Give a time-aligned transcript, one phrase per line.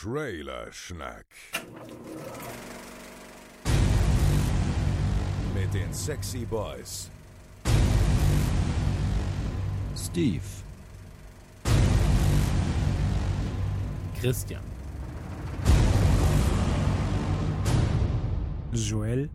[0.00, 0.70] Trailer
[5.52, 7.10] Mit den Sexy Boys.
[9.96, 10.40] Steve.
[14.20, 14.62] Christian.
[18.72, 19.28] Joel.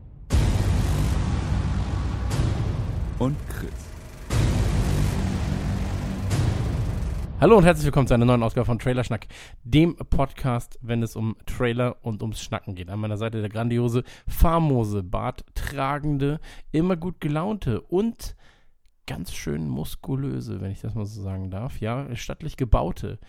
[3.20, 3.93] Und Chris.
[7.44, 9.28] Hallo und herzlich willkommen zu einer neuen Ausgabe von Trailer Schnack,
[9.66, 12.90] dem Podcast, wenn es um Trailer und ums Schnacken geht.
[12.90, 16.40] An meiner Seite der grandiose, famose, barttragende,
[16.72, 18.38] immer gut gelaunte und
[19.08, 21.82] ganz schön muskulöse, wenn ich das mal so sagen darf.
[21.82, 23.20] Ja, stattlich gebaute,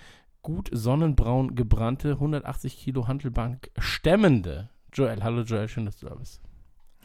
[0.42, 5.24] gut sonnenbraun gebrannte, 180 Kilo Handelbank stemmende Joel.
[5.24, 6.41] Hallo Joel, schön, dass du da bist.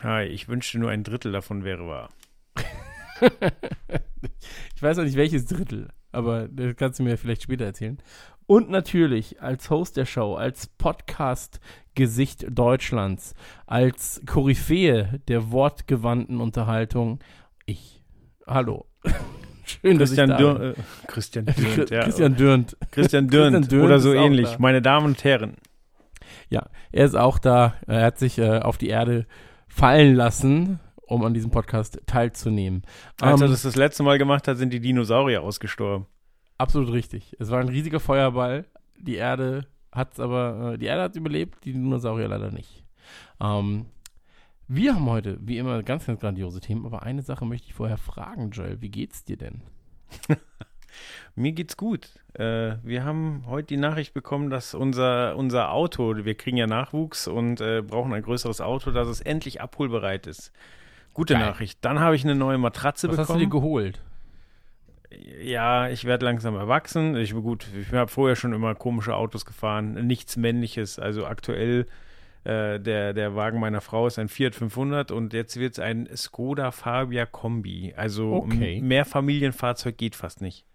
[0.02, 2.12] Hi, ich wünschte nur ein Drittel davon wäre wahr.
[4.76, 7.98] ich weiß auch nicht, welches Drittel aber das kannst du mir vielleicht später erzählen.
[8.45, 13.36] Und natürlich als Host der Show, als Podcast-Gesicht Deutschlands,
[13.67, 17.20] als Koryphäe der wortgewandten Unterhaltung,
[17.67, 18.02] ich.
[18.48, 18.88] Hallo.
[19.66, 20.73] Schön, Christian dass ich da Dürr, äh,
[21.06, 22.03] Christian Dürnt, ja.
[22.03, 22.78] Christian Dürnt.
[22.89, 24.58] Christian Dürnt, Christian Dürnt oder so ähnlich.
[24.58, 25.58] Meine Damen und Herren.
[26.50, 27.76] Ja, er ist auch da.
[27.86, 29.28] Er hat sich äh, auf die Erde
[29.67, 32.83] fallen lassen um an diesem Podcast teilzunehmen.
[33.19, 36.05] Als er ähm, das das letzte Mal gemacht hat, sind die Dinosaurier ausgestorben.
[36.57, 37.35] Absolut richtig.
[37.39, 38.65] Es war ein riesiger Feuerball.
[38.97, 42.83] Die Erde hat es aber, äh, die Erde hat überlebt, die Dinosaurier leider nicht.
[43.41, 43.87] Ähm,
[44.67, 47.97] wir haben heute, wie immer, ganz, ganz grandiose Themen, aber eine Sache möchte ich vorher
[47.97, 48.81] fragen, Joel.
[48.81, 49.63] Wie geht's dir denn?
[51.35, 52.09] Mir geht's gut.
[52.33, 57.27] Äh, wir haben heute die Nachricht bekommen, dass unser, unser Auto, wir kriegen ja Nachwuchs
[57.27, 60.52] und äh, brauchen ein größeres Auto, dass es endlich abholbereit ist.
[61.13, 61.45] Gute Geil.
[61.45, 61.79] Nachricht.
[61.81, 63.27] Dann habe ich eine neue Matratze Was bekommen.
[63.27, 64.02] Was hast du dir geholt?
[65.41, 67.15] Ja, ich werde langsam erwachsen.
[67.15, 70.99] Ich gut, ich habe vorher schon immer komische Autos gefahren, nichts Männliches.
[70.99, 71.87] Also aktuell
[72.43, 76.07] äh, der, der Wagen meiner Frau ist ein Fiat 500 und jetzt wird es ein
[76.15, 77.93] Skoda Fabia Kombi.
[77.97, 78.81] Also okay.
[78.81, 80.65] mehr Familienfahrzeug geht fast nicht.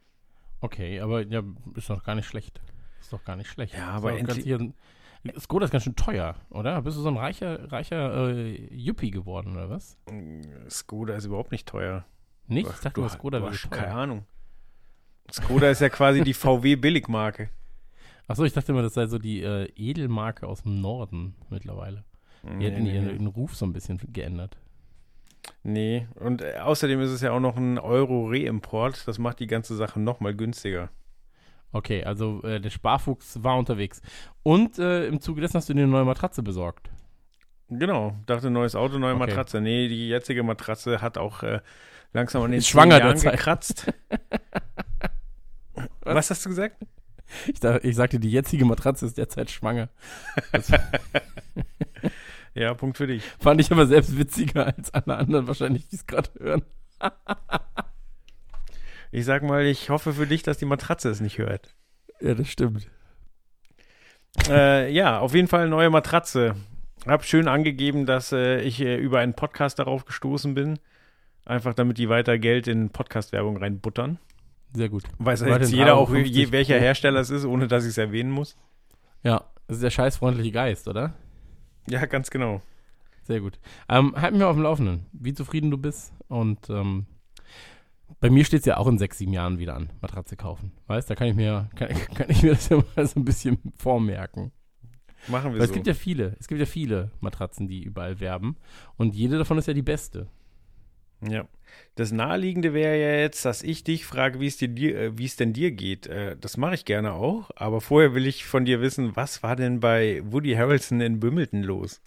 [0.60, 1.42] Okay, aber ja,
[1.76, 2.60] ist doch gar nicht schlecht.
[3.00, 3.74] Ist doch gar nicht schlecht.
[3.74, 4.46] Ja, aber endlich.
[5.38, 6.82] Skoda ist ganz schön teuer, oder?
[6.82, 9.98] Bist du so ein reicher, reicher äh, Yuppie geworden, oder was?
[10.68, 12.04] Skoda ist überhaupt nicht teuer.
[12.46, 12.68] Nicht?
[12.68, 13.70] Ich dachte, du, Skoda wäre teuer.
[13.70, 14.26] Keine Ahnung.
[15.32, 17.48] Skoda ist ja quasi die VW-Billigmarke.
[18.26, 22.04] Achso, ich dachte immer, das sei so die äh, Edelmarke aus dem Norden mittlerweile.
[22.42, 23.26] Die nee, hätten nee, ihren, nee.
[23.26, 24.58] Ruf so ein bisschen geändert.
[25.62, 29.08] Nee, und äh, außerdem ist es ja auch noch ein Euro-Reimport.
[29.08, 30.90] Das macht die ganze Sache nochmal günstiger.
[31.74, 34.00] Okay, also äh, der Sparfuchs war unterwegs.
[34.44, 36.88] Und äh, im Zuge dessen hast du dir eine neue Matratze besorgt.
[37.68, 39.26] Genau, dachte neues Auto, neue okay.
[39.26, 39.60] Matratze.
[39.60, 41.60] Nee, die jetzige Matratze hat auch äh,
[42.12, 43.92] langsam an den schwanger Jahren gekratzt.
[45.74, 45.90] Was?
[46.14, 46.30] Was?
[46.30, 46.76] hast du gesagt?
[47.48, 49.88] Ich, dachte, ich sagte, die jetzige Matratze ist derzeit schwanger.
[52.54, 53.24] ja, Punkt für dich.
[53.40, 56.62] Fand ich aber selbst witziger als alle anderen wahrscheinlich, die es gerade hören.
[59.14, 61.76] Ich sag mal, ich hoffe für dich, dass die Matratze es nicht hört.
[62.20, 62.88] Ja, das stimmt.
[64.48, 66.56] Äh, ja, auf jeden Fall neue Matratze.
[67.06, 70.80] Hab schön angegeben, dass äh, ich äh, über einen Podcast darauf gestoßen bin.
[71.44, 74.18] Einfach damit die weiter Geld in Podcast-Werbung reinbuttern.
[74.72, 75.04] Sehr gut.
[75.18, 78.32] Weiß ja jetzt jeder auch, je, welcher Hersteller es ist, ohne dass ich es erwähnen
[78.32, 78.56] muss.
[79.22, 81.14] Ja, das ist der scheißfreundliche Geist, oder?
[81.88, 82.62] Ja, ganz genau.
[83.22, 83.60] Sehr gut.
[83.88, 87.06] Ähm, halt mir auf dem Laufenden, wie zufrieden du bist und ähm,
[88.20, 90.72] bei mir steht es ja auch in sechs, sieben Jahren wieder an, Matratze kaufen.
[90.86, 93.58] Weißt, da kann ich mir, kann, kann ich mir das ja mal so ein bisschen
[93.76, 94.52] vormerken.
[95.28, 95.72] Machen wir Weil so.
[95.72, 98.56] Es gibt ja viele, es gibt ja viele Matratzen, die überall werben.
[98.96, 100.28] Und jede davon ist ja die beste.
[101.22, 101.48] Ja.
[101.96, 105.36] Das Naheliegende wäre ja jetzt, dass ich dich frage, wie es, dir, äh, wie es
[105.36, 106.06] denn dir geht.
[106.06, 107.50] Äh, das mache ich gerne auch.
[107.56, 111.62] Aber vorher will ich von dir wissen, was war denn bei Woody Harrelson in Wimbledon
[111.62, 112.00] los?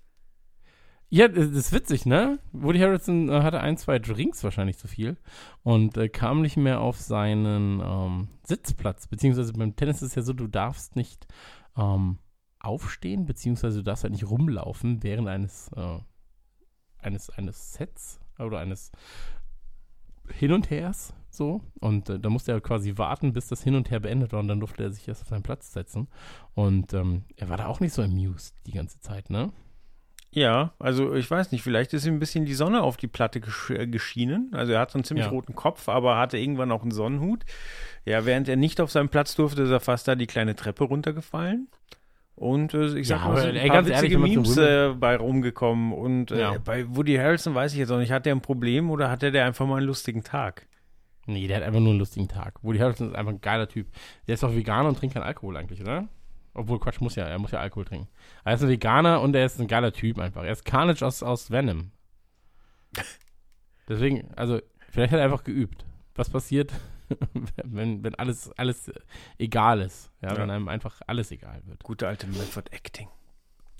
[1.10, 2.38] Ja, das ist witzig, ne?
[2.52, 5.16] Woody Harrelson äh, hatte ein, zwei Drinks wahrscheinlich zu viel
[5.64, 9.08] und äh, kam nicht mehr auf seinen ähm, Sitzplatz.
[9.08, 11.26] Beziehungsweise beim Tennis ist es ja so, du darfst nicht
[11.78, 12.18] ähm,
[12.60, 16.00] aufstehen, beziehungsweise du darfst halt nicht rumlaufen während eines, äh,
[17.00, 18.92] eines, eines Sets oder eines
[20.30, 21.14] Hin und Hers.
[21.30, 24.42] So, und äh, da musste er quasi warten, bis das Hin und Her beendet war
[24.42, 26.10] und dann durfte er sich erst auf seinen Platz setzen.
[26.54, 29.54] Und ähm, er war da auch nicht so amused die ganze Zeit, ne?
[30.38, 33.42] Ja, also ich weiß nicht, vielleicht ist ihm ein bisschen die Sonne auf die Platte
[33.42, 34.52] gesch äh, geschienen.
[34.54, 35.32] Also er hat so einen ziemlich ja.
[35.32, 37.44] roten Kopf, aber hatte irgendwann auch einen Sonnenhut.
[38.06, 40.84] Ja, während er nicht auf seinem Platz durfte, ist er fast da die kleine Treppe
[40.84, 41.70] runtergefallen.
[42.36, 45.92] Und äh, ich sag ja, mal, so ein paar witzige ehrlich, Memes äh, bei rumgekommen.
[45.92, 46.58] Und äh, ja.
[46.64, 49.44] bei Woody Harrelson weiß ich jetzt auch nicht, hat der ein Problem oder hat der
[49.44, 50.68] einfach mal einen lustigen Tag?
[51.26, 52.60] Nee, der hat einfach nur einen lustigen Tag.
[52.62, 53.88] Woody Harrelson ist einfach ein geiler Typ.
[54.28, 56.08] Der ist auch Veganer und trinkt keinen Alkohol eigentlich, oder?
[56.58, 58.08] Obwohl, Quatsch, muss ja, er muss ja Alkohol trinken.
[58.44, 60.44] Er ist ein Veganer und er ist ein geiler Typ einfach.
[60.44, 61.92] Er ist Carnage aus, aus Venom.
[63.88, 64.60] Deswegen, also,
[64.90, 65.86] vielleicht hat er einfach geübt.
[66.16, 66.74] Was passiert,
[67.64, 68.92] wenn, wenn alles, alles
[69.38, 70.12] egal ist?
[70.22, 70.38] Ja, Ja.
[70.42, 71.84] wenn einem einfach alles egal wird.
[71.84, 73.08] Gute alte Method Acting.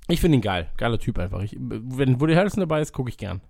[0.08, 0.70] Ich finde ihn geil.
[0.78, 1.42] Geiler Typ einfach.
[1.42, 3.42] Ich, wenn Woody Harrelson dabei ist, gucke ich gern.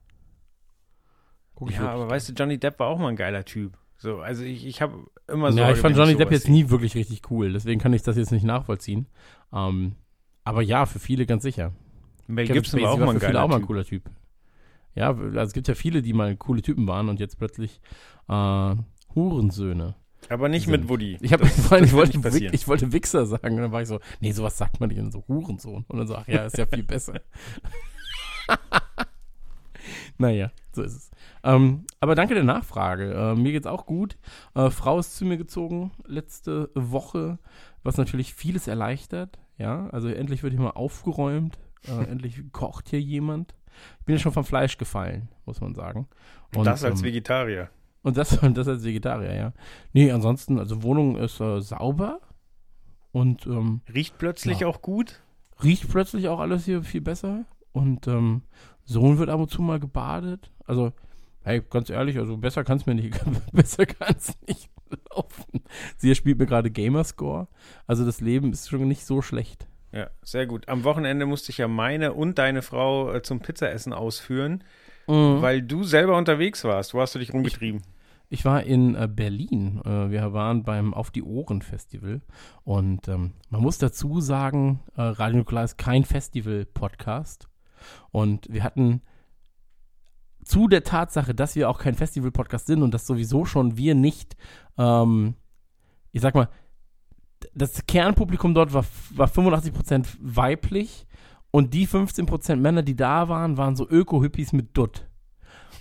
[1.53, 3.77] Guck ich Ja, aber weißt du, Johnny Depp war auch mal ein geiler Typ.
[3.97, 4.93] So, also ich, ich habe
[5.27, 5.59] immer so.
[5.59, 8.31] ja, ich fand Johnny Depp jetzt nie wirklich richtig cool, deswegen kann ich das jetzt
[8.31, 9.07] nicht nachvollziehen.
[9.51, 9.95] Ähm,
[10.43, 11.73] aber ja, für viele ganz sicher.
[12.27, 13.67] Mel Kevin Gibson war auch mal ein für viele auch mal ein Typ.
[13.67, 14.03] cooler Typ.
[14.95, 17.79] Ja, also es gibt ja viele, die mal coole Typen waren und jetzt plötzlich
[18.29, 18.75] äh,
[19.15, 19.95] Hurensöhne.
[20.29, 20.71] Aber nicht sind.
[20.71, 21.17] mit Woody.
[21.21, 22.53] Ich, hab, Das- ich, das wollte, passieren.
[22.53, 25.11] ich wollte Wichser sagen und dann war ich so, nee, sowas sagt man nicht und
[25.11, 25.85] so Hurensohn.
[25.87, 27.21] Und dann so, ach ja, ist ja viel besser.
[30.17, 31.11] naja, so ist es.
[31.43, 33.13] Ähm, aber danke der Nachfrage.
[33.13, 34.17] Äh, mir geht's auch gut.
[34.55, 37.39] Äh, Frau ist zu mir gezogen letzte Woche,
[37.83, 39.39] was natürlich vieles erleichtert.
[39.57, 41.57] Ja, also endlich wird hier mal aufgeräumt.
[41.87, 43.53] Äh, endlich kocht hier jemand.
[43.99, 46.07] Ich bin ja schon vom Fleisch gefallen, muss man sagen.
[46.55, 47.69] Und, das als ähm, Vegetarier.
[48.01, 49.53] und das, und das als Vegetarier, ja.
[49.93, 52.21] Nee, ansonsten, also Wohnung ist äh, sauber
[53.11, 54.67] und ähm, Riecht plötzlich ja.
[54.67, 55.21] auch gut.
[55.63, 57.45] riecht plötzlich auch alles hier viel besser.
[57.71, 58.41] Und ähm,
[58.87, 60.51] Sohn wird ab und zu mal gebadet.
[60.65, 60.91] Also,
[61.43, 63.13] hey, ganz ehrlich, also besser kann es mir nicht,
[63.53, 64.69] besser kann es nicht
[65.13, 65.61] laufen.
[65.97, 67.47] Sie spielt mir gerade Gamerscore.
[67.85, 69.67] Also das Leben ist schon nicht so schlecht.
[69.91, 70.67] Ja, sehr gut.
[70.69, 74.63] Am Wochenende musste ich ja meine und deine Frau äh, zum Pizzaessen ausführen,
[75.09, 75.41] Mhm.
[75.41, 76.93] weil du selber unterwegs warst.
[76.93, 77.81] Wo hast du dich rumgetrieben?
[78.29, 79.79] Ich war in äh, Berlin.
[79.85, 82.19] Äh, wir waren beim Auf die Ohren Festival.
[82.65, 87.47] Und ähm, man muss dazu sagen, Radio Nukular ist kein Festival-Podcast.
[88.11, 89.01] Und wir hatten
[90.43, 94.37] zu der Tatsache, dass wir auch kein Festival-Podcast sind und dass sowieso schon wir nicht,
[94.77, 95.35] ähm,
[96.11, 96.49] ich sag mal,
[97.53, 101.05] das Kernpublikum dort war, war 85% weiblich
[101.51, 105.07] und die 15% Männer, die da waren, waren so Öko-Hippies mit Dutt.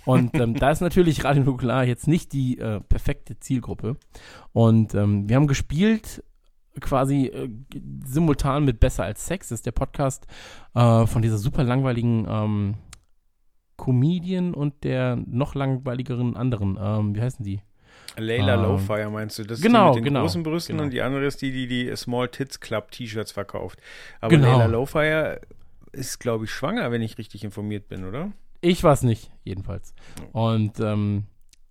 [0.05, 3.97] Und ähm, da ist natürlich Radio Nukular jetzt nicht die äh, perfekte Zielgruppe.
[4.53, 6.23] Und ähm, wir haben gespielt
[6.81, 7.49] quasi äh,
[8.05, 9.49] simultan mit Besser als Sex.
[9.49, 10.27] Das ist der Podcast
[10.75, 12.75] äh, von dieser super langweiligen ähm,
[13.77, 16.77] Comedian und der noch langweiligeren anderen.
[16.81, 17.61] Ähm, wie heißen die?
[18.17, 19.43] Layla Ähm, Lowfire meinst du?
[19.43, 20.85] Das genau, ist die mit den genau, großen Brüsten genau.
[20.85, 23.79] und die andere ist die, die die Small Tits Club T-Shirts verkauft.
[24.21, 24.53] Aber Genau.
[24.53, 25.41] Layla Lowfire
[25.91, 28.31] ist, glaube ich, schwanger, wenn ich richtig informiert bin, oder?
[28.61, 29.93] Ich war es nicht, jedenfalls.
[30.31, 31.25] Und ähm,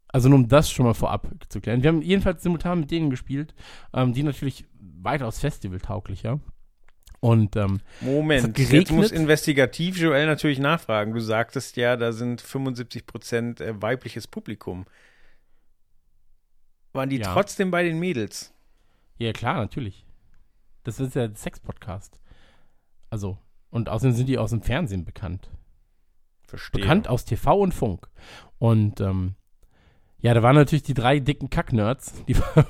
[0.09, 1.83] also nur um das schon mal vorab zu klären.
[1.83, 3.55] Wir haben jedenfalls simultan mit denen gespielt,
[3.93, 4.65] ähm, die natürlich
[5.07, 6.41] weitaus festivaltauglicher.
[7.21, 11.15] Und ähm, Moment, jetzt muss investigativ Joel natürlich nachfragen.
[11.15, 14.85] Du sagtest ja, da sind 75 Prozent äh, weibliches Publikum.
[16.93, 17.33] Waren die Ja.
[17.33, 18.53] trotzdem bei den Mädels?
[19.19, 20.05] ja, klar, natürlich.
[20.85, 22.21] Das ist ja ein Sex-Podcast.
[23.09, 23.39] Also,
[23.71, 25.51] und außerdem sind die aus dem Fernsehen bekannt.
[26.47, 26.81] Verstehe.
[26.83, 28.09] Bekannt aus TV und Funk.
[28.59, 29.35] Und ähm,
[30.19, 32.67] ja, da waren natürlich die drei dicken Kack-Nerds, die waren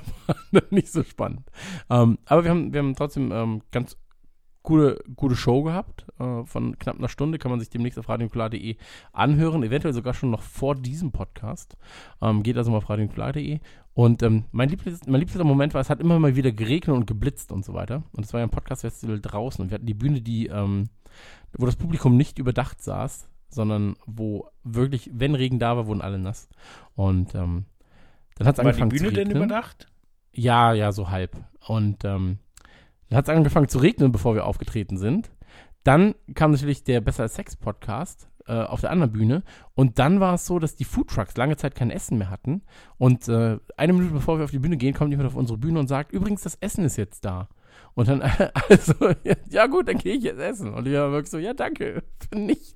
[0.69, 1.49] nicht so spannend.
[1.89, 3.97] Ähm, aber wir haben, wir haben trotzdem ähm, ganz
[4.67, 6.05] gute, gute Show gehabt.
[6.19, 8.75] Äh, von knapp einer Stunde kann man sich demnächst auf radionukular.de
[9.13, 11.77] anhören, eventuell sogar schon noch vor diesem Podcast.
[12.21, 13.59] Ähm, geht also mal auf radionukular.de.
[13.93, 17.07] Und ähm, mein, Lieblings, mein liebster Moment war, es hat immer mal wieder geregnet und
[17.07, 18.03] geblitzt und so weiter.
[18.11, 20.89] Und es war ja ein Podcast-Festival draußen und wir hatten die Bühne, die, ähm,
[21.57, 26.19] wo das Publikum nicht überdacht saß, sondern wo wirklich, wenn Regen da war, wurden alle
[26.19, 26.49] nass.
[26.95, 27.65] Und ähm,
[28.35, 29.43] dann hat es War die angefangen Bühne zu denn regnen.
[29.43, 29.87] überdacht?
[30.31, 31.35] Ja, ja, so halb.
[31.67, 32.39] Und ähm,
[33.09, 35.31] dann hat es angefangen zu regnen, bevor wir aufgetreten sind.
[35.83, 39.43] Dann kam natürlich der Besser als Sex Podcast äh, auf der anderen Bühne.
[39.73, 42.61] Und dann war es so, dass die Foodtrucks lange Zeit kein Essen mehr hatten.
[42.97, 45.79] Und äh, eine Minute bevor wir auf die Bühne gehen, kommt jemand auf unsere Bühne
[45.79, 47.47] und sagt, übrigens, das Essen ist jetzt da.
[47.93, 48.21] Und dann,
[48.69, 48.93] also,
[49.49, 50.73] ja gut, dann gehe ich jetzt essen.
[50.73, 52.75] Und ich war wirklich so, ja danke, für nichts.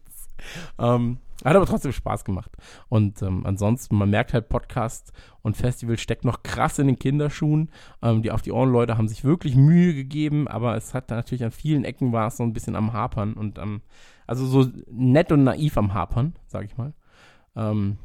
[0.80, 2.52] Ähm, hat aber trotzdem Spaß gemacht.
[2.88, 7.72] Und ähm, ansonsten, man merkt halt, Podcast und Festival steckt noch krass in den Kinderschuhen.
[8.02, 11.52] Ähm, die auf die Ohren-Leute haben sich wirklich Mühe gegeben, aber es hat natürlich an
[11.52, 13.82] vielen Ecken war es so ein bisschen am Hapern und am,
[14.28, 16.94] also so nett und naiv am Hapern, sag ich mal.
[17.56, 17.98] Ähm,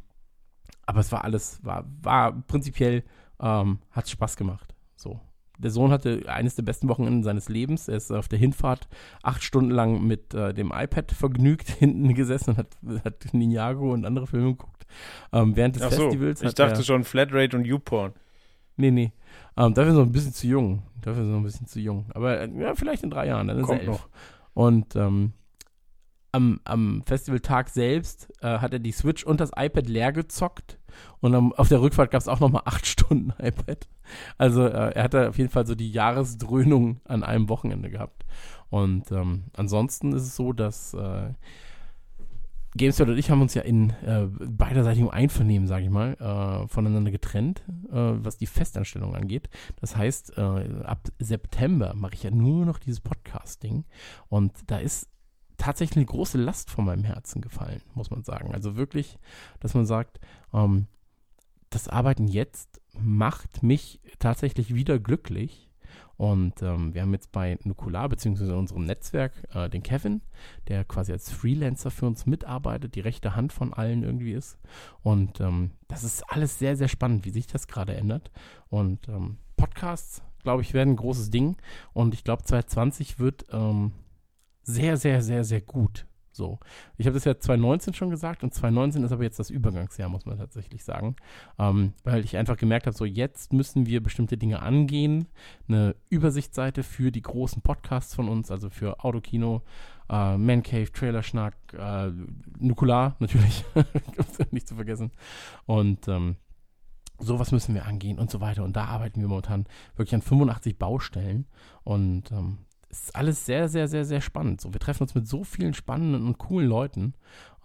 [0.87, 3.03] aber es war alles, war, war prinzipiell,
[3.39, 4.73] ähm, hat Spaß gemacht.
[4.95, 5.19] So.
[5.57, 7.87] Der Sohn hatte eines der besten Wochenenden seines Lebens.
[7.87, 8.87] Er ist auf der Hinfahrt
[9.23, 14.05] acht Stunden lang mit äh, dem iPad vergnügt hinten gesessen und hat, hat Ninjago und
[14.05, 14.85] andere Filme geguckt.
[15.33, 16.41] Ähm, während des Ach so, Festivals.
[16.41, 18.13] ich dachte er, schon Flatrate und YouPorn.
[18.77, 19.11] Nee, nee.
[19.57, 20.83] Ähm, dafür ist er noch ein bisschen zu jung.
[21.01, 22.05] Dafür ist er noch ein bisschen zu jung.
[22.13, 23.97] Aber äh, ja, vielleicht in drei Jahren, dann ist Kommt er elf.
[23.97, 24.07] noch.
[24.53, 25.33] Und ähm,
[26.31, 30.77] am, am Festivaltag selbst äh, hat er die Switch und das iPad leer gezockt.
[31.19, 33.87] Und am, auf der Rückfahrt gab es auch nochmal acht Stunden iPad.
[34.37, 38.25] Also äh, er hatte auf jeden Fall so die Jahresdröhnung an einem Wochenende gehabt.
[38.69, 41.31] Und ähm, ansonsten ist es so, dass äh,
[42.75, 47.11] GameSpot und ich haben uns ja in äh, beiderseitigem Einvernehmen, sage ich mal, äh, voneinander
[47.11, 49.49] getrennt, äh, was die Festanstellung angeht.
[49.81, 53.85] Das heißt, äh, ab September mache ich ja nur noch dieses Podcast-Ding.
[54.29, 55.09] Und da ist
[55.57, 58.53] tatsächlich eine große Last von meinem Herzen gefallen, muss man sagen.
[58.53, 59.17] Also wirklich,
[59.59, 60.19] dass man sagt,
[60.53, 60.87] ähm,
[61.69, 65.67] das Arbeiten jetzt macht mich tatsächlich wieder glücklich
[66.17, 70.21] und ähm, wir haben jetzt bei Nukular, beziehungsweise unserem Netzwerk, äh, den Kevin,
[70.67, 74.57] der quasi als Freelancer für uns mitarbeitet, die rechte Hand von allen irgendwie ist.
[75.03, 78.31] Und ähm, das ist alles sehr, sehr spannend, wie sich das gerade ändert.
[78.67, 81.55] Und ähm, Podcasts, glaube ich, werden ein großes Ding.
[81.93, 83.91] Und ich glaube, 2020 wird ähm,
[84.63, 86.07] sehr, sehr, sehr, sehr gut.
[86.37, 86.59] So.
[86.97, 90.25] Ich habe das ja 2019 schon gesagt und 2019 ist aber jetzt das Übergangsjahr, muss
[90.25, 91.15] man tatsächlich sagen.
[91.59, 95.27] Ähm, weil ich einfach gemerkt habe, so jetzt müssen wir bestimmte Dinge angehen.
[95.67, 99.63] Eine Übersichtsseite für die großen Podcasts von uns, also für Autokino,
[100.09, 102.11] äh, Man Cave, Trailerschnack, äh,
[102.59, 103.65] Nukular natürlich,
[104.51, 105.11] nicht zu vergessen.
[105.65, 106.37] Und ähm,
[107.19, 108.63] sowas müssen wir angehen und so weiter.
[108.63, 109.65] Und da arbeiten wir momentan
[109.95, 111.47] wirklich an 85 Baustellen.
[111.83, 114.61] Und ähm, ist alles sehr, sehr, sehr, sehr spannend.
[114.61, 117.13] So, wir treffen uns mit so vielen spannenden und coolen Leuten,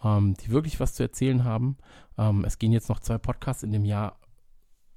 [0.02, 1.76] ähm, die wirklich was zu erzählen haben.
[2.18, 4.18] Ähm, es gehen jetzt noch zwei Podcasts in dem Jahr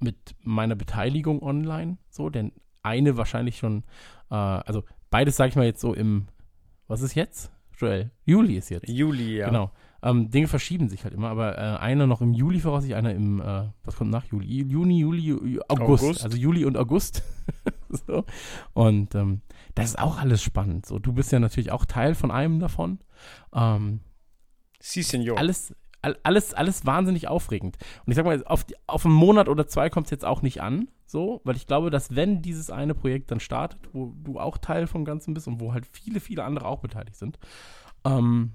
[0.00, 2.52] mit meiner Beteiligung online, so, denn
[2.82, 3.84] eine wahrscheinlich schon,
[4.30, 6.26] äh, also beides sage ich mal jetzt so im,
[6.86, 7.50] was ist jetzt?
[7.78, 8.88] Joel, Juli ist jetzt.
[8.88, 9.46] Juli, ja.
[9.46, 9.70] Genau.
[10.02, 13.40] Ähm, Dinge verschieben sich halt immer, aber äh, einer noch im Juli voraussichtlich, einer im,
[13.40, 14.62] äh, was kommt nach Juli?
[14.62, 16.04] Juni, Juli, Juli August.
[16.04, 16.24] August.
[16.24, 17.22] Also Juli und August.
[17.88, 18.24] so.
[18.72, 19.40] Und ähm,
[19.76, 20.86] das ist auch alles spannend.
[20.86, 22.98] So, du bist ja natürlich auch Teil von einem davon.
[23.54, 24.00] Ähm,
[24.80, 25.36] si, Senor.
[25.36, 25.74] Alles,
[26.22, 27.76] alles, alles wahnsinnig aufregend.
[28.04, 30.62] Und ich sag mal, auf, auf einen Monat oder zwei kommt es jetzt auch nicht
[30.62, 34.56] an, so, weil ich glaube, dass wenn dieses eine Projekt dann startet, wo du auch
[34.56, 37.38] Teil vom Ganzen bist und wo halt viele, viele andere auch beteiligt sind,
[38.06, 38.54] ähm,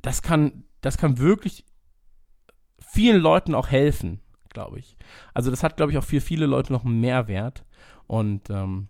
[0.00, 1.66] das kann, das kann wirklich
[2.78, 4.96] vielen Leuten auch helfen, glaube ich.
[5.34, 7.66] Also das hat, glaube ich, auch für viele Leute noch einen Mehrwert.
[8.06, 8.88] Und ähm,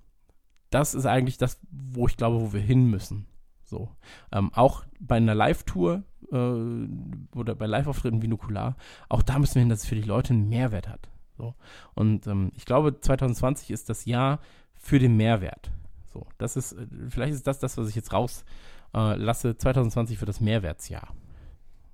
[0.71, 3.27] das ist eigentlich das, wo ich glaube, wo wir hin müssen.
[3.65, 3.91] So.
[4.33, 8.77] Ähm, auch bei einer Live-Tour äh, oder bei Live-Auftritten wie Nukular,
[9.09, 11.09] auch da müssen wir hin, dass es für die Leute einen Mehrwert hat.
[11.37, 11.55] So.
[11.95, 14.41] Und ähm, ich glaube, 2020 ist das Jahr
[14.75, 15.71] für den Mehrwert.
[16.13, 19.49] So, das ist, äh, vielleicht ist das das, was ich jetzt rauslasse.
[19.51, 21.15] Äh, 2020 für das Mehrwertsjahr.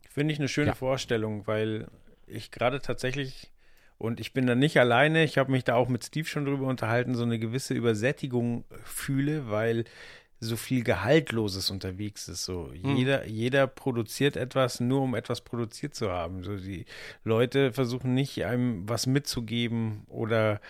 [0.08, 0.74] Finde ich eine schöne ja.
[0.74, 1.88] Vorstellung, weil
[2.26, 3.50] ich gerade tatsächlich
[3.98, 5.24] und ich bin da nicht alleine.
[5.24, 9.50] Ich habe mich da auch mit Steve schon drüber unterhalten, so eine gewisse Übersättigung fühle,
[9.50, 9.84] weil
[10.40, 12.44] so viel Gehaltloses unterwegs ist.
[12.44, 12.96] So mhm.
[12.96, 16.42] jeder, jeder produziert etwas nur, um etwas produziert zu haben.
[16.42, 16.84] So die
[17.24, 20.60] Leute versuchen nicht einem was mitzugeben oder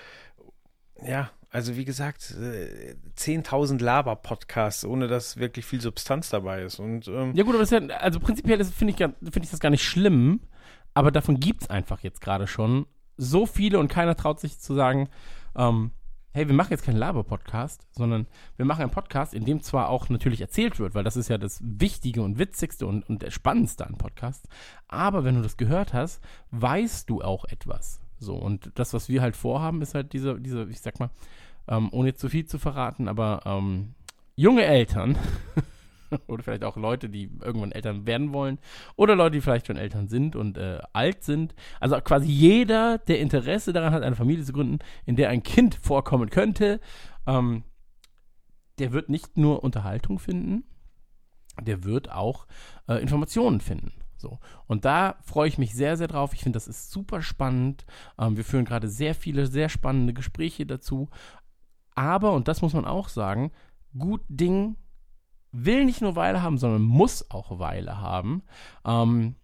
[1.02, 6.78] ja, also wie gesagt, 10.000 äh, Laber-Podcasts, ohne dass wirklich viel Substanz dabei ist.
[6.78, 9.85] Und, ähm, ja gut, aber ja, also prinzipiell finde ich, find ich das gar nicht
[9.85, 10.40] schlimm,
[10.95, 14.75] aber davon gibt es einfach jetzt gerade schon so viele und keiner traut sich zu
[14.75, 15.09] sagen,
[15.56, 15.90] ähm,
[16.33, 20.09] hey, wir machen jetzt keinen Laber-Podcast, sondern wir machen einen Podcast, in dem zwar auch
[20.09, 23.97] natürlich erzählt wird, weil das ist ja das Wichtige und Witzigste und, und Spannendste an
[23.97, 24.49] Podcasts,
[24.88, 28.00] aber wenn du das gehört hast, weißt du auch etwas.
[28.18, 31.11] So, und das, was wir halt vorhaben, ist halt diese, diese ich sag mal,
[31.68, 33.94] ähm, ohne zu viel zu verraten, aber ähm,
[34.35, 35.16] junge Eltern
[36.26, 38.59] oder vielleicht auch Leute, die irgendwann Eltern werden wollen
[38.97, 41.54] oder Leute, die vielleicht schon Eltern sind und äh, alt sind.
[41.80, 45.75] Also quasi jeder, der Interesse daran hat, eine Familie zu gründen, in der ein Kind
[45.75, 46.80] vorkommen könnte,
[47.26, 47.64] ähm,
[48.78, 50.64] der wird nicht nur Unterhaltung finden,
[51.61, 52.47] der wird auch
[52.88, 53.92] äh, Informationen finden.
[54.16, 54.38] So.
[54.66, 56.33] Und da freue ich mich sehr, sehr drauf.
[56.33, 57.85] Ich finde, das ist super spannend.
[58.18, 61.09] Ähm, wir führen gerade sehr viele, sehr spannende Gespräche dazu.
[61.94, 63.52] Aber, und das muss man auch sagen,
[63.97, 64.76] gut Ding
[65.54, 68.42] will nicht nur Weile haben, sondern muss auch Weile haben,
[68.84, 69.37] ähm,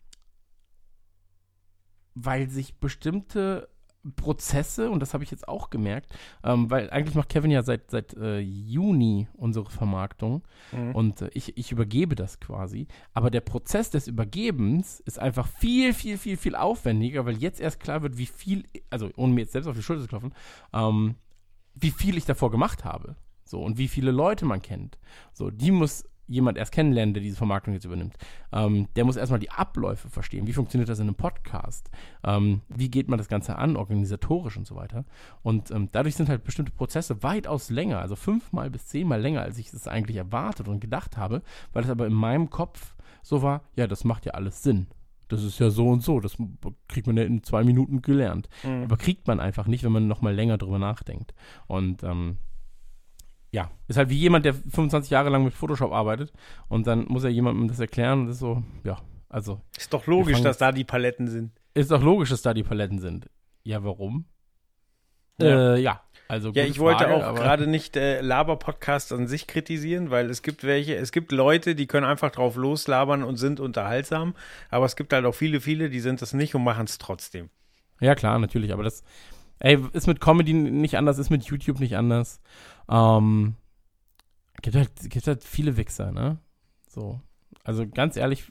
[2.15, 3.69] weil sich bestimmte
[4.17, 7.91] Prozesse, und das habe ich jetzt auch gemerkt, ähm, weil eigentlich macht Kevin ja seit,
[7.91, 10.95] seit äh, Juni unsere Vermarktung mhm.
[10.95, 12.89] und äh, ich, ich übergebe das quasi.
[13.13, 17.79] Aber der Prozess des Übergebens ist einfach viel, viel, viel, viel aufwendiger, weil jetzt erst
[17.79, 20.35] klar wird, wie viel, also ohne mir jetzt selbst auf die Schulter zu klopfen,
[20.73, 21.17] ähm,
[21.75, 23.17] wie viel ich davor gemacht habe.
[23.51, 24.97] So, und wie viele Leute man kennt.
[25.33, 28.15] So, die muss jemand erst kennenlernen, der diese Vermarktung jetzt übernimmt.
[28.53, 30.47] Ähm, der muss erstmal die Abläufe verstehen.
[30.47, 31.91] Wie funktioniert das in einem Podcast?
[32.23, 35.05] Ähm, wie geht man das Ganze an, organisatorisch und so weiter?
[35.43, 39.59] Und ähm, dadurch sind halt bestimmte Prozesse weitaus länger, also fünfmal bis zehnmal länger, als
[39.59, 41.43] ich es eigentlich erwartet und gedacht habe,
[41.73, 44.87] weil es aber in meinem Kopf so war, ja, das macht ja alles Sinn.
[45.27, 46.37] das ist ja so und so, das
[46.89, 48.49] kriegt man ja in zwei Minuten gelernt.
[48.63, 48.85] Mhm.
[48.85, 51.35] Aber kriegt man einfach nicht, wenn man nochmal länger drüber nachdenkt.
[51.67, 52.39] Und ähm,
[53.53, 56.33] ja, ist halt wie jemand, der 25 Jahre lang mit Photoshop arbeitet
[56.69, 60.41] und dann muss er jemandem das erklären und ist so, ja, also Ist doch logisch,
[60.43, 61.53] dass da die Paletten sind.
[61.75, 63.29] ist doch logisch, dass da die Paletten sind.
[63.65, 64.27] Ja, warum?
[65.41, 65.75] Ja.
[65.75, 70.11] Äh, ja, also Ja, ich wollte Frage, auch gerade nicht äh, Laber-Podcasts an sich kritisieren,
[70.11, 74.35] weil es gibt welche, es gibt Leute, die können einfach drauf loslabern und sind unterhaltsam,
[74.69, 77.51] aber es gibt halt auch viele, viele, die sind das nicht und machen es trotzdem.
[78.01, 79.03] Ja, klar, natürlich, aber das
[79.61, 82.41] ey, ist mit Comedy nicht anders, ist mit YouTube nicht anders.
[82.91, 83.55] Ähm,
[84.63, 86.39] gibt halt, gibt halt viele Wichser, ne?
[86.89, 87.21] So.
[87.65, 88.51] Also ganz ehrlich,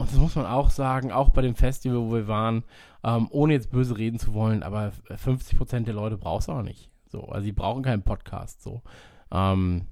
[0.00, 2.64] und das muss man auch sagen, auch bei dem Festival, wo wir waren,
[3.04, 6.90] ähm, ohne jetzt böse reden zu wollen, aber 50% der Leute brauchst du auch nicht.
[7.08, 8.62] So, also die brauchen keinen Podcast.
[8.62, 8.82] So.
[9.30, 9.86] Ähm,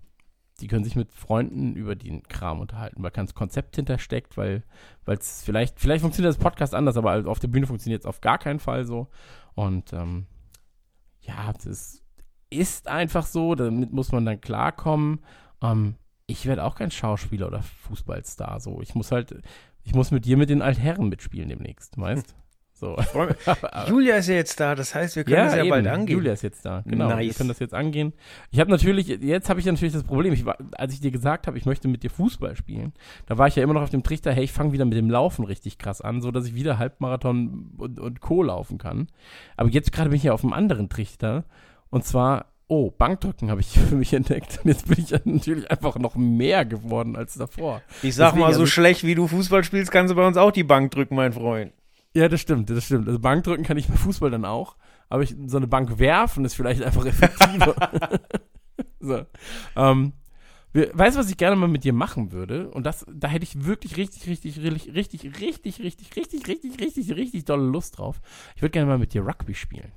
[0.61, 4.65] die können sich mit Freunden über den Kram unterhalten, weil kein Konzept hintersteckt, weil
[5.07, 8.39] es vielleicht, vielleicht funktioniert das Podcast anders, aber auf der Bühne funktioniert es auf gar
[8.39, 9.09] keinen Fall so.
[9.55, 10.27] Und ähm,
[11.21, 12.03] ja, das ist
[12.87, 15.21] einfach so, damit muss man dann klarkommen.
[15.63, 18.61] Ähm, ich werde auch kein Schauspieler oder Fußballstar.
[18.61, 19.35] So, ich muss halt,
[19.83, 22.35] ich muss mit dir mit den Altherren mitspielen demnächst, weißt?
[22.79, 22.97] So.
[23.89, 25.71] Julia ist ja jetzt da, das heißt, wir können das ja eben.
[25.71, 26.17] bald angehen.
[26.17, 27.09] Julia ist jetzt da, genau.
[27.09, 27.37] Wir Nice.
[27.37, 28.13] können das jetzt angehen.
[28.53, 31.49] Ich habe natürlich, jetzt habe ich natürlich das Problem, ich war, als ich dir gesagt
[31.49, 32.93] habe, ich möchte mit dir Fußball spielen,
[33.27, 35.11] da war ich ja immer noch auf dem Trichter, hey, ich fange wieder mit dem
[35.11, 38.45] Laufen richtig krass an, so dass ich wieder Halbmarathon und, und Co.
[38.45, 39.09] laufen kann.
[39.57, 41.47] Aber jetzt gerade bin ich ja auf einem anderen Trichter
[41.91, 44.61] und zwar, oh, Bankdrücken habe ich für mich entdeckt.
[44.63, 47.83] Und jetzt bin ich natürlich einfach noch mehr geworden als davor.
[48.03, 50.37] Ich sag Deswegen, mal, so also- schlecht wie du Fußball spielst, kannst du bei uns
[50.37, 51.73] auch die Bank drücken, mein Freund.
[52.15, 53.07] Ja, das stimmt, das stimmt.
[53.07, 54.77] Also Bankdrücken kann ich bei Fußball dann auch,
[55.09, 57.75] aber ich, so eine Bank werfen ist vielleicht einfach effektiver.
[59.01, 59.25] so.
[59.77, 60.15] Ähm,
[60.73, 62.71] weißt du, was ich gerne mal mit dir machen würde?
[62.71, 67.15] Und das, da hätte ich wirklich richtig, richtig, richtig, richtig, richtig, richtig, richtig, richtig, richtig,
[67.15, 68.21] richtig dolle Lust drauf.
[68.57, 69.93] Ich würde gerne mal mit dir Rugby spielen.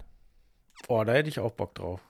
[0.88, 2.01] Boah, da hätte ich auch Bock drauf.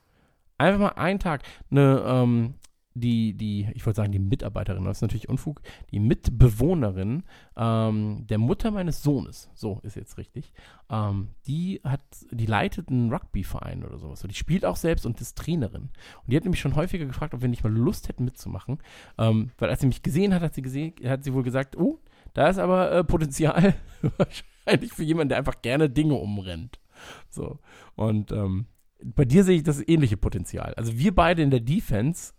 [0.57, 2.55] Einfach mal einen Tag eine, ähm,
[2.93, 5.61] die, die, ich wollte sagen, die Mitarbeiterin, das ist natürlich Unfug,
[5.91, 7.23] die Mitbewohnerin
[7.55, 10.53] ähm, der Mutter meines Sohnes, so ist jetzt richtig,
[10.89, 14.21] ähm, die hat, die leitet einen Rugbyverein oder sowas.
[14.21, 15.84] Die spielt auch selbst und ist Trainerin.
[15.84, 18.79] Und die hat nämlich schon häufiger gefragt, ob wir nicht mal Lust hätten mitzumachen.
[19.17, 21.99] Ähm, weil als sie mich gesehen hat, hat sie gesehen, hat sie wohl gesagt, oh,
[22.34, 23.73] da ist aber äh, Potenzial
[24.17, 26.81] wahrscheinlich für jemanden, der einfach gerne Dinge umrennt.
[27.29, 27.59] So.
[27.95, 28.65] Und ähm,
[29.03, 30.73] bei dir sehe ich das ähnliche Potenzial.
[30.75, 32.33] Also wir beide in der Defense,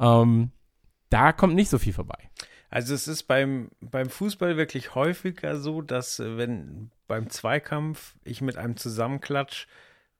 [0.00, 0.50] ähm,
[1.10, 2.30] da kommt nicht so viel vorbei.
[2.70, 8.40] Also es ist beim, beim Fußball wirklich häufiger so, dass äh, wenn beim Zweikampf ich
[8.40, 9.66] mit einem zusammenklatsch,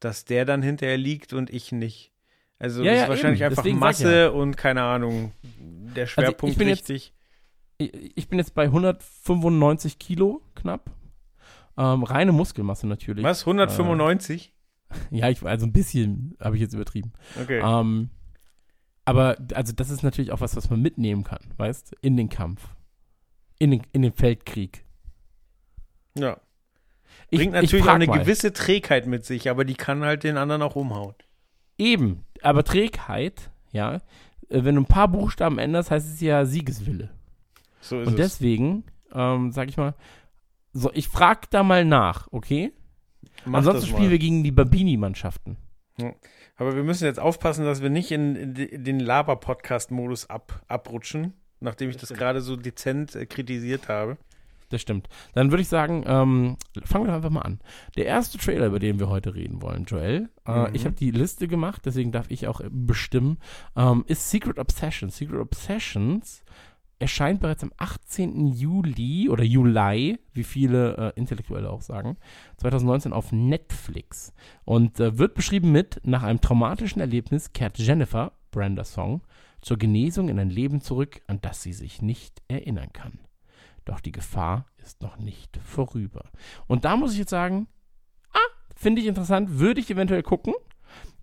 [0.00, 2.12] dass der dann hinterher liegt und ich nicht.
[2.58, 3.46] Also Ja, das ja, ist wahrscheinlich eben.
[3.50, 4.28] einfach Deswegen ich Masse ja.
[4.28, 7.12] und keine Ahnung, der Schwerpunkt ich bin jetzt- richtig.
[7.78, 10.90] Ich, ich bin jetzt bei 195 Kilo knapp.
[11.76, 13.24] Ähm, reine Muskelmasse natürlich.
[13.24, 13.40] Was?
[13.40, 14.50] 195?
[15.10, 17.12] Ja, ich, also ein bisschen habe ich jetzt übertrieben.
[17.42, 17.60] Okay.
[17.64, 18.10] Ähm,
[19.04, 21.96] aber also das ist natürlich auch was, was man mitnehmen kann, weißt?
[22.00, 22.68] In den Kampf.
[23.58, 24.84] In den, in den Feldkrieg.
[26.16, 26.38] ja.
[27.30, 28.18] Ich, Bringt ich natürlich auch eine mal.
[28.20, 31.14] gewisse Trägheit mit sich, aber die kann halt den anderen auch umhauen.
[31.78, 34.00] Eben, aber Trägheit, ja, äh,
[34.64, 37.10] wenn du ein paar Buchstaben änderst, heißt es ja Siegeswille.
[37.80, 38.34] So ist Und es.
[38.34, 39.94] deswegen, ähm, sag ich mal,
[40.74, 42.72] so, ich frag da mal nach, okay?
[43.46, 45.56] Mach Ansonsten das spielen wir gegen die Babini-Mannschaften.
[46.56, 51.90] Aber wir müssen jetzt aufpassen, dass wir nicht in, in den Laber-Podcast-Modus ab, abrutschen, nachdem
[51.90, 54.16] ich das gerade so dezent äh, kritisiert habe.
[54.70, 55.08] Das stimmt.
[55.34, 57.60] Dann würde ich sagen, ähm, fangen wir doch einfach mal an.
[57.96, 60.74] Der erste Trailer, über den wir heute reden wollen, Joel, äh, Mhm.
[60.74, 63.38] ich habe die Liste gemacht, deswegen darf ich auch äh, bestimmen,
[63.76, 65.10] ähm, ist Secret Obsession.
[65.10, 66.42] Secret Obsessions
[66.98, 68.46] erscheint bereits am 18.
[68.46, 72.16] Juli oder Juli, wie viele äh, Intellektuelle auch sagen,
[72.58, 74.32] 2019 auf Netflix
[74.64, 79.22] und äh, wird beschrieben mit, nach einem traumatischen Erlebnis kehrt Jennifer, Brenda Song,
[79.60, 83.18] zur Genesung in ein Leben zurück, an das sie sich nicht erinnern kann.
[83.84, 86.24] Doch die Gefahr ist noch nicht vorüber.
[86.66, 87.66] Und da muss ich jetzt sagen,
[88.32, 88.38] ah,
[88.74, 90.54] finde ich interessant, würde ich eventuell gucken.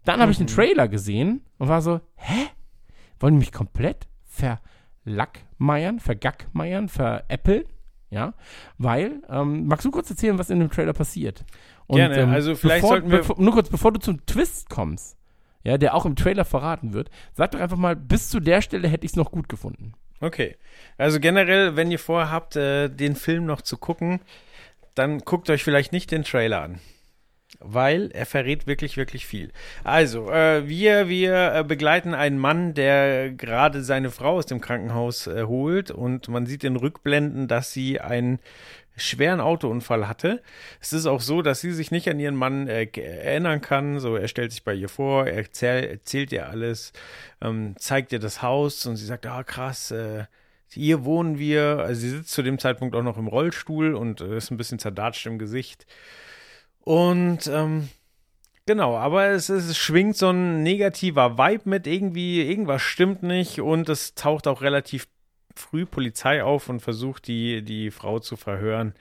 [0.06, 0.52] Dann habe ich den Mhm.
[0.52, 2.48] Trailer gesehen und war so, hä?
[3.20, 4.08] Wollen die mich komplett
[5.04, 7.64] verlackmeiern, vergackmeiern, veräppeln?
[8.10, 8.34] Ja,
[8.78, 11.46] weil, ähm, magst du kurz erzählen, was in dem Trailer passiert?
[11.88, 14.70] Und, ähm, Gerne, also vielleicht bevor, sollten wir- Bevor, nur kurz, bevor du zum Twist
[14.70, 15.18] kommst,
[15.64, 18.90] ja, der auch im Trailer verraten wird, sag doch einfach mal, bis zu der Stelle
[18.90, 19.94] hätte ich es noch gut gefunden.
[20.20, 20.58] Okay.
[20.98, 24.20] Also generell, wenn ihr vorhabt, äh, den Film noch zu gucken,
[24.94, 26.80] dann guckt euch vielleicht nicht den Trailer an.
[27.60, 29.52] Weil er verrät wirklich, wirklich viel.
[29.84, 35.28] Also, äh, wir, wir äh, begleiten einen Mann, der gerade seine Frau aus dem Krankenhaus
[35.28, 38.40] äh, holt und man sieht in Rückblenden, dass sie ein
[38.98, 40.42] schweren Autounfall hatte.
[40.80, 44.00] Es ist auch so, dass sie sich nicht an ihren Mann äh, erinnern kann.
[44.00, 46.94] So, er stellt sich bei ihr vor, er erzähl, erzählt ihr alles,
[47.42, 50.26] ähm, zeigt ihr das Haus und sie sagt, ah krass, äh,
[50.70, 51.80] hier wohnen wir.
[51.80, 55.26] Also sie sitzt zu dem Zeitpunkt auch noch im Rollstuhl und ist ein bisschen zerdatscht
[55.26, 55.86] im Gesicht.
[56.84, 57.90] Und ähm,
[58.66, 63.90] genau, aber es, es schwingt so ein negativer Vibe mit, irgendwie, irgendwas stimmt nicht und
[63.90, 65.08] es taucht auch relativ
[65.56, 68.94] früh Polizei auf und versucht, die, die Frau zu verhören.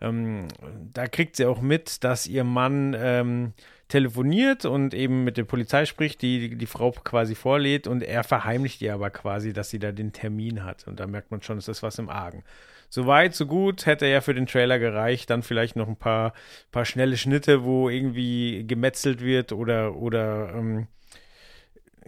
[0.00, 0.48] Ähm,
[0.92, 3.52] da kriegt sie auch mit, dass ihr Mann ähm,
[3.88, 8.80] telefoniert und eben mit der Polizei spricht, die die Frau quasi vorlädt und er verheimlicht
[8.82, 10.86] ihr aber quasi, dass sie da den Termin hat.
[10.86, 12.44] Und da merkt man schon, es ist was im Argen.
[12.90, 15.30] So weit, so gut, hätte ja für den Trailer gereicht.
[15.30, 16.32] Dann vielleicht noch ein paar,
[16.72, 20.88] paar schnelle Schnitte, wo irgendwie gemetzelt wird oder, oder ähm,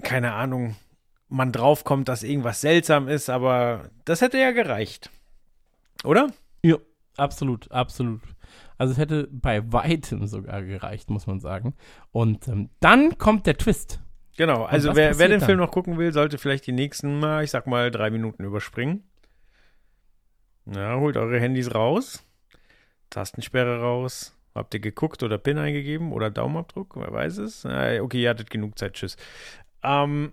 [0.03, 0.77] keine Ahnung,
[1.29, 5.11] man draufkommt, dass irgendwas seltsam ist, aber das hätte ja gereicht.
[6.05, 6.33] Oder?
[6.63, 6.77] Ja,
[7.17, 8.21] absolut, absolut.
[8.79, 11.75] Also es hätte bei weitem sogar gereicht, muss man sagen.
[12.13, 14.01] Und ähm, dann kommt der Twist.
[14.37, 15.47] Genau, also wer, wer, den dann?
[15.47, 19.05] Film noch gucken will, sollte vielleicht die nächsten ich sag mal, drei Minuten überspringen.
[20.73, 22.25] Ja, holt eure Handys raus,
[23.11, 24.37] Tastensperre raus.
[24.55, 26.97] Habt ihr geguckt oder PIN eingegeben oder Daumenabdruck?
[26.97, 27.65] Wer weiß es?
[27.65, 29.17] Okay, ihr hattet genug Zeit, tschüss.
[29.83, 30.33] Ähm,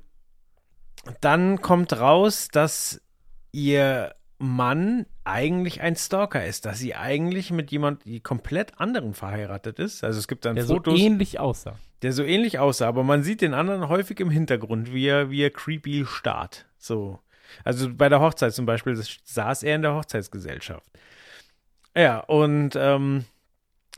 [1.22, 3.02] dann kommt raus, dass
[3.52, 9.80] ihr Mann eigentlich ein Stalker ist, dass sie eigentlich mit jemand die komplett anderen verheiratet
[9.80, 10.04] ist.
[10.04, 10.94] Also es gibt dann der Fotos.
[10.94, 11.76] Der so ähnlich aussah.
[12.02, 15.42] Der so ähnlich aussah, aber man sieht den anderen häufig im Hintergrund, wie er, wie
[15.42, 16.68] er creepy starrt.
[16.78, 17.20] So.
[17.64, 20.90] Also bei der Hochzeit zum Beispiel saß er in der Hochzeitsgesellschaft.
[21.96, 23.26] Ja, und ähm,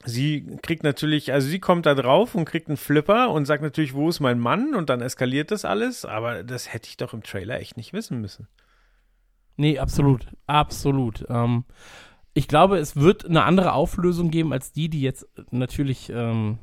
[0.06, 3.94] sie kriegt natürlich, also sie kommt da drauf und kriegt einen Flipper und sagt natürlich,
[3.94, 4.76] wo ist mein Mann?
[4.76, 8.22] Und dann eskaliert das alles, aber das hätte ich doch im Trailer echt nicht wissen
[8.22, 8.48] müssen.
[9.58, 10.28] Nee, absolut.
[10.48, 11.26] Absolut.
[11.30, 11.66] Ähm,
[12.34, 16.60] ich glaube, es wird eine andere Auflösung geben als die, die jetzt natürlich, ähm,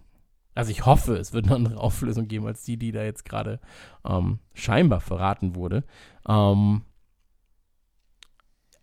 [0.57, 3.61] also ich hoffe, es wird eine andere Auflösung geben als die, die da jetzt gerade
[4.09, 5.85] ähm, scheinbar verraten wurde.
[6.27, 6.83] Ähm,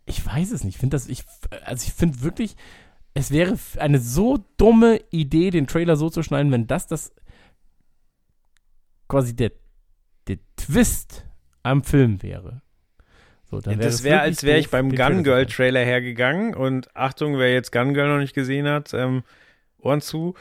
[0.05, 0.75] ich weiß es nicht.
[0.75, 1.23] Ich finde das, ich,
[1.65, 2.55] also ich finde wirklich,
[3.15, 7.11] es wäre eine so dumme Idee, den Trailer so zu schneiden, wenn das das
[9.07, 9.51] quasi der,
[10.27, 11.25] der Twist
[11.63, 12.61] am Film wäre.
[13.45, 17.51] So, ja, das wäre, als wäre ich beim Gun Girl Trailer hergegangen und Achtung, wer
[17.51, 19.23] jetzt Gun Girl noch nicht gesehen hat, ähm,
[19.79, 20.35] Ohren zu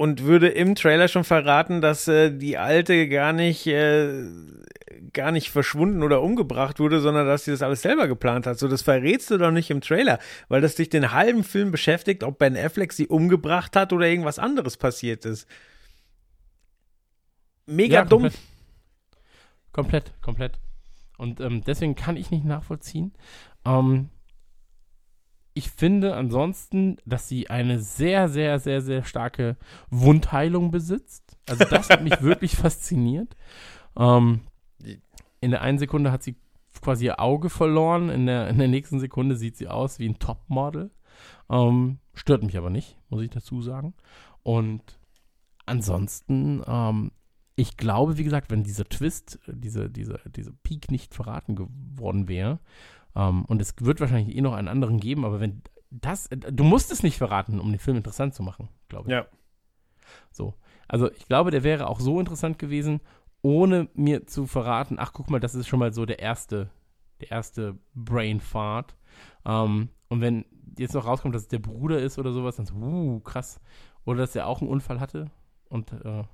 [0.00, 4.24] und würde im Trailer schon verraten, dass äh, die alte gar nicht äh,
[5.12, 8.58] gar nicht verschwunden oder umgebracht wurde, sondern dass sie das alles selber geplant hat.
[8.58, 12.24] So, das verrätst du doch nicht im Trailer, weil das dich den halben Film beschäftigt,
[12.24, 15.46] ob Ben Affleck sie umgebracht hat oder irgendwas anderes passiert ist.
[17.66, 18.30] Mega ja, dumm.
[19.70, 20.58] Komplett, komplett.
[21.18, 23.12] Und ähm, deswegen kann ich nicht nachvollziehen.
[23.66, 24.08] Ähm,
[25.60, 29.58] ich finde ansonsten, dass sie eine sehr, sehr, sehr, sehr starke
[29.90, 31.36] Wundheilung besitzt.
[31.46, 33.36] Also das hat mich wirklich fasziniert.
[33.94, 34.40] Ähm,
[35.42, 36.36] in der einen Sekunde hat sie
[36.80, 40.18] quasi ihr Auge verloren, in der, in der nächsten Sekunde sieht sie aus wie ein
[40.18, 40.92] Topmodel.
[41.50, 43.92] Ähm, stört mich aber nicht, muss ich dazu sagen.
[44.42, 44.98] Und
[45.66, 47.10] ansonsten ähm,
[47.60, 52.58] ich glaube, wie gesagt, wenn dieser Twist, diese, diese, diese Peak nicht verraten geworden wäre,
[53.16, 56.92] ähm, und es wird wahrscheinlich eh noch einen anderen geben, aber wenn das, du musst
[56.92, 59.12] es nicht verraten, um den Film interessant zu machen, glaube ich.
[59.12, 59.26] Ja.
[60.30, 60.54] So.
[60.88, 63.00] Also ich glaube, der wäre auch so interessant gewesen,
[63.42, 66.70] ohne mir zu verraten, ach guck mal, das ist schon mal so der erste,
[67.20, 68.96] der erste Brain Fart.
[69.44, 70.44] Ähm, und wenn
[70.78, 73.60] jetzt noch rauskommt, dass es der Bruder ist oder sowas, dann so, uh, krass.
[74.04, 75.30] Oder dass er auch einen Unfall hatte
[75.68, 76.24] und äh,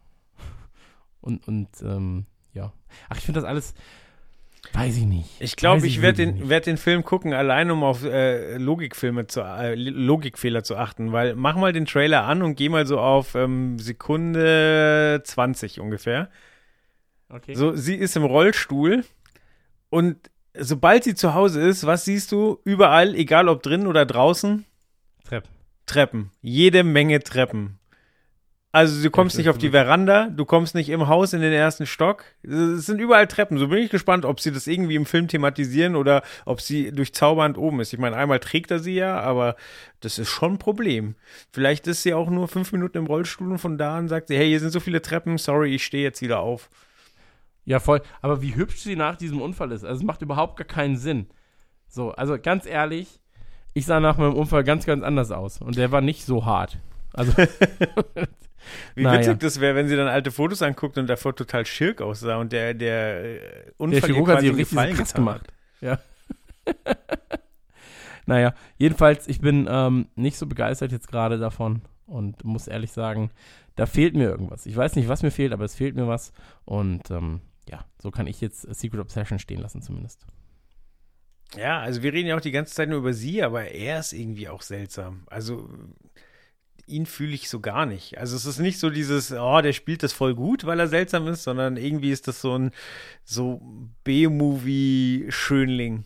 [1.21, 2.73] und, und ähm, ja.
[3.09, 3.75] Ach, ich finde das alles.
[4.73, 5.29] Weiß ich nicht.
[5.41, 9.27] Ich glaube, ich, ich werde den, werd den Film gucken, allein um auf äh, Logikfilme
[9.27, 12.99] zu, äh, Logikfehler zu achten, weil mach mal den Trailer an und geh mal so
[13.01, 16.31] auf ähm, Sekunde 20 ungefähr.
[17.29, 17.55] Okay.
[17.55, 19.05] So, sie ist im Rollstuhl
[19.91, 22.61] und sobald sie zu Hause ist, was siehst du?
[22.65, 24.65] Überall, egal ob drin oder draußen?
[25.25, 25.51] Treppen.
[25.87, 26.31] Treppen.
[26.41, 27.79] Jede Menge Treppen.
[28.77, 31.87] Also du kommst nicht auf die Veranda, du kommst nicht im Haus in den ersten
[31.87, 32.25] Stock.
[32.43, 33.57] Es sind überall Treppen.
[33.57, 37.15] So bin ich gespannt, ob sie das irgendwie im Film thematisieren oder ob sie durch
[37.15, 37.95] Zauberhand oben ist.
[37.95, 39.57] Ich meine, einmal trägt er sie ja, aber
[40.01, 41.15] das ist schon ein Problem.
[41.53, 44.37] Vielleicht ist sie auch nur fünf Minuten im Rollstuhl und von da an sagt sie,
[44.37, 46.69] hey, hier sind so viele Treppen, sorry, ich stehe jetzt wieder auf.
[47.65, 48.03] Ja, voll.
[48.21, 49.87] Aber wie hübsch sie nach diesem Unfall ist.
[49.87, 51.29] Also es macht überhaupt gar keinen Sinn.
[51.89, 53.21] So, also ganz ehrlich,
[53.73, 55.63] ich sah nach meinem Unfall ganz, ganz anders aus.
[55.63, 56.77] Und der war nicht so hart.
[57.15, 57.33] Also.
[58.95, 59.21] Wie naja.
[59.21, 62.53] witzig das wäre, wenn sie dann alte Fotos anguckt und davor total schirk aussah und
[62.53, 63.41] der, der
[63.77, 65.53] Unfall der Chirurg hat sie richtig krass gemacht.
[65.81, 65.99] Ja.
[68.27, 73.31] naja, jedenfalls, ich bin ähm, nicht so begeistert jetzt gerade davon und muss ehrlich sagen,
[73.77, 74.67] da fehlt mir irgendwas.
[74.67, 76.33] Ich weiß nicht, was mir fehlt, aber es fehlt mir was.
[76.65, 80.27] Und ähm, ja, so kann ich jetzt Secret Obsession stehen lassen zumindest.
[81.57, 84.13] Ja, also wir reden ja auch die ganze Zeit nur über sie, aber er ist
[84.13, 85.25] irgendwie auch seltsam.
[85.29, 85.69] Also
[86.87, 88.19] ihn fühle ich so gar nicht.
[88.19, 91.27] Also es ist nicht so dieses, oh, der spielt das voll gut, weil er seltsam
[91.29, 92.73] ist, sondern irgendwie ist das so ein
[93.25, 93.61] so
[94.05, 96.05] B-Movie-Schönling.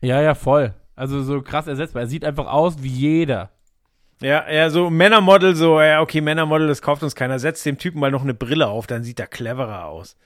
[0.00, 0.74] Ja, ja, voll.
[0.94, 2.02] Also so krass ersetzbar.
[2.02, 3.50] Er sieht einfach aus wie jeder.
[4.20, 7.38] Ja, ja, so Männermodel, so, ja, okay, Männermodel, das kauft uns keiner.
[7.38, 10.16] Setzt dem Typen mal noch eine Brille auf, dann sieht er cleverer aus.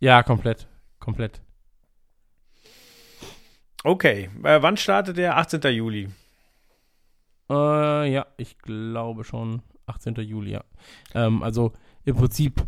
[0.00, 0.66] Ja, komplett.
[0.98, 1.42] Komplett.
[3.84, 5.36] Okay, äh, wann startet der?
[5.36, 5.60] 18.
[5.72, 6.08] Juli.
[7.52, 10.14] Äh, ja, ich glaube schon 18.
[10.14, 10.64] Juli, ja.
[11.14, 11.72] Ähm, also
[12.04, 12.64] im Prinzip,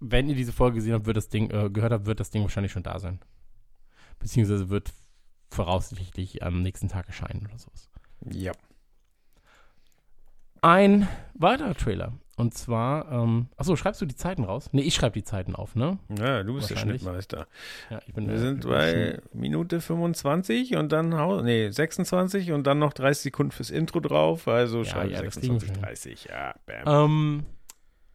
[0.00, 2.42] wenn ihr diese Folge gesehen habt, wird das Ding, äh, gehört habt, wird das Ding
[2.42, 3.20] wahrscheinlich schon da sein.
[4.18, 4.92] Beziehungsweise wird
[5.50, 7.88] voraussichtlich am nächsten Tag erscheinen oder sowas.
[8.32, 8.52] Ja.
[10.62, 12.12] Ein weiterer Trailer.
[12.40, 14.68] Und zwar, ähm, achso, schreibst du die Zeiten raus?
[14.72, 15.98] Nee, ich schreibe die Zeiten auf, ne?
[16.18, 16.76] Ja, du bist der.
[16.76, 17.46] Schnittmeister.
[17.90, 21.10] Ja, ich bin Wir der- sind bei Minute 25 und dann,
[21.44, 24.48] nee, 26 und dann noch 30 Sekunden fürs Intro drauf.
[24.48, 25.82] Also Ja, schreibe ja, das kriegen wir 26, schon.
[25.82, 26.24] 30.
[26.30, 27.10] Ja, bam.
[27.10, 27.42] Ähm,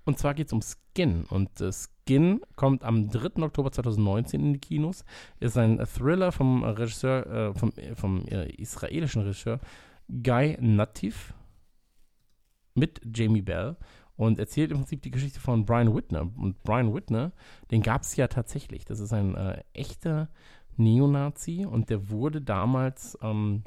[0.05, 1.25] und zwar geht es um Skin.
[1.29, 3.41] Und äh, Skin kommt am 3.
[3.43, 5.03] Oktober 2019 in die Kinos.
[5.39, 9.59] Ist ein Thriller vom Regisseur, äh, vom, vom äh, israelischen Regisseur
[10.23, 11.33] Guy Natif
[12.75, 13.77] mit Jamie Bell
[14.17, 16.29] und erzählt im Prinzip die Geschichte von Brian Whitner.
[16.37, 17.31] Und Brian Whitner,
[17.71, 18.85] den gab es ja tatsächlich.
[18.85, 20.29] Das ist ein äh, echter
[20.77, 23.63] Neonazi und der wurde damals ähm,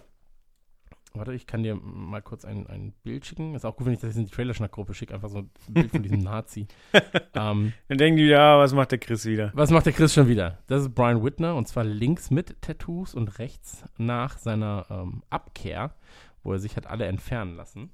[1.14, 3.54] Warte, ich kann dir mal kurz ein, ein Bild schicken.
[3.54, 5.14] Ist auch gut, wenn ich das in die Trailerschnack-Gruppe schicke.
[5.14, 6.66] Einfach so ein Bild von diesem Nazi.
[7.34, 9.50] ähm, Dann denken die, ja, was macht der Chris wieder?
[9.54, 10.58] was macht der Chris schon wieder?
[10.66, 15.94] Das ist Brian Whitner und zwar links mit Tattoos und rechts nach seiner ähm, Abkehr,
[16.42, 17.90] wo er sich hat alle entfernen lassen.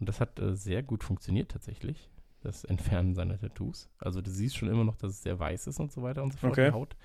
[0.00, 3.90] Und das hat äh, sehr gut funktioniert tatsächlich, das Entfernen seiner Tattoos.
[3.98, 6.32] Also du siehst schon immer noch, dass es sehr weiß ist und so weiter und
[6.32, 6.66] so fort, Okay.
[6.66, 6.96] die Haut.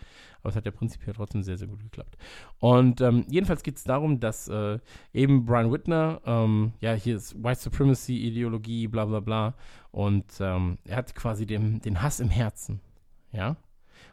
[0.42, 2.18] Aber es hat ja prinzipiell trotzdem sehr, sehr gut geklappt.
[2.60, 4.78] Und ähm, jedenfalls geht es darum, dass äh,
[5.12, 9.56] eben Brian Whitner, ähm, ja, hier ist White Supremacy, Ideologie, bla bla bla.
[9.92, 12.80] Und ähm, er hat quasi den, den Hass im Herzen.
[13.32, 13.58] Ja.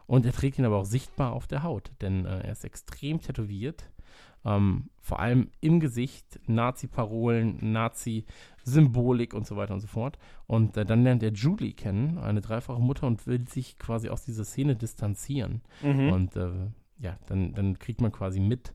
[0.06, 3.20] Und er trägt ihn aber auch sichtbar auf der Haut, denn äh, er ist extrem
[3.20, 3.90] tätowiert.
[4.44, 7.72] Ähm, vor allem im Gesicht, Nazi-Parolen,
[8.64, 10.18] Nazi-Symbolik und so weiter und so fort.
[10.46, 14.24] Und äh, dann lernt er Julie kennen, eine dreifache Mutter, und will sich quasi aus
[14.24, 15.62] dieser Szene distanzieren.
[15.82, 16.12] Mhm.
[16.12, 16.50] Und äh,
[16.98, 18.74] ja, dann, dann kriegt man quasi mit,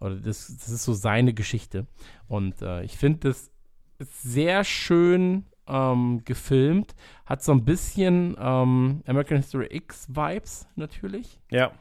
[0.00, 1.86] oder das, das ist so seine Geschichte.
[2.28, 3.50] Und äh, ich finde das
[3.98, 6.94] ist sehr schön ähm, gefilmt,
[7.26, 11.40] hat so ein bisschen ähm, American History X-Vibes natürlich.
[11.50, 11.72] Ja.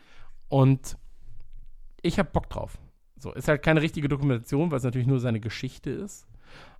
[0.48, 0.98] Und
[2.02, 2.78] ich habe Bock drauf.
[3.18, 6.28] So, ist halt keine richtige Dokumentation, weil es natürlich nur seine Geschichte ist.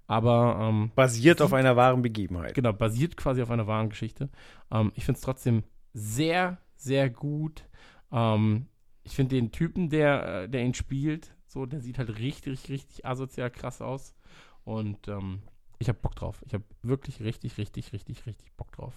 [0.08, 2.54] Aber ähm, Basiert auf einer wahren Begebenheit.
[2.54, 4.30] genau, basiert quasi auf einer wahren Geschichte.
[4.72, 5.64] Ähm, ich finde es trotzdem
[5.94, 7.64] sehr, sehr gut.
[8.12, 8.68] Ähm,
[9.04, 12.70] ich finde den Typen, der, äh, der ihn spielt, so, der sieht halt richtig, richtig,
[12.72, 14.16] richtig asozial krass aus.
[14.64, 15.42] Und ähm,
[15.80, 16.42] ich habe Bock drauf.
[16.46, 18.94] Ich habe wirklich richtig, richtig, richtig, richtig Bock drauf.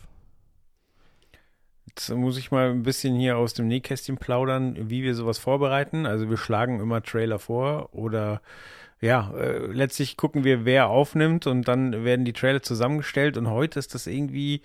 [1.89, 6.05] Jetzt muss ich mal ein bisschen hier aus dem Nähkästchen plaudern, wie wir sowas vorbereiten.
[6.05, 8.43] Also wir schlagen immer Trailer vor oder
[9.01, 13.79] ja, äh, letztlich gucken wir, wer aufnimmt und dann werden die Trailer zusammengestellt und heute
[13.79, 14.63] ist das irgendwie,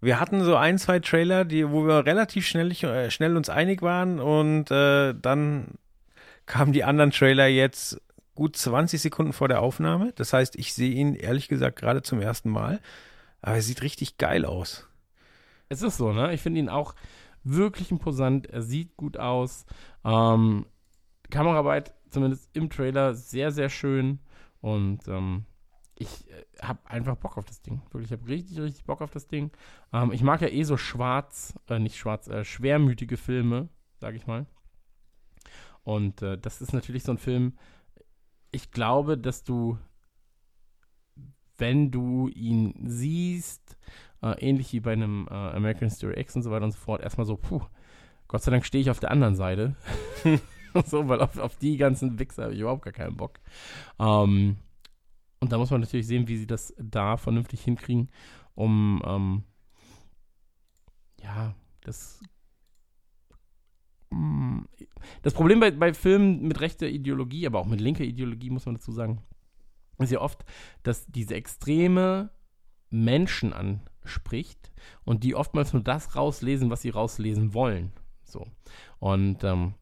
[0.00, 3.82] wir hatten so ein, zwei Trailer, die, wo wir relativ schnell, äh, schnell uns einig
[3.82, 5.78] waren und äh, dann
[6.46, 8.00] kamen die anderen Trailer jetzt
[8.34, 10.12] gut 20 Sekunden vor der Aufnahme.
[10.16, 12.80] Das heißt, ich sehe ihn ehrlich gesagt gerade zum ersten Mal,
[13.40, 14.88] aber er sieht richtig geil aus.
[15.68, 16.32] Es ist so, ne?
[16.32, 16.94] Ich finde ihn auch
[17.44, 18.46] wirklich imposant.
[18.46, 19.64] Er sieht gut aus.
[20.04, 20.66] Ähm,
[21.30, 24.20] Kameraarbeit, zumindest im Trailer, sehr, sehr schön.
[24.60, 25.44] Und ähm,
[25.96, 27.82] ich äh, habe einfach Bock auf das Ding.
[27.90, 29.50] Wirklich, ich habe richtig, richtig Bock auf das Ding.
[29.92, 34.26] Ähm, ich mag ja eh so schwarz, äh, nicht schwarz, äh, schwermütige Filme, sage ich
[34.26, 34.46] mal.
[35.84, 37.58] Und äh, das ist natürlich so ein Film,
[38.52, 39.78] ich glaube, dass du,
[41.56, 43.76] wenn du ihn siehst,
[44.22, 47.02] äh, ähnlich wie bei einem äh, American History X und so weiter und so fort,
[47.02, 47.62] erstmal so, puh,
[48.28, 49.76] Gott sei Dank stehe ich auf der anderen Seite.
[50.86, 53.40] so, weil auf, auf die ganzen Wichser habe ich überhaupt gar keinen Bock.
[53.98, 54.56] Ähm,
[55.40, 58.10] und da muss man natürlich sehen, wie sie das da vernünftig hinkriegen,
[58.54, 59.44] um, ähm,
[61.20, 62.20] ja, das.
[64.10, 64.60] Mm,
[65.22, 68.76] Das Problem bei, bei Filmen mit rechter Ideologie, aber auch mit linker Ideologie, muss man
[68.76, 69.22] dazu sagen,
[69.98, 70.44] ist ja oft,
[70.82, 72.30] dass diese extreme
[72.90, 74.72] Menschen anspricht
[75.04, 77.92] und die oftmals nur das rauslesen, was sie rauslesen wollen.
[78.24, 78.46] So.
[78.98, 79.74] Und ähm,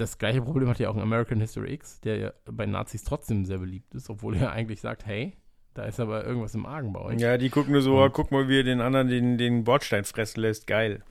[0.00, 3.44] das gleiche Problem hat ja auch ein American History X, der ja bei Nazis trotzdem
[3.44, 5.36] sehr beliebt ist, obwohl er eigentlich sagt, hey,
[5.74, 7.20] da ist aber irgendwas im Argen bei euch.
[7.20, 10.40] Ja, die gucken nur so, guck mal, wie er den anderen den, den Bordstein fressen
[10.40, 10.66] lässt.
[10.66, 11.02] Geil.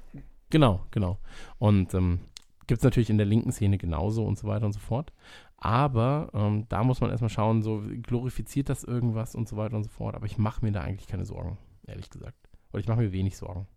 [0.49, 1.19] Genau, genau.
[1.59, 2.19] Und ähm,
[2.67, 5.13] gibt es natürlich in der linken Szene genauso und so weiter und so fort.
[5.57, 9.83] Aber ähm, da muss man erstmal schauen, so glorifiziert das irgendwas und so weiter und
[9.83, 10.15] so fort.
[10.15, 12.37] Aber ich mache mir da eigentlich keine Sorgen, ehrlich gesagt.
[12.71, 13.67] Oder ich mache mir wenig Sorgen.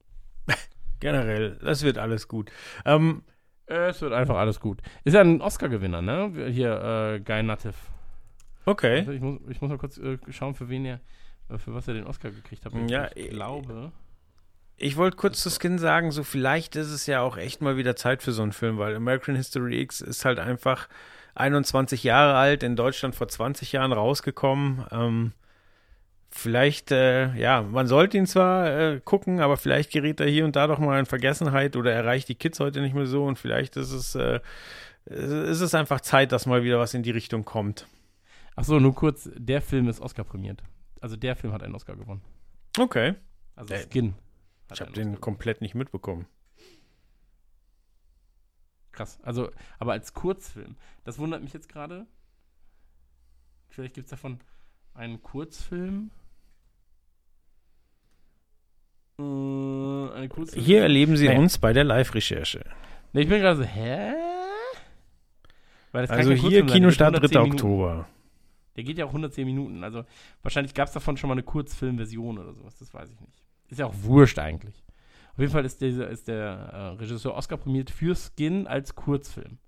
[1.00, 2.50] Generell, das wird alles gut.
[2.84, 3.22] Ähm,
[3.72, 4.80] es wird einfach alles gut.
[5.04, 6.50] Ist ja ein Oscar-Gewinner, ne?
[6.50, 7.74] Hier, äh, Guy Nativ.
[8.64, 9.00] Okay.
[9.00, 11.00] Also ich, muss, ich muss mal kurz äh, schauen, für wen er,
[11.48, 12.72] äh, für was er den Oscar gekriegt hat.
[12.88, 13.92] Ja, ich glaube.
[14.76, 17.94] Ich wollte kurz zu Skin sagen, so vielleicht ist es ja auch echt mal wieder
[17.94, 20.88] Zeit für so einen Film, weil American History X ist halt einfach
[21.34, 24.84] 21 Jahre alt, in Deutschland vor 20 Jahren rausgekommen.
[24.90, 25.32] Ähm,
[26.34, 30.56] vielleicht, äh, ja, man sollte ihn zwar äh, gucken, aber vielleicht gerät er hier und
[30.56, 33.76] da doch mal in Vergessenheit oder erreicht die Kids heute nicht mehr so und vielleicht
[33.76, 34.40] ist es, äh,
[35.06, 37.86] ist es einfach Zeit, dass mal wieder was in die Richtung kommt.
[38.56, 40.62] Ach so, nur kurz, der Film ist Oscar prämiert.
[41.00, 42.22] Also der Film hat einen Oscar gewonnen.
[42.78, 43.14] Okay.
[43.56, 44.14] Also Skin.
[44.72, 46.26] Ich habe den komplett nicht mitbekommen.
[48.92, 49.18] Krass.
[49.22, 50.76] Also, aber als Kurzfilm.
[51.04, 52.06] Das wundert mich jetzt gerade.
[53.68, 54.38] Vielleicht gibt es davon
[54.94, 56.10] einen Kurzfilm.
[59.18, 60.64] Äh, eine Kurzfilm.
[60.64, 61.36] Hier erleben Sie nee.
[61.36, 62.64] uns bei der Live-Recherche.
[63.12, 64.12] Nee, ich bin gerade so, hä?
[65.92, 67.40] also hier Kinostart 3.
[67.40, 68.08] Oktober.
[68.76, 69.84] Der geht ja auch 110 Minuten.
[69.84, 70.04] Also
[70.42, 72.78] wahrscheinlich gab es davon schon mal eine Kurzfilmversion oder sowas.
[72.78, 73.42] Das weiß ich nicht.
[73.68, 74.82] Ist ja auch wurscht eigentlich.
[75.32, 79.58] Auf jeden Fall ist, dieser, ist der äh, Regisseur Oscar prämiert für Skin als Kurzfilm.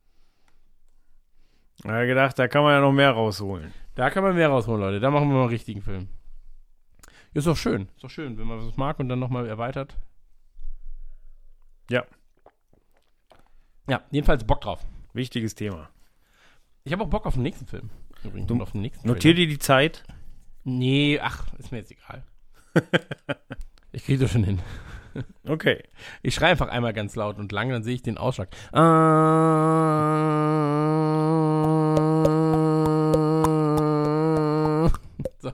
[1.84, 3.72] Ja, gedacht, da kann man ja noch mehr rausholen.
[3.94, 5.00] Da kann man mehr rausholen, Leute.
[5.00, 6.08] Da machen wir mal einen richtigen Film.
[7.34, 7.88] Ist doch schön.
[7.96, 9.98] Ist doch schön, wenn man was mag und dann nochmal erweitert.
[11.90, 12.04] Ja.
[13.88, 14.86] Ja, jedenfalls Bock drauf.
[15.12, 15.90] Wichtiges Thema.
[16.84, 17.90] Ich habe auch Bock auf den nächsten Film.
[18.22, 20.04] Übrigens, du, auf den nächsten notier dir die Zeit.
[20.62, 22.24] Nee, ach, ist mir jetzt egal.
[23.92, 24.60] ich kriege das schon hin.
[25.46, 25.82] Okay.
[26.22, 28.48] Ich schreie einfach einmal ganz laut und lang, dann sehe ich den Ausschlag.
[28.72, 29.24] Ah.
[35.38, 35.52] So.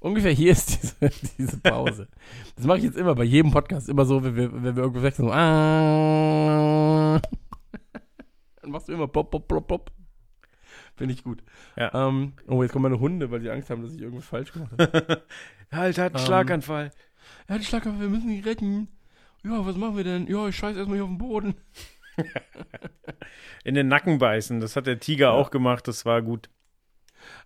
[0.00, 2.08] Ungefähr hier ist diese, diese Pause.
[2.56, 5.02] Das mache ich jetzt immer bei jedem Podcast, immer so, wenn wir, wenn wir irgendwo
[5.02, 5.26] wechseln.
[5.26, 7.20] So, ah.
[8.62, 9.90] Dann machst du immer pop, pop, pop, pop.
[10.96, 11.42] Finde ich gut.
[11.76, 12.08] Ja.
[12.08, 14.72] Ähm, oh, jetzt kommen meine Hunde, weil sie Angst haben, dass ich irgendwas falsch gemacht
[14.72, 15.22] habe.
[15.72, 16.90] halt, hat einen ähm, Schlaganfall.
[17.46, 18.88] Er hat einen Schlaganfall, wir müssen ihn retten.
[19.44, 20.26] Ja, was machen wir denn?
[20.26, 21.54] Ja, ich scheiß erstmal hier auf den Boden.
[23.64, 25.32] In den Nacken beißen, das hat der Tiger ja.
[25.32, 26.50] auch gemacht, das war gut.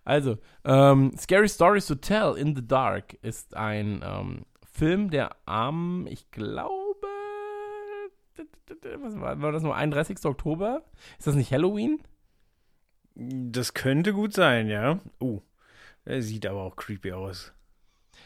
[0.03, 6.07] Also, ähm, Scary Stories to Tell in the Dark ist ein ähm, Film, der am,
[6.09, 7.07] ich glaube,
[8.99, 10.25] was war, war das nur 31.
[10.25, 10.83] Oktober?
[11.17, 12.01] Ist das nicht Halloween?
[13.15, 14.99] Das könnte gut sein, ja.
[15.19, 15.41] Oh,
[16.05, 17.53] er sieht aber auch creepy aus.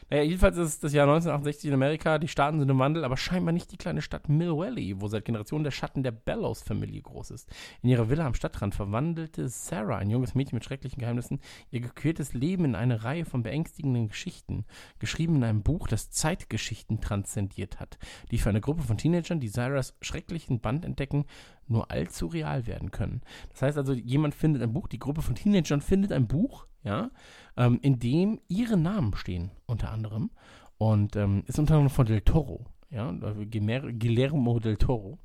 [0.10, 2.18] Naja, jedenfalls ist das Jahr 1968 in Amerika.
[2.18, 5.26] Die Staaten sind im Wandel, aber scheinbar nicht die kleine Stadt Mill Valley, wo seit
[5.26, 7.50] Generationen der Schatten der Bellows-Familie groß ist.
[7.82, 11.42] In ihrer Villa am Stadtrand verwandelte Sarah, ein junges Mädchen mit schrecklichen Geheimnissen,
[11.72, 14.64] ihr gequältes Leben in eine Reihe von beängstigenden Geschichten,
[15.00, 17.98] geschrieben in einem Buch, das Zeitgeschichten transzendiert hat,
[18.32, 21.26] die für eine Gruppe von Teenagern, die Sarahs schrecklichen Band entdecken,
[21.68, 23.22] nur allzu real werden können.
[23.50, 27.12] Das heißt also, jemand findet ein Buch, die Gruppe von Teenagern findet ein Buch, ja,
[27.58, 30.32] ähm, in dem ihre Namen stehen, unter anderem.
[30.78, 35.20] Und ähm, ist unter anderem von Del Toro, ja, Guillermo del Toro.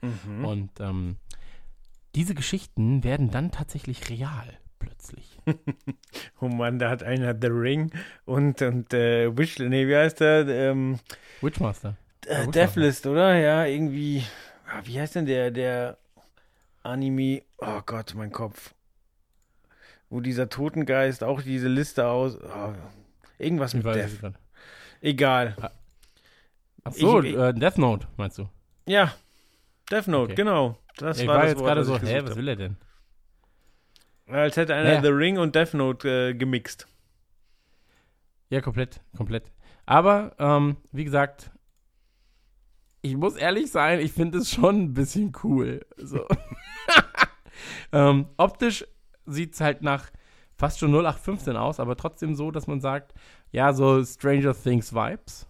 [0.00, 0.44] Mhm.
[0.44, 1.16] Und ähm,
[2.14, 5.38] diese Geschichten werden dann tatsächlich real plötzlich.
[6.40, 7.90] oh Mann, da hat einer The Ring
[8.24, 10.46] und, und äh, Wish, nee, wie heißt der?
[10.48, 11.00] Ähm,
[11.40, 11.96] Witchmaster.
[12.26, 13.34] Äh, Deathlist, oder?
[13.36, 14.24] Ja, irgendwie.
[14.66, 15.98] Ah, wie heißt denn der, der
[16.82, 17.42] Anime?
[17.58, 18.74] Oh Gott, mein Kopf
[20.14, 22.38] wo dieser Totengeist auch diese Liste aus.
[22.40, 22.72] Oh,
[23.36, 24.32] irgendwas mit Death.
[25.00, 25.56] Egal.
[25.60, 25.70] Ah.
[26.84, 28.48] Ach so, ich, äh, Death Note, meinst du?
[28.86, 29.12] Ja,
[29.90, 30.34] Death Note, okay.
[30.36, 30.78] genau.
[30.98, 32.76] Das ja, war, war jetzt gerade so, hä, was will er denn?
[34.28, 35.02] Als hätte einer ja.
[35.02, 36.86] The Ring und Death Note äh, gemixt.
[38.50, 39.50] Ja, komplett, komplett.
[39.84, 41.50] Aber, ähm, wie gesagt,
[43.02, 45.84] ich muss ehrlich sein, ich finde es schon ein bisschen cool.
[45.96, 46.24] So.
[47.92, 48.84] ähm, optisch
[49.26, 50.10] sieht es halt nach
[50.56, 53.14] fast schon 0815 aus, aber trotzdem so, dass man sagt,
[53.50, 55.46] ja, so Stranger Things Vibes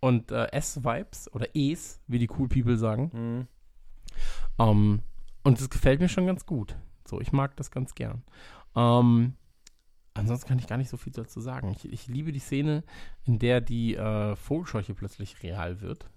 [0.00, 3.10] und äh, S-Vibes oder Es, wie die Cool People sagen.
[3.12, 3.46] Mhm.
[4.56, 5.02] Um, ähm,
[5.44, 6.76] und das gefällt mir schon ganz gut.
[7.06, 8.22] So, ich mag das ganz gern.
[8.74, 9.36] Um, ähm,
[10.14, 11.70] ansonsten kann ich gar nicht so viel dazu sagen.
[11.70, 12.84] Ich, ich liebe die Szene,
[13.24, 16.10] in der die äh, Vogelscheuche plötzlich real wird.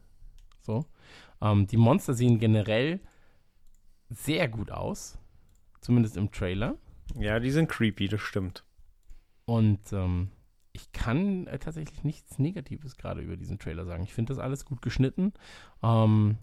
[0.61, 0.85] So.
[1.39, 2.99] Um, ähm, die Monster sehen generell
[4.09, 5.17] sehr gut aus.
[5.81, 6.75] Zumindest im Trailer.
[7.15, 8.63] Ja, die sind creepy, das stimmt.
[9.45, 10.29] Und ähm,
[10.73, 14.03] ich kann äh, tatsächlich nichts Negatives gerade über diesen Trailer sagen.
[14.03, 15.33] Ich finde das alles gut geschnitten.
[15.83, 16.37] Ähm,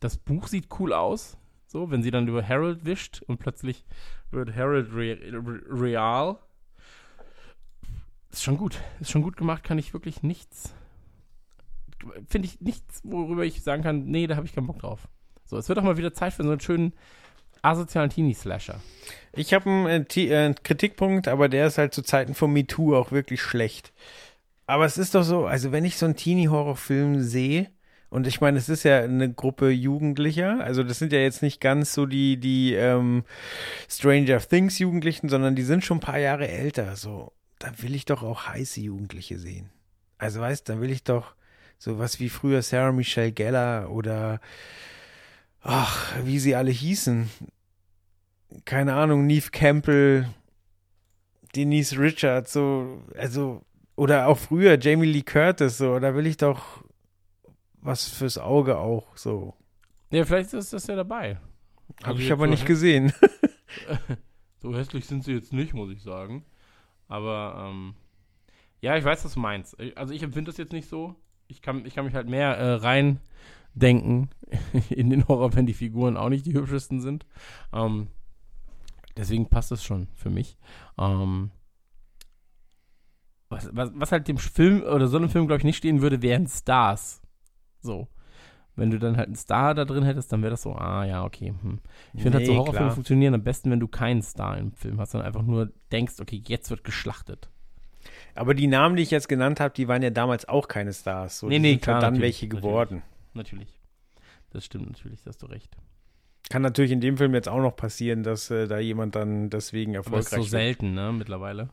[0.00, 1.38] das Buch sieht cool aus.
[1.66, 3.84] So, wenn sie dann über Harold wischt und plötzlich
[4.32, 6.38] wird Harold re re real.
[8.30, 8.80] Ist schon gut.
[8.98, 10.74] Ist schon gut gemacht, kann ich wirklich nichts.
[12.26, 15.06] Finde ich nichts, worüber ich sagen kann, nee, da habe ich keinen Bock drauf.
[15.44, 16.92] So, es wird auch mal wieder Zeit für so einen schönen
[17.62, 18.80] asozialen Teenie-Slasher.
[19.34, 23.12] Ich habe einen äh, äh, Kritikpunkt, aber der ist halt zu Zeiten von MeToo auch
[23.12, 23.92] wirklich schlecht.
[24.66, 27.70] Aber es ist doch so, also wenn ich so einen Teenie-Horrorfilm sehe,
[28.08, 31.60] und ich meine, es ist ja eine Gruppe Jugendlicher, also das sind ja jetzt nicht
[31.60, 33.22] ganz so die, die ähm,
[33.88, 36.96] Stranger Things Jugendlichen, sondern die sind schon ein paar Jahre älter.
[36.96, 39.70] So, dann will ich doch auch heiße Jugendliche sehen.
[40.18, 41.34] Also weißt, dann will ich doch
[41.78, 44.40] sowas wie früher Sarah Michelle Geller oder
[45.62, 47.30] ach, wie sie alle hießen.
[48.64, 50.28] Keine Ahnung, Neve Campbell,
[51.54, 53.62] Denise Richards, so, also,
[53.96, 56.82] oder auch früher Jamie Lee Curtis, so, da will ich doch
[57.80, 59.54] was fürs Auge auch, so.
[60.10, 61.38] Ja, vielleicht ist das ja dabei.
[62.02, 63.12] Habe also ich aber so nicht gesehen.
[64.58, 66.44] so hässlich sind sie jetzt nicht, muss ich sagen.
[67.08, 67.94] Aber, ähm,
[68.80, 69.76] ja, ich weiß, was du meinst.
[69.96, 71.14] Also ich empfinde das jetzt nicht so.
[71.48, 73.20] Ich kann, ich kann mich halt mehr äh, rein
[73.74, 74.30] denken
[74.90, 77.26] in den Horror, wenn die Figuren auch nicht die hübschesten sind.
[77.72, 78.08] Ähm,
[79.16, 80.56] deswegen passt das schon für mich.
[80.98, 81.50] Ähm,
[83.48, 86.22] was, was, was, halt dem Film oder so einem Film, glaube ich, nicht stehen würde,
[86.22, 87.20] wären Stars.
[87.80, 88.08] So.
[88.76, 91.24] Wenn du dann halt einen Star da drin hättest, dann wäre das so, ah ja,
[91.24, 91.52] okay.
[91.60, 91.80] Hm.
[92.14, 92.94] Ich finde nee, halt so Horrorfilme klar.
[92.94, 96.42] funktionieren am besten, wenn du keinen Star im Film hast, sondern einfach nur denkst, okay,
[96.46, 97.50] jetzt wird geschlachtet.
[98.34, 101.40] Aber die Namen, die ich jetzt genannt habe, die waren ja damals auch keine Stars.
[101.40, 102.96] So, nee, nee, sind klar, dann welche geworden.
[102.96, 103.19] Natürlich.
[104.50, 105.76] Das stimmt natürlich, da hast du recht.
[106.48, 109.94] Kann natürlich in dem Film jetzt auch noch passieren, dass äh, da jemand dann deswegen
[109.94, 110.32] erfolgreich ist.
[110.32, 111.70] Aber ist so selten, ne, mittlerweile.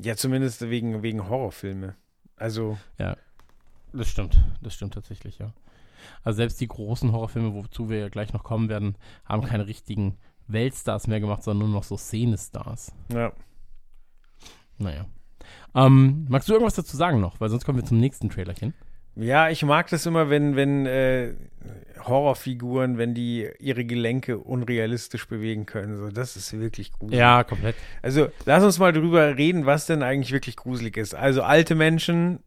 [0.00, 1.94] Ja, zumindest wegen, wegen Horrorfilme.
[2.36, 2.76] Also.
[2.98, 3.16] Ja,
[3.92, 4.36] das stimmt.
[4.60, 5.52] Das stimmt tatsächlich, ja.
[6.24, 10.18] Also selbst die großen Horrorfilme, wozu wir ja gleich noch kommen werden, haben keine richtigen
[10.48, 12.92] Weltstars mehr gemacht, sondern nur noch so Szenestars.
[13.12, 13.32] Ja.
[14.78, 15.06] Naja.
[15.74, 17.40] Ähm, magst du irgendwas dazu sagen noch?
[17.40, 18.74] Weil sonst kommen wir zum nächsten Trailerchen.
[19.16, 21.34] Ja, ich mag das immer, wenn, wenn äh,
[22.02, 25.96] Horrorfiguren, wenn die ihre Gelenke unrealistisch bewegen können.
[25.96, 27.18] So, das ist wirklich gruselig.
[27.18, 27.76] Ja, komplett.
[28.02, 31.14] Also, lass uns mal drüber reden, was denn eigentlich wirklich gruselig ist.
[31.14, 32.40] Also, alte Menschen,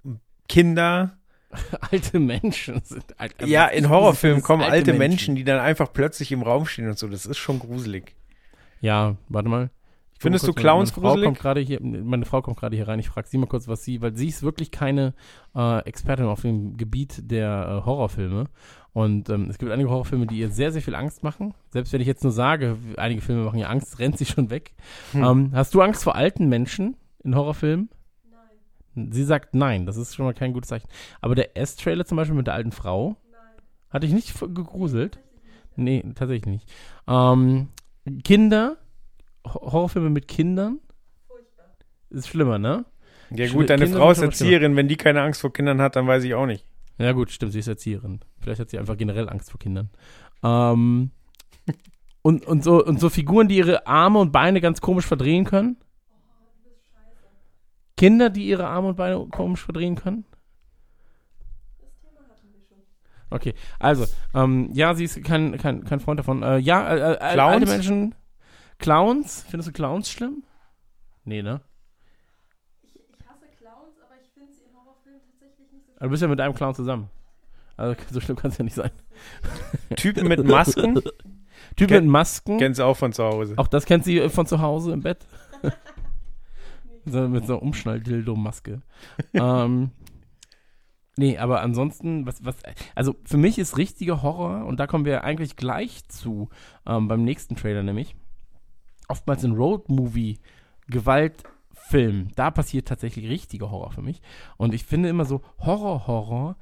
[0.50, 1.18] Kinder.
[1.92, 3.34] alte Menschen sind alt.
[3.46, 4.98] Ja, in Horrorfilmen kommen alte Menschen.
[4.98, 7.08] Menschen, die dann einfach plötzlich im Raum stehen und so.
[7.08, 8.14] Das ist schon gruselig.
[8.82, 9.70] Ja, warte mal.
[10.20, 13.00] Findest du Clowns meine, meine Frau kommt hier, meine Frau kommt gerade hier rein.
[13.00, 15.14] Ich frage sie mal kurz, was sie, weil sie ist wirklich keine
[15.56, 18.46] äh, Expertin auf dem Gebiet der äh, Horrorfilme.
[18.94, 21.54] Und ähm, es gibt einige Horrorfilme, die ihr sehr, sehr viel Angst machen.
[21.70, 24.74] Selbst wenn ich jetzt nur sage, einige Filme machen ihr Angst, rennt sie schon weg.
[25.12, 25.24] Hm.
[25.24, 27.90] Ähm, hast du Angst vor alten Menschen in Horrorfilmen?
[28.96, 29.12] Nein.
[29.12, 30.88] Sie sagt nein, das ist schon mal kein gutes Zeichen.
[31.22, 33.64] Aber der S-Trailer zum Beispiel mit der alten Frau, nein.
[33.92, 35.20] hatte ich nicht gegruselt?
[35.76, 36.74] Nee, tatsächlich nicht.
[37.08, 37.68] Ähm,
[38.24, 38.78] Kinder
[39.54, 40.80] Horrorfilme mit Kindern?
[41.28, 41.66] Furchtbar.
[42.10, 42.86] Ist schlimmer, ne?
[43.30, 44.76] Ja gut, deine Kinder Frau ist Erzieherin.
[44.76, 46.66] Wenn die keine Angst vor Kindern hat, dann weiß ich auch nicht.
[46.98, 48.22] Ja gut, stimmt, sie ist Erzieherin.
[48.40, 49.90] Vielleicht hat sie einfach generell Angst vor Kindern.
[50.44, 51.12] Ähm,
[52.22, 55.78] und, und, so, und so Figuren, die ihre Arme und Beine ganz komisch verdrehen können?
[57.96, 60.26] Kinder, die ihre Arme und Beine komisch verdrehen können?
[63.30, 66.44] Okay, also, ähm, ja, sie ist kein, kein, kein Freund davon.
[66.44, 68.16] Äh, ja, äh, äh, alte Menschen
[68.80, 69.46] Clowns?
[69.50, 70.44] Findest du Clowns schlimm?
[71.24, 71.62] Nee, ne?
[72.84, 76.10] Ich, ich hasse Clowns, aber ich finde sie in Horrorfilmen tatsächlich nicht so Aber du
[76.12, 77.10] bist ja mit einem Clown zusammen.
[77.76, 78.92] Also so schlimm kann es ja nicht sein.
[79.96, 81.02] Typen mit Masken?
[81.76, 82.58] Typen Ken, mit Masken.
[82.58, 83.54] Kennst du auch von zu Hause.
[83.58, 85.26] Auch das kennt sie von zu Hause im Bett.
[87.06, 88.82] so, mit so einer Umschnall-Dildo-Maske.
[89.34, 89.92] ähm,
[91.18, 92.56] nee, aber ansonsten, was, was,
[92.96, 96.50] also für mich ist richtiger Horror, und da kommen wir eigentlich gleich zu,
[96.86, 98.16] ähm, beim nächsten Trailer nämlich
[99.08, 100.40] oftmals in Road-Movie
[100.88, 104.22] Gewaltfilm, da passiert tatsächlich richtiger Horror für mich.
[104.58, 106.58] Und ich finde immer so, Horror-Horror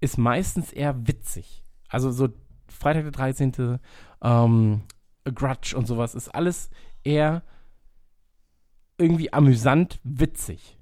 [0.00, 1.64] ist meistens eher witzig.
[1.88, 2.28] Also so
[2.68, 3.78] Freitag der 13.,
[4.22, 4.82] ähm,
[5.24, 6.70] A Grudge und sowas ist alles
[7.04, 7.42] eher
[8.98, 10.78] irgendwie amüsant witzig.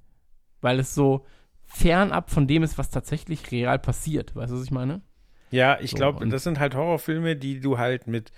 [0.61, 1.27] Weil es so
[1.65, 4.35] fernab von dem ist, was tatsächlich real passiert.
[4.35, 5.03] Weißt du, was ich meine?
[5.51, 8.33] Ja, ich so, glaube, das sind halt Horrorfilme, die du halt mit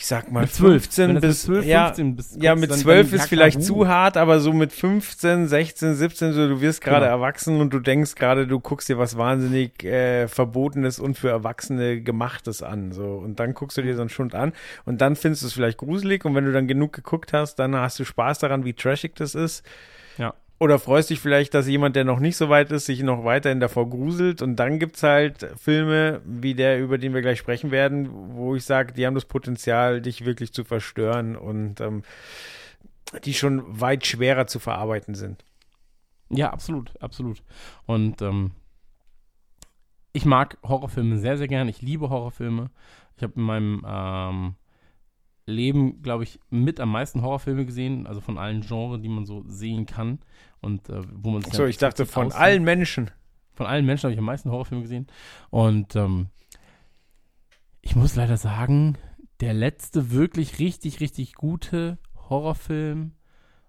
[0.00, 0.82] ich sag mal Mit 12.
[0.84, 3.26] 15 Wenn das mit bis 12, ja, 15 bis ja mit dann- 12 dann ist
[3.28, 7.16] vielleicht zu hart, aber so mit 15, 16, 17 so du wirst gerade Genau.
[7.16, 12.00] erwachsen und du denkst gerade, du guckst dir was wahnsinnig äh, verbotenes und für Erwachsene
[12.00, 14.52] gemachtes an so und dann guckst du dir so einen Schund an
[14.84, 17.74] und dann findest du es vielleicht gruselig und wenn du dann genug geguckt hast, dann
[17.74, 19.64] hast du Spaß daran, wie trashig das ist.
[20.60, 23.60] Oder freust dich vielleicht, dass jemand, der noch nicht so weit ist, sich noch weiterhin
[23.60, 24.42] davor gruselt.
[24.42, 28.64] Und dann gibt's halt Filme wie der, über den wir gleich sprechen werden, wo ich
[28.64, 32.02] sage, die haben das Potenzial, dich wirklich zu verstören und ähm,
[33.24, 35.44] die schon weit schwerer zu verarbeiten sind.
[36.30, 37.42] Ja, absolut, absolut.
[37.86, 38.50] Und ähm,
[40.12, 41.68] ich mag Horrorfilme sehr, sehr gern.
[41.68, 42.70] Ich liebe Horrorfilme.
[43.16, 44.54] Ich habe in meinem ähm,
[45.48, 49.44] Leben, glaube ich, mit am meisten Horrorfilme gesehen, also von allen Genres, die man so
[49.46, 50.20] sehen kann.
[50.60, 52.40] Und äh, wo man sich So, ich dachte von aussucht.
[52.40, 53.10] allen Menschen.
[53.54, 55.06] Von allen Menschen habe ich am meisten Horrorfilme gesehen.
[55.50, 56.28] Und ähm,
[57.80, 58.98] ich muss leider sagen,
[59.40, 63.12] der letzte wirklich richtig, richtig gute Horrorfilm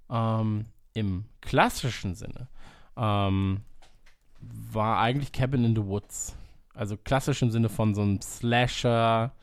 [0.10, 2.50] ähm, im klassischen Sinne
[2.98, 3.62] ähm,
[4.42, 6.36] war eigentlich Cabin in the Woods.
[6.74, 9.34] Also klassisch im Sinne von so einem Slasher,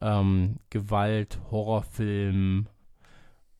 [0.00, 2.68] ähm, Gewalt, Horrorfilm,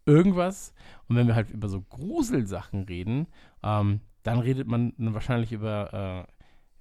[0.07, 0.73] irgendwas.
[1.09, 3.27] Und wenn wir halt über so Gruselsachen reden,
[3.63, 6.33] ähm, dann redet man wahrscheinlich über, äh,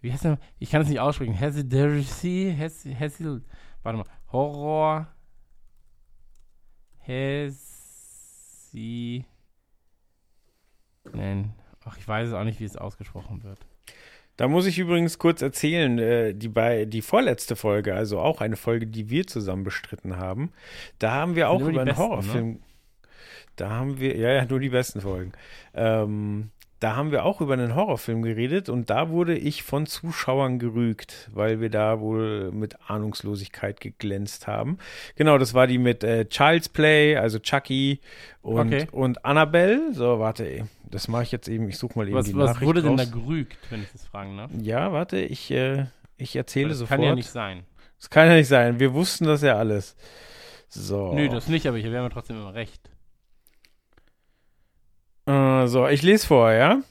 [0.01, 0.39] wie heißt der?
[0.59, 1.33] Ich kann es nicht aussprechen.
[1.33, 3.43] Hereditary, Hes- Hesil,
[3.83, 5.07] warte mal, Horror,
[7.07, 9.25] Hesi,
[11.11, 11.53] nein,
[11.83, 13.66] ach, ich weiß es auch nicht, wie es ausgesprochen wird.
[14.37, 18.55] Da muss ich übrigens kurz erzählen, äh, die, bei, die vorletzte Folge, also auch eine
[18.55, 20.51] Folge, die wir zusammen bestritten haben,
[20.99, 22.07] da haben wir auch über einen besten, ne?
[22.07, 22.59] Horrorfilm.
[23.55, 25.31] Da haben wir, ja, ja, nur die besten Folgen.
[25.73, 30.59] Ähm, da haben wir auch über einen Horrorfilm geredet und da wurde ich von Zuschauern
[30.59, 34.77] gerügt, weil wir da wohl mit Ahnungslosigkeit geglänzt haben.
[35.15, 37.99] Genau, das war die mit äh, Child's Play, also Chucky
[38.41, 38.87] und, Okay.
[38.91, 39.93] und Annabelle.
[39.93, 42.51] So, warte, ey, das mache ich jetzt eben, ich suche mal eben Was, die was
[42.51, 43.11] Nachricht wurde denn da raus.
[43.11, 44.51] gerügt, wenn ich das fragen darf?
[44.61, 45.85] Ja, warte, ich, äh,
[46.17, 46.97] ich erzähle das sofort.
[46.99, 47.63] kann ja nicht sein.
[47.97, 48.79] Das kann ja nicht sein.
[48.79, 49.95] Wir wussten das ja alles.
[50.69, 51.13] So.
[51.15, 52.81] Nö, das nicht, aber ich wir haben ja trotzdem immer recht.
[55.27, 56.81] Äh, so, ich lese vor, ja?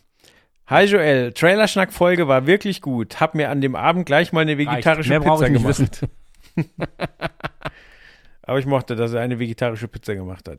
[0.67, 3.21] Hi Joel, Trailerschnack-Folge war wirklich gut.
[3.21, 6.09] Hab mir an dem Abend gleich mal eine vegetarische Mehr Pizza ich nicht gemacht.
[8.43, 10.59] Aber ich mochte, dass er eine vegetarische Pizza gemacht hat.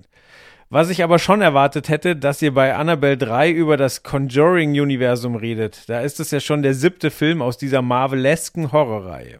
[0.70, 5.88] Was ich aber schon erwartet hätte, dass ihr bei Annabelle 3 über das Conjuring-Universum redet.
[5.88, 9.40] Da ist es ja schon der siebte Film aus dieser Marvelesken Horrorreihe.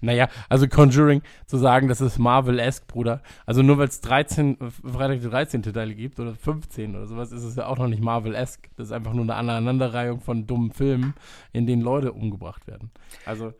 [0.00, 3.20] Naja, also Conjuring, zu sagen, das ist Marvel-esque, Bruder.
[3.46, 5.62] Also nur weil es 13, äh, Freitag der 13.
[5.62, 8.70] Teile gibt oder 15 oder sowas, ist es ja auch noch nicht Marvel-esque.
[8.76, 11.14] Das ist einfach nur eine Aneinanderreihung von dummen Filmen,
[11.52, 12.90] in denen Leute umgebracht werden.
[13.26, 13.52] Also,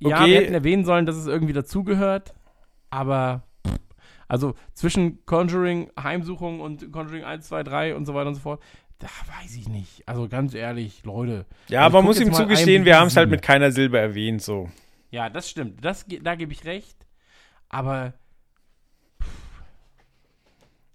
[0.00, 0.30] ja, Okay.
[0.30, 2.34] wir hätten erwähnen sollen, dass es irgendwie dazugehört,
[2.90, 3.42] aber
[4.28, 8.62] also zwischen Conjuring, Heimsuchung und Conjuring 1, 2, 3 und so weiter und so fort,
[8.98, 9.08] da
[9.42, 10.06] weiß ich nicht.
[10.06, 11.46] Also ganz ehrlich, Leute.
[11.68, 14.68] Ja, Also man muss ihm zugestehen, wir haben es halt mit keiner Silbe erwähnt, so.
[15.10, 15.84] Ja, das stimmt.
[15.84, 17.06] Das, da gebe ich recht.
[17.68, 18.14] Aber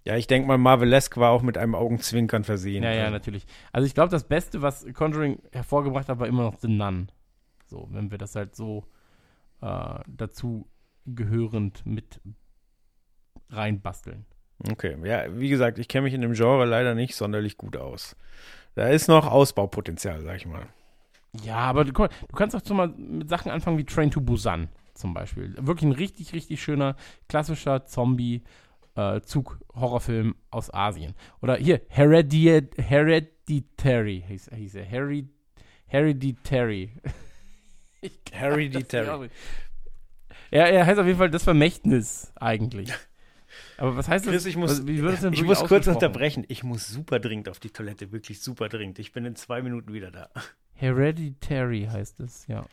[0.04, 2.84] Ja, ich denke mal, Marvelesque war auch mit einem Augenzwinkern versehen.
[2.84, 3.46] Ja, ja, Also, natürlich.
[3.72, 7.10] Also ich glaube, das Beste, was Conjuring hervorgebracht hat, war immer noch The Nun.
[7.66, 8.84] So, wenn wir das halt so
[9.60, 10.68] äh, dazu
[11.06, 12.20] gehörend mit
[13.50, 14.26] reinbasteln.
[14.70, 18.16] Okay, ja, wie gesagt, ich kenne mich in dem Genre leider nicht sonderlich gut aus.
[18.74, 20.66] Da ist noch Ausbaupotenzial, sag ich mal.
[21.42, 24.68] Ja, aber du, du kannst auch so mal mit Sachen anfangen wie Train to Busan
[24.94, 25.54] zum Beispiel.
[25.58, 26.96] Wirklich ein richtig, richtig schöner,
[27.28, 31.14] klassischer Zombie-Zug-Horrorfilm aus Asien.
[31.42, 34.84] Oder hier, Heredi Hereditary hieß, hieß er.
[34.84, 35.28] Hered
[35.86, 36.92] Hereditary.
[38.32, 39.30] Hereditary.
[40.50, 42.92] Ja, er heißt auf jeden Fall das Vermächtnis eigentlich.
[43.78, 44.32] Aber was heißt das?
[44.32, 46.44] Chris, ich muss, was, wie wird das denn ich muss kurz unterbrechen.
[46.48, 48.98] Ich muss super dringend auf die Toilette, wirklich super dringend.
[48.98, 50.30] Ich bin in zwei Minuten wieder da.
[50.76, 52.64] Hereditary heißt es, ja.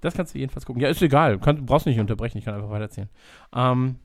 [0.00, 0.82] Das kannst du jedenfalls gucken.
[0.82, 1.38] Ja, ist egal.
[1.38, 3.08] Kann, brauchst nicht unterbrechen, ich kann einfach weitererzählen.
[3.54, 3.96] Ähm,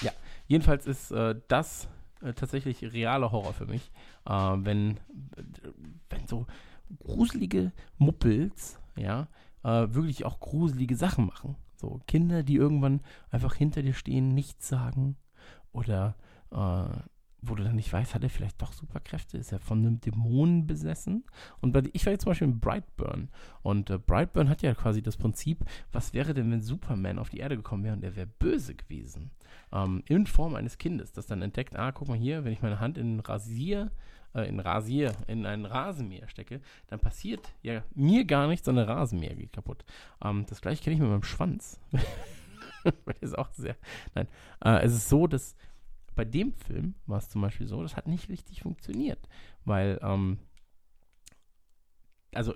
[0.00, 0.10] ja,
[0.48, 1.88] jedenfalls ist äh, das
[2.22, 3.92] äh, tatsächlich realer Horror für mich.
[4.26, 4.98] Äh, wenn,
[6.10, 6.46] wenn so
[6.98, 9.28] gruselige Muppels, ja,
[9.62, 11.56] äh, wirklich auch gruselige Sachen machen.
[11.76, 13.00] So Kinder, die irgendwann
[13.30, 15.16] einfach hinter dir stehen, nichts sagen.
[15.72, 16.16] Oder
[16.50, 16.84] äh,
[17.42, 19.36] wo du dann nicht weißt, hat er vielleicht doch Superkräfte?
[19.36, 21.24] Ist er von einem Dämonen besessen?
[21.60, 23.28] Und bei, ich war jetzt zum Beispiel in Brightburn.
[23.62, 27.38] Und äh, Brightburn hat ja quasi das Prinzip, was wäre denn, wenn Superman auf die
[27.38, 29.32] Erde gekommen wäre und er wäre böse gewesen?
[29.72, 32.78] Ähm, in Form eines Kindes, das dann entdeckt, ah, guck mal hier, wenn ich meine
[32.78, 33.90] Hand in Rasier,
[34.34, 38.96] äh, in Rasier, in einen Rasenmäher stecke, dann passiert ja mir gar nichts, sondern der
[38.96, 39.84] Rasenmäher geht kaputt.
[40.24, 41.80] Ähm, das gleiche kenne ich mit meinem Schwanz.
[43.04, 43.76] Weil ist auch sehr.
[44.14, 44.28] Nein.
[44.64, 45.56] Äh, es ist so, dass
[46.14, 49.28] bei dem Film war es zum Beispiel so, das hat nicht richtig funktioniert.
[49.64, 50.38] Weil, ähm,
[52.32, 52.54] also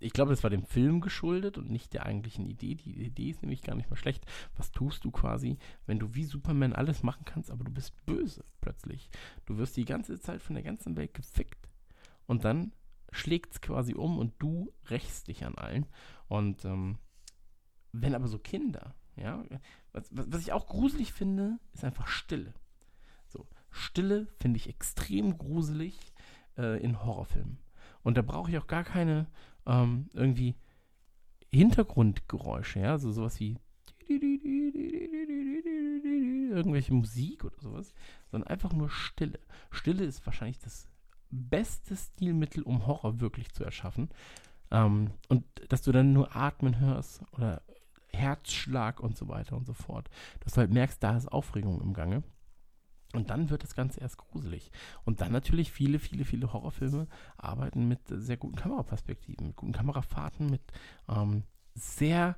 [0.00, 2.74] ich glaube, das war dem Film geschuldet und nicht der eigentlichen Idee.
[2.74, 4.24] Die Idee ist nämlich gar nicht mal schlecht.
[4.56, 8.44] Was tust du quasi, wenn du wie Superman alles machen kannst, aber du bist böse
[8.60, 9.10] plötzlich?
[9.46, 11.68] Du wirst die ganze Zeit von der ganzen Welt gefickt
[12.26, 12.72] und dann
[13.10, 15.86] schlägt es quasi um und du rächst dich an allen.
[16.28, 16.98] Und ähm,
[17.92, 19.42] wenn aber so Kinder, ja,
[19.92, 22.54] was, was, was ich auch gruselig finde, ist einfach Stille.
[23.70, 25.98] So, Stille finde ich extrem gruselig
[26.56, 27.58] äh, in Horrorfilmen.
[28.02, 29.26] Und da brauche ich auch gar keine
[29.66, 30.56] ähm, irgendwie
[31.50, 33.58] Hintergrundgeräusche, ja, also sowas wie
[36.50, 37.94] irgendwelche Musik oder sowas,
[38.30, 39.38] sondern einfach nur Stille.
[39.70, 40.88] Stille ist wahrscheinlich das
[41.30, 44.08] beste Stilmittel, um Horror wirklich zu erschaffen.
[44.70, 47.62] Ähm, und dass du dann nur Atmen hörst oder
[48.12, 50.08] Herzschlag und so weiter und so fort.
[50.40, 52.22] Dass du halt merkst, da ist Aufregung im Gange.
[53.14, 54.70] Und dann wird das Ganze erst gruselig.
[55.04, 57.06] Und dann natürlich viele, viele, viele Horrorfilme
[57.38, 60.62] arbeiten mit sehr guten Kameraperspektiven, mit guten Kamerafahrten, mit
[61.08, 61.44] ähm,
[61.74, 62.36] sehr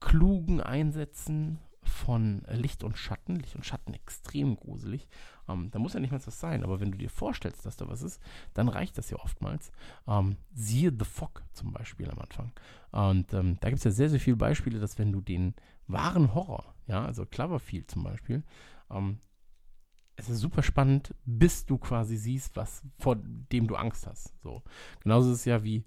[0.00, 3.36] klugen Einsätzen von Licht und Schatten.
[3.36, 5.08] Licht und Schatten extrem gruselig.
[5.48, 7.88] Ähm, da muss ja nicht mal was sein, aber wenn du dir vorstellst, dass da
[7.88, 8.20] was ist,
[8.54, 9.72] dann reicht das ja oftmals.
[10.06, 12.52] Ähm, siehe The Fog zum Beispiel am Anfang.
[12.90, 15.54] Und ähm, da gibt es ja sehr, sehr viele Beispiele, dass wenn du den
[15.86, 18.42] wahren Horror, ja, also Cloverfield zum Beispiel,
[18.90, 19.18] ähm,
[20.18, 24.34] es ist super spannend, bis du quasi siehst, was vor dem du Angst hast.
[24.42, 24.62] So.
[25.00, 25.84] Genauso ist es ja wie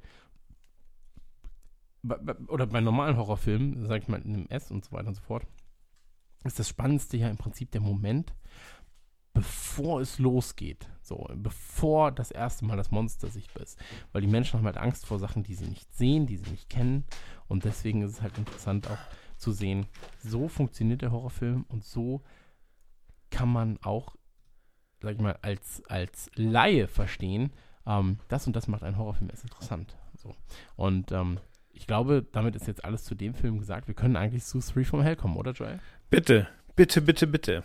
[2.47, 5.21] oder bei normalen Horrorfilmen, sag ich mal, in einem S und so weiter und so
[5.21, 5.45] fort,
[6.45, 8.33] ist das Spannendste ja im Prinzip der Moment,
[9.33, 10.89] bevor es losgeht.
[11.01, 13.77] So, bevor das erste Mal das Monster sichtbar ist.
[14.13, 16.69] Weil die Menschen haben halt Angst vor Sachen, die sie nicht sehen, die sie nicht
[16.69, 17.03] kennen.
[17.47, 18.97] Und deswegen ist es halt interessant auch
[19.37, 19.87] zu sehen,
[20.23, 22.23] so funktioniert der Horrorfilm und so
[23.29, 24.15] kann man auch
[25.01, 27.51] sag ich mal, als, als Laie verstehen,
[27.85, 29.95] ähm, das und das macht einen Horrorfilm erst interessant.
[30.15, 30.35] So.
[30.75, 31.39] Und ähm,
[31.73, 33.87] ich glaube, damit ist jetzt alles zu dem Film gesagt.
[33.87, 35.79] Wir können eigentlich zu Three from Hell kommen, oder Joel?
[36.09, 37.63] Bitte, bitte, bitte, bitte.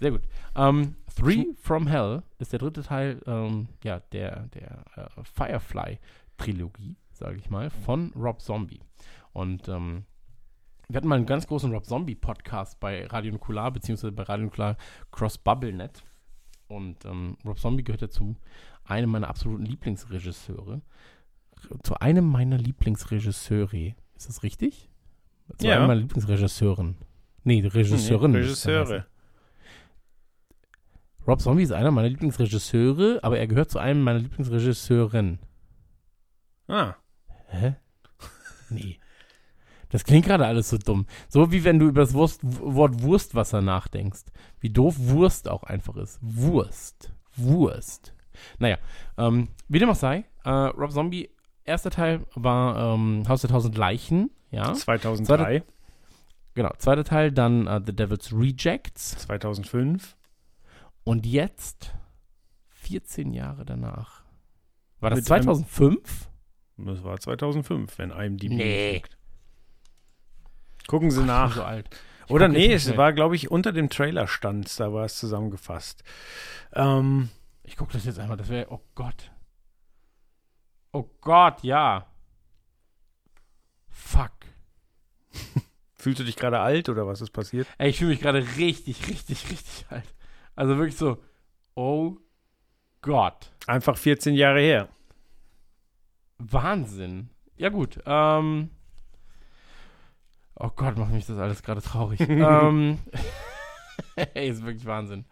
[0.00, 0.22] Sehr gut.
[0.54, 7.36] Ähm, Three from Hell ist der dritte Teil ähm, ja, der, der äh, Firefly-Trilogie, sage
[7.36, 8.80] ich mal, von Rob Zombie.
[9.32, 10.04] Und ähm,
[10.88, 14.76] wir hatten mal einen ganz großen Rob Zombie-Podcast bei Radio Nukular, beziehungsweise bei Radio Nukular
[15.10, 16.02] Cross BubbleNet.
[16.68, 18.36] Und ähm, Rob Zombie gehört ja zu
[18.84, 20.82] einem meiner absoluten Lieblingsregisseure.
[21.82, 23.94] Zu einem meiner Lieblingsregisseure.
[24.16, 24.88] Ist das richtig?
[25.58, 25.76] Zu ja.
[25.76, 26.96] einem meiner Lieblingsregisseuren.
[27.44, 28.32] Nee, Regisseurin.
[28.32, 29.06] Nee, Regisseure.
[31.26, 35.38] Rob Zombie ist einer meiner Lieblingsregisseure, aber er gehört zu einem meiner Lieblingsregisseuren.
[36.68, 36.94] Ah.
[37.48, 37.74] Hä?
[38.70, 38.98] Nee.
[39.88, 41.06] Das klingt gerade alles so dumm.
[41.28, 44.24] So wie wenn du über das Wurst, Wort Wurstwasser nachdenkst.
[44.60, 46.18] Wie doof Wurst auch einfach ist.
[46.22, 47.12] Wurst.
[47.36, 48.12] Wurst.
[48.58, 48.78] Naja,
[49.16, 51.30] ähm, wie dem auch sei, äh, Rob Zombie,
[51.64, 54.72] erster Teil war ähm, Haus der tausend Leichen, ja.
[54.74, 55.36] 2003.
[55.36, 55.64] Zweiter,
[56.54, 59.18] genau, zweiter Teil dann uh, The Devil's Rejects.
[59.18, 60.16] 2005.
[61.04, 61.94] Und jetzt,
[62.68, 64.22] 14 Jahre danach.
[65.00, 66.28] War das Mit 2005?
[66.78, 68.92] Das war 2005, wenn IMDb Nee.
[68.94, 69.16] liegt.
[70.86, 71.54] Gucken Sie Ach, nach.
[71.54, 71.88] So alt.
[72.26, 72.96] Ich Oder nee, es schnell.
[72.96, 76.02] war, glaube ich, unter dem Trailer stand, da war es zusammengefasst.
[76.72, 77.28] Ähm,
[77.62, 79.30] Ich gucke das jetzt einmal, das wäre, oh Gott.
[80.92, 82.06] Oh Gott, ja.
[83.90, 84.32] Fuck.
[85.96, 87.66] fühlst du dich gerade alt oder was ist passiert?
[87.78, 90.14] Ey, ich fühle mich gerade richtig, richtig, richtig alt.
[90.54, 91.22] Also wirklich so,
[91.74, 92.16] oh
[93.02, 93.52] Gott.
[93.66, 94.88] Einfach 14 Jahre her.
[96.38, 97.30] Wahnsinn.
[97.56, 98.70] Ja gut, ähm.
[100.58, 102.20] Oh Gott, macht mich das alles gerade traurig.
[102.28, 102.98] ähm.
[104.34, 105.24] Ey, ist wirklich Wahnsinn.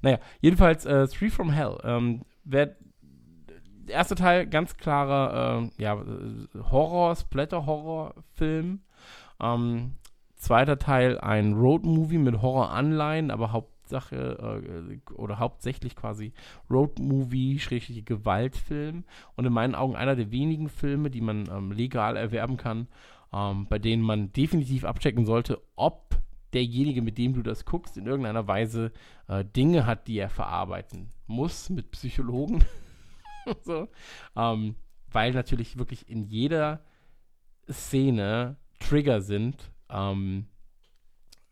[0.00, 1.78] Naja, jedenfalls äh, Three from Hell.
[1.84, 2.76] Ähm, wer,
[3.46, 8.80] der erste Teil, ganz klarer ähm, ja, äh, Horror, Splatter-Horror-Film.
[9.40, 9.92] Ähm,
[10.34, 14.60] zweiter Teil ein Road-Movie mit Horror-Anleihen, aber Hauptsache
[14.96, 16.32] äh, oder hauptsächlich quasi
[16.70, 19.04] Road-Movie, schrägstrich Gewaltfilm.
[19.36, 22.88] Und in meinen Augen einer der wenigen Filme, die man ähm, legal erwerben kann,
[23.32, 26.16] ähm, bei denen man definitiv abchecken sollte, ob
[26.52, 28.92] derjenige, mit dem du das guckst, in irgendeiner Weise
[29.28, 32.64] äh, Dinge hat, die er verarbeiten muss mit Psychologen.
[33.62, 33.88] so.
[34.36, 34.76] ähm,
[35.10, 36.84] weil natürlich wirklich in jeder
[37.70, 40.46] Szene Trigger sind ähm,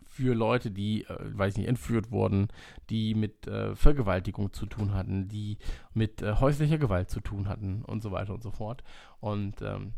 [0.04, 2.48] für Leute, die, äh, weiß nicht, entführt wurden,
[2.90, 5.58] die mit äh, Vergewaltigung zu tun hatten, die
[5.94, 8.82] mit äh, häuslicher Gewalt zu tun hatten und so weiter und so fort.
[9.20, 9.94] Und ähm,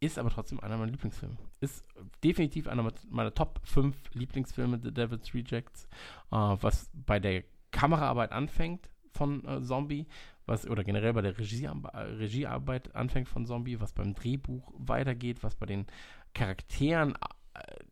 [0.00, 1.36] ist aber trotzdem einer meiner Lieblingsfilme.
[1.60, 1.84] Ist
[2.24, 5.84] definitiv einer meiner Top 5 Lieblingsfilme, The Devil's Rejects,
[6.32, 10.06] äh, was bei der Kameraarbeit anfängt von äh, Zombie,
[10.46, 15.54] was oder generell bei der Regiearbe Regiearbeit anfängt von Zombie, was beim Drehbuch weitergeht, was
[15.54, 15.86] bei den
[16.34, 17.16] Charakteren
[17.54, 17.84] äh,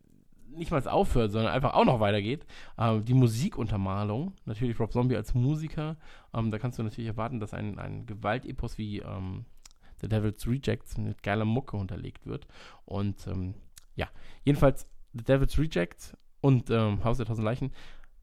[0.47, 2.47] nicht mal aufhört, sondern einfach auch noch weitergeht.
[2.79, 5.95] Ähm, die Musikuntermalung, natürlich Rob Zombie als Musiker,
[6.33, 9.45] ähm, da kannst du natürlich erwarten, dass ein, ein Gewaltepos wie ähm,
[10.01, 12.47] The Devil's Rejects mit geiler Mucke unterlegt wird.
[12.85, 13.55] Und ähm,
[13.95, 14.07] ja,
[14.43, 17.71] jedenfalls The Devil's Rejects und ähm, Haus der Tausend Leichen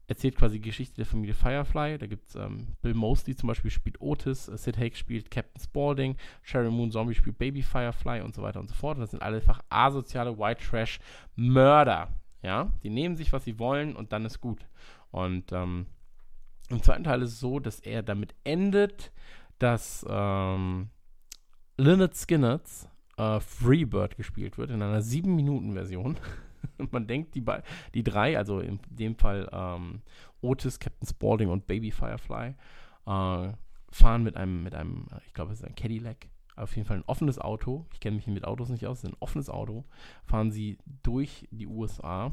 [0.07, 1.97] erzählt quasi die Geschichte der Familie Firefly.
[1.97, 5.61] Da gibt es ähm, Bill Mosley zum Beispiel spielt Otis, äh, Sid Haig spielt Captain
[5.61, 8.97] Spaulding, Sherry Moon Zombie spielt Baby Firefly und so weiter und so fort.
[8.97, 10.99] Und das sind alle einfach asoziale White Trash
[11.35, 12.09] Mörder.
[12.41, 14.65] Ja, die nehmen sich, was sie wollen und dann ist gut.
[15.11, 15.87] Und ähm,
[16.69, 19.11] im zweiten Teil ist es so, dass er damit endet,
[19.59, 20.89] dass ähm,
[21.77, 26.17] Lynyrd Skynyrd's äh, Freebird gespielt wird in einer 7-Minuten-Version.
[26.91, 27.43] Man denkt, die,
[27.93, 30.01] die drei, also in dem Fall ähm,
[30.41, 32.55] Otis, Captain Spaulding und Baby Firefly,
[33.05, 33.53] äh,
[33.91, 37.03] fahren mit einem, mit einem, ich glaube, es ist ein Cadillac, auf jeden Fall ein
[37.05, 37.85] offenes Auto.
[37.93, 39.85] Ich kenne mich mit Autos nicht aus, es ist ein offenes Auto.
[40.25, 42.31] Fahren sie durch die USA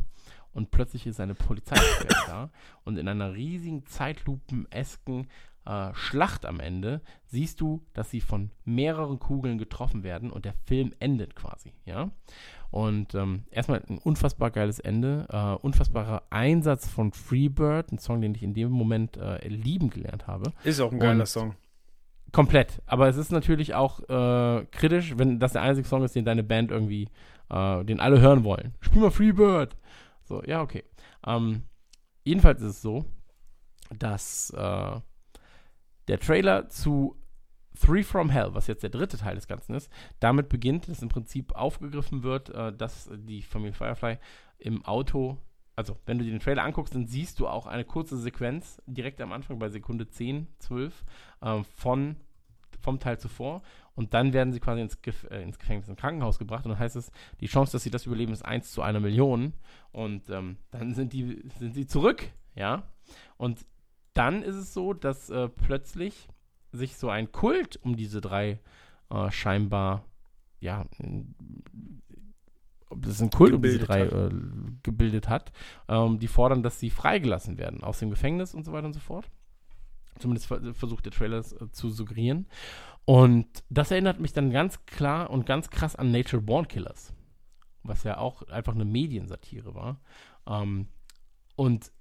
[0.53, 1.77] und plötzlich ist eine Polizei
[2.27, 2.51] da
[2.85, 5.27] und in einer riesigen Zeitlupen-esken
[5.67, 10.55] äh, Schlacht am Ende siehst du, dass sie von mehreren Kugeln getroffen werden und der
[10.65, 12.11] Film endet quasi, ja.
[12.71, 18.35] Und ähm, erstmal ein unfassbar geiles Ende, äh, unfassbarer Einsatz von Freebird, ein Song, den
[18.35, 20.53] ich in dem Moment äh, lieben gelernt habe.
[20.65, 21.55] Ist auch ein geiler Und Song.
[22.33, 22.83] Komplett.
[22.87, 26.43] Aber es ist natürlich auch äh, kritisch, wenn das der einzige Song ist, den deine
[26.43, 27.09] Band irgendwie,
[27.49, 28.75] äh, den alle hören wollen.
[28.81, 29.77] Spiel mal Freebird.
[30.25, 30.83] So, ja, okay.
[31.25, 31.63] Ähm,
[32.25, 33.05] jedenfalls ist es so,
[33.97, 35.01] dass äh,
[36.09, 37.17] der Trailer zu
[37.81, 39.91] Three from Hell, was jetzt der dritte Teil des Ganzen ist,
[40.21, 44.19] damit beginnt, dass im Prinzip aufgegriffen wird, äh, dass die Familie Firefly
[44.59, 45.39] im Auto,
[45.75, 49.21] also wenn du dir den Trailer anguckst, dann siehst du auch eine kurze Sequenz direkt
[49.21, 51.05] am Anfang bei Sekunde 10, 12
[51.41, 52.17] äh, von,
[52.81, 53.63] vom Teil zuvor.
[53.97, 56.65] Und dann werden sie quasi ins, Gef äh, ins Gefängnis, ins Krankenhaus gebracht.
[56.65, 59.53] Und dann heißt es, die Chance, dass sie das überleben, ist 1 zu einer Million.
[59.91, 62.85] Und ähm, dann sind die, sind sie zurück, ja,
[63.37, 63.67] und
[64.15, 66.29] dann ist es so, dass äh, plötzlich
[66.73, 68.61] sich so ein Kult um diese drei
[69.11, 70.05] äh, scheinbar,
[70.61, 70.87] ja,
[72.89, 74.31] ob das ein Kult um diese drei äh,
[74.83, 75.53] gebildet hat,
[75.89, 79.01] ähm, die fordern, dass sie freigelassen werden aus dem Gefängnis und so weiter und so
[79.01, 79.29] fort.
[80.19, 82.47] Zumindest versucht der Trailer es äh, zu suggerieren.
[83.05, 87.13] Und das erinnert mich dann ganz klar und ganz krass an Nature Born Killers,
[87.83, 90.01] was ja auch einfach eine Mediensatire war.
[90.47, 90.89] Ähm,
[91.57, 91.93] und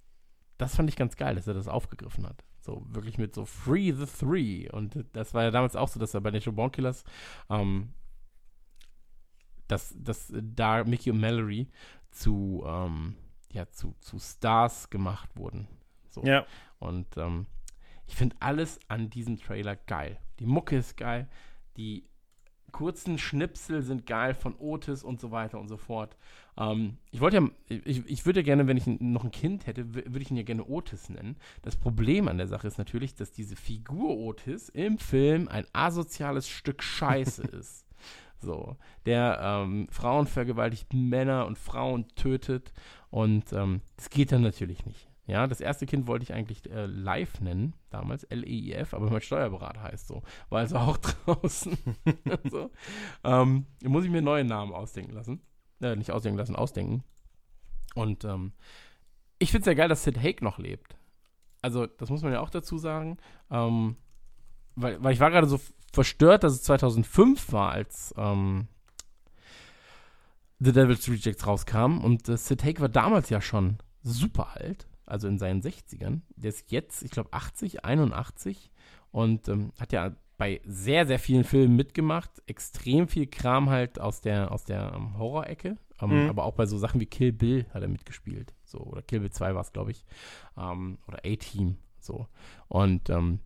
[0.58, 2.43] das fand ich ganz geil, dass er das aufgegriffen hat.
[2.60, 4.70] So wirklich mit so Free the Three.
[4.70, 7.04] Und das war ja damals auch so, dass er bei Natural Born Killers,
[7.49, 7.93] ähm,
[9.68, 11.68] dass, dass da Mickey und Mallory
[12.12, 13.16] zu, ähm,
[13.51, 15.68] ja, zu, zu Stars gemacht wurden.
[16.10, 16.24] So.
[16.24, 16.45] Ja.
[16.80, 17.47] Und ähm,
[18.06, 20.20] ich finde alles an diesem Trailer geil.
[20.39, 21.28] Die Mucke ist geil,
[21.78, 22.08] die
[22.74, 26.17] kurzen Schnipsel sind geil von Otis und so weiter und so fort.
[26.57, 27.49] Ähm, ich wollte ja,
[27.86, 30.65] ich, ich würde gerne, wenn ich noch ein Kind hätte, würde ich ihn ja gerne
[30.65, 31.38] Otis nennen.
[31.61, 36.49] Das Problem an der Sache ist natürlich, dass diese Figur Otis im Film ein asoziales
[36.49, 37.86] Stück Scheiße ist.
[38.41, 42.74] So, der ähm, Frauen vergewaltigt, Männer und Frauen tötet
[43.09, 45.12] und ähm, das geht dann natürlich nicht.
[45.26, 49.84] Ja, das erste Kind wollte ich eigentlich äh, live nennen, damals, L-E-I-F, aber mein Steuerberater
[49.84, 50.21] heißt so.
[50.49, 51.78] War also auch draußen.
[52.51, 52.69] so.
[53.24, 55.41] ähm, muss ich mir neue Namen ausdenken lassen.
[55.82, 57.03] Äh, nicht ausdenken lassen, ausdenken.
[57.95, 58.51] Und ähm,
[59.39, 60.97] ich finde es ja geil, dass Sid Haig noch lebt.
[61.61, 63.17] Also, das muss man ja auch dazu sagen.
[63.49, 63.95] Ähm,
[64.76, 65.61] weil, weil ich war gerade so
[65.93, 68.67] verstört, dass es 2005 war, als ähm,
[70.59, 71.99] The Devil's Rejects rauskam.
[71.99, 76.22] Und äh, Sid Haig war damals ja schon super alt also in seinen 60ern.
[76.36, 78.72] Der ist jetzt, ich glaube, 80, 81
[79.12, 82.32] und ähm, hat ja bei sehr, sehr vielen Filmen mitgemacht.
[82.47, 85.78] Extrem viel Kram halt aus der, aus der ähm, Horror-Ecke.
[86.01, 86.30] Ähm, mhm.
[86.30, 88.54] Aber auch bei so Sachen wie Kill Bill hat er mitgespielt.
[88.64, 90.06] So, oder Kill Bill 2 war es, glaube ich.
[90.58, 91.78] Ähm, oder A-Team.
[91.99, 92.28] So.
[92.68, 93.39] Und ähm,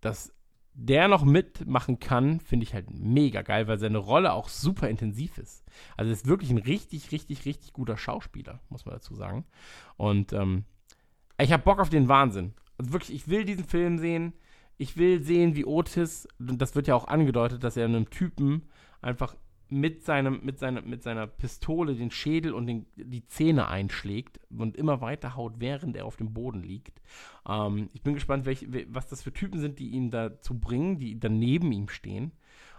[0.00, 0.32] das
[0.78, 5.38] der noch mitmachen kann, finde ich halt mega geil, weil seine Rolle auch super intensiv
[5.38, 5.64] ist.
[5.96, 9.46] Also ist wirklich ein richtig, richtig, richtig guter Schauspieler, muss man dazu sagen.
[9.96, 10.64] Und ähm,
[11.40, 12.52] ich habe Bock auf den Wahnsinn.
[12.76, 14.34] Also wirklich, ich will diesen Film sehen.
[14.76, 18.68] Ich will sehen, wie Otis, das wird ja auch angedeutet, dass er einem Typen
[19.00, 19.34] einfach
[19.68, 24.76] mit, seinem, mit, seiner, mit seiner Pistole den Schädel und den, die Zähne einschlägt und
[24.76, 27.00] immer weiter haut, während er auf dem Boden liegt.
[27.48, 31.18] Ähm, ich bin gespannt, welch, was das für Typen sind, die ihn dazu bringen, die
[31.18, 32.32] dann neben ihm stehen.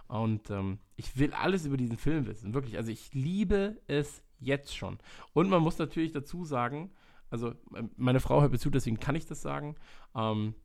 [0.07, 2.77] Und ähm, ich will alles über diesen Film wissen, wirklich.
[2.77, 4.97] Also ich liebe es jetzt schon.
[5.33, 6.91] Und man muss natürlich dazu sagen,
[7.29, 9.75] also äh, meine Frau hört mir zu, deswegen kann ich das sagen.
[10.15, 10.55] Ähm,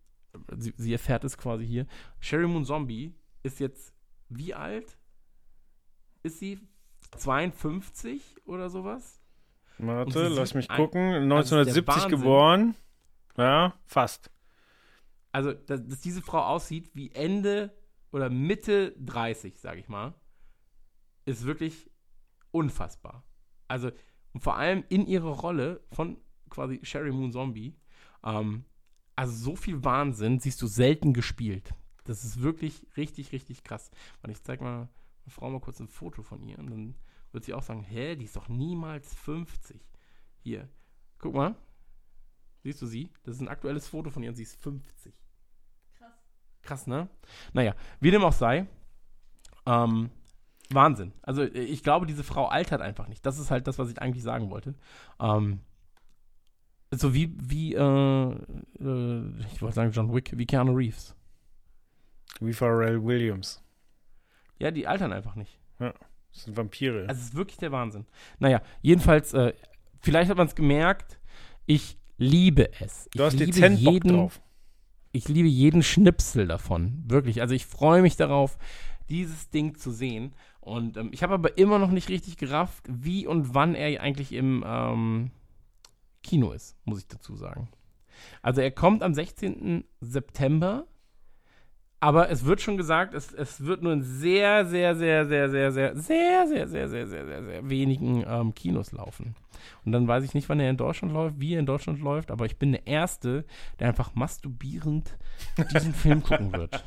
[0.57, 1.87] sie, sie erfährt es quasi hier.
[2.21, 3.93] Sherry Moon Zombie ist jetzt
[4.29, 4.97] wie alt?
[6.23, 6.61] Ist sie
[7.17, 9.21] 52 oder sowas?
[9.79, 11.33] Warte, lass mich gucken.
[11.33, 12.11] also das ist der 1970 Wahnsinn.
[12.11, 12.75] geboren.
[13.37, 14.31] Ja, fast.
[15.33, 17.75] Also, dass, dass diese Frau aussieht wie Ende
[18.13, 20.15] oder Mitte 30, sage ich mal,
[21.25, 21.91] ist wirklich
[22.51, 23.25] unfassbar.
[23.69, 23.91] Also,
[24.33, 26.19] und vor allem in ihrer Rolle von
[26.51, 27.75] quasi Sherry Moon Zombie,
[28.23, 28.65] ähm,
[29.17, 31.75] also so viel Wahnsinn siehst du selten gespielt.
[32.05, 33.91] Das ist wirklich richtig, richtig krass.
[34.23, 34.89] Und ich zeig mal
[35.31, 36.95] Frau mal kurz ein Foto von ihr und dann
[37.33, 39.81] wird sie auch sagen, hä, die ist doch niemals 50.
[40.41, 40.69] Hier,
[41.19, 41.55] guck mal.
[42.63, 43.11] Siehst du sie?
[43.25, 45.15] Das ist ein aktuelles Foto von ihr und sie ist 50.
[45.95, 46.13] Krass.
[46.63, 47.09] Krass, ne?
[47.53, 48.67] Naja, wie dem auch sei.
[49.67, 50.11] Ähm,
[50.71, 51.13] Wahnsinn.
[51.23, 53.25] Also äh, ich glaube, diese Frau altert einfach nicht.
[53.27, 54.75] Das ist halt das, was ich eigentlich sagen wollte.
[55.21, 55.61] Ähm,
[56.91, 61.17] so wie, wie, äh, äh, ich wollte sagen John Wick, wie Keanu Reeves.
[62.41, 63.63] Wie Pharrell Williams.
[64.63, 65.59] Ja, die altern einfach nicht.
[65.79, 67.07] Das sind Vampire.
[67.09, 68.07] Also es ist wirklich der Wahnsinn.
[68.39, 69.55] Naja, jedenfalls, äh,
[70.01, 71.19] vielleicht hat man es gemerkt,
[71.67, 73.07] ich liebe es.
[73.07, 74.41] Ich du hast liebe dezent Bock jeden, drauf.
[75.11, 77.03] ich liebe jeden Schnipsel davon.
[77.09, 77.41] Wirklich.
[77.41, 78.57] Also ich freue mich darauf,
[79.09, 80.33] dieses Ding zu sehen.
[80.61, 84.33] Und ähm, ich habe aber immer noch nicht richtig gerafft, wie und wann er eigentlich
[84.33, 85.33] im ähm,
[86.23, 87.69] Kino ist, muss ich dazu sagen.
[88.43, 89.83] Also er kommt am 16.
[90.01, 90.87] September,
[92.03, 95.71] aber es wird schon gesagt, es, es wird nur in sehr, sehr, sehr, sehr, sehr,
[95.71, 99.37] sehr, sehr, sehr, sehr, sehr, sehr, sehr, sehr wenigen ähm, Kinos laufen.
[99.85, 102.33] Und dann weiß ich nicht, wann er in Deutschland läuft, wie er in Deutschland läuft,
[102.33, 103.45] aber ich bin der Erste,
[103.79, 105.17] der einfach masturbierend
[105.73, 106.85] diesen Film gucken wird.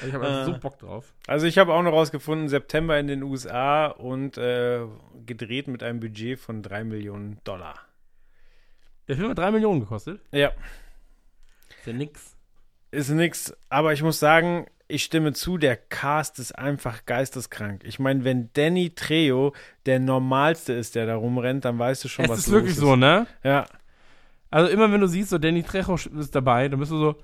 [0.00, 0.44] Also ich habe einfach Äh.
[0.52, 1.14] so Bock drauf.
[1.26, 4.84] Also ich habe auch noch rausgefunden, September in den USA und äh,
[5.24, 7.74] gedreht mit einem Budget von 3 Millionen Dollar.
[9.08, 10.20] Der Film hat 3 Millionen gekostet.
[10.30, 10.48] Ja,
[11.70, 12.36] Ist ja nix.
[12.90, 13.52] Ist nix.
[13.68, 17.82] Aber ich muss sagen, ich stimme zu, der Cast ist einfach geisteskrank.
[17.84, 19.52] Ich meine, wenn Danny Trejo
[19.86, 22.72] der Normalste ist, der da rumrennt, dann weißt du schon, Es was ist los wirklich
[22.72, 22.78] ist.
[22.80, 23.26] so, ne?
[23.44, 23.66] Ja,
[24.50, 27.16] Also immer wenn du siehst, so Danny Trejo ist dabei, dann bist du so,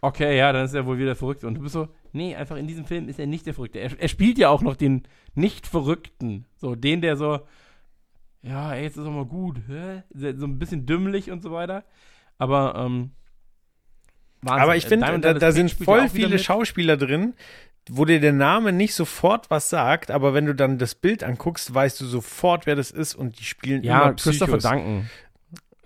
[0.00, 1.42] okay, ja, dann ist er wohl wieder verrückt.
[1.42, 3.80] Und du bist so, nee, einfach in diesem Film ist er nicht der Verrückte.
[3.80, 5.02] Er, er spielt ja auch noch den
[5.34, 6.46] Nicht-Verrückten.
[6.56, 7.40] So, den, der so,
[8.42, 9.56] ja, ey, jetzt ist auch mal gut.
[9.66, 10.04] Hä?
[10.14, 11.82] So ein bisschen dümmlich und so weiter.
[12.38, 13.10] Aber, ähm,
[14.42, 14.62] Wahnsinn.
[14.62, 16.38] aber ich finde, da, da sind voll viele.
[16.38, 17.34] Schauspieler drin,
[17.90, 21.74] wo dir der Name nicht sofort was sagt, aber wenn du dann das Bild anguckst,
[21.74, 24.62] weißt du sofort, wer das ist und die spielen Ja, immer Christopher Psychos.
[24.62, 25.10] Duncan.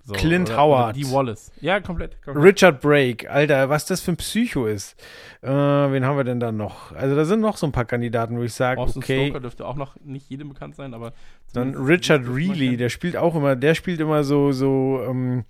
[0.05, 0.97] So, Clint oder, Howard.
[0.97, 1.53] Oder Wallace.
[1.61, 2.21] Ja, komplett.
[2.25, 2.45] komplett.
[2.45, 5.01] Richard Brake, Alter, was das für ein Psycho ist.
[5.43, 6.91] Äh, wen haben wir denn da noch?
[6.93, 9.27] Also da sind noch so ein paar Kandidaten, wo ich sage, Austin okay.
[9.27, 11.13] Stoker dürfte auch noch nicht jedem bekannt sein, aber.
[11.53, 15.45] Dann Richard Reilly, der spielt auch immer, der spielt immer so, so, ähm,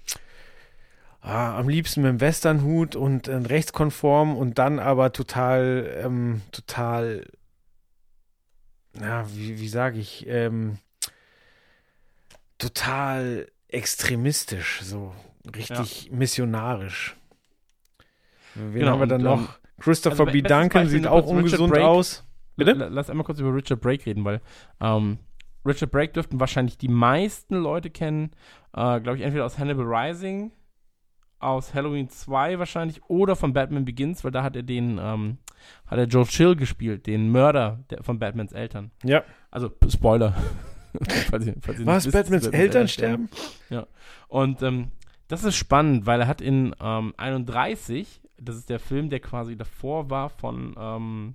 [1.23, 7.25] ah, am liebsten mit dem Westernhut und äh, rechtskonform und dann aber total, ähm, total,
[8.93, 10.79] na, wie, wie sage ich, ähm,
[12.59, 15.14] total extremistisch, so
[15.57, 17.16] richtig missionarisch.
[18.55, 19.59] Wen Genau, haben wir dann und, noch?
[19.81, 20.43] Christopher also, B.
[20.43, 21.87] Duncan sieht auch ungesund Brake.
[21.87, 22.25] aus.
[22.57, 22.73] Bitte?
[22.73, 24.41] La- Lass einmal kurz über Richard Brake reden, weil
[24.81, 25.18] ähm,
[25.64, 28.31] Richard Brake dürften wahrscheinlich die meisten Leute kennen,
[28.75, 30.53] äh, glaube ich, entweder aus Hannibal Rising,
[31.43, 35.38] aus Halloween 2 wahrscheinlich oder von Batman Begins, weil da hat er den, ähm,
[35.86, 38.90] hat er Joe Chill gespielt, den Mörder der, von Batmans Eltern.
[39.03, 39.22] Ja.
[39.51, 40.34] Also, Spoiler.
[41.30, 42.07] falls ihr, falls ihr Was?
[42.07, 43.28] wisst, Batmans Eltern sterben?
[44.28, 44.93] Und ähm,
[45.28, 49.57] das ist spannend, weil er hat in ähm, 31, das ist der Film, der quasi
[49.57, 51.34] davor war von, ähm,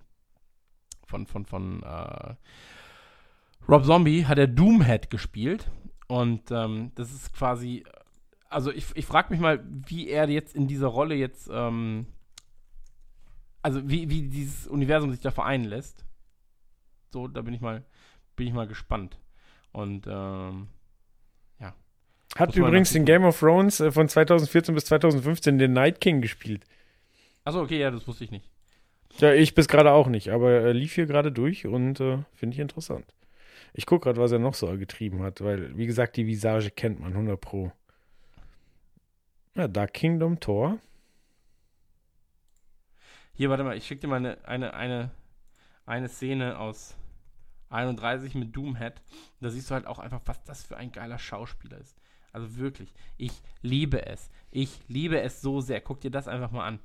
[1.05, 2.35] von, von, von äh,
[3.67, 5.71] Rob Zombie, hat er Doomhead gespielt.
[6.07, 7.83] Und ähm, das ist quasi,
[8.49, 12.07] also ich, ich frage mich mal, wie er jetzt in dieser Rolle jetzt, ähm,
[13.61, 16.05] also wie, wie dieses Universum sich da vereinen lässt.
[17.11, 17.85] So, da bin ich mal,
[18.35, 19.17] bin ich mal gespannt.
[19.71, 20.67] Und ähm,
[22.35, 26.01] Hat Muss man übrigens in Game of Thrones äh, von 2014 bis 2015 den Night
[26.01, 26.65] King gespielt.
[27.43, 28.49] Achso, okay, ja, das wusste ich nicht.
[29.19, 32.53] Ja, ich bis gerade auch nicht, aber er lief hier gerade durch und äh, finde
[32.53, 33.05] ich interessant.
[33.73, 36.99] Ich gucke gerade, was er noch so getrieben hat, weil, wie gesagt, die Visage kennt
[36.99, 37.71] man 100 Pro.
[39.57, 40.77] Ja, Dark Kingdom Tor.
[43.33, 45.09] Hier, warte mal, ich schicke dir mal eine, eine, eine,
[45.87, 46.95] eine Szene aus
[47.69, 49.01] 31 mit Doomhead.
[49.41, 51.97] Da siehst du halt auch einfach, was das für ein geiler Schauspieler ist.
[52.31, 53.31] Also wirklich, ich
[53.63, 54.29] liebe es.
[54.51, 55.81] Ich liebe es so sehr.
[55.81, 56.79] Guck dir das einfach mal an.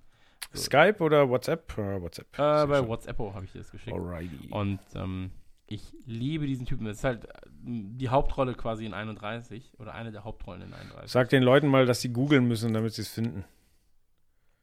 [0.57, 1.77] Skype oder WhatsApp?
[1.77, 2.39] Äh, WhatsApp.
[2.39, 3.95] Äh, bei WhatsApp habe ich dir das geschickt.
[3.95, 4.49] Alrighty.
[4.49, 5.31] Und ähm,
[5.73, 6.85] ich liebe diesen Typen.
[6.87, 7.31] Das ist halt äh,
[7.65, 11.11] die Hauptrolle quasi in 31 oder eine der Hauptrollen in 31.
[11.11, 13.45] Sag den Leuten mal, dass sie googeln müssen, damit sie es finden.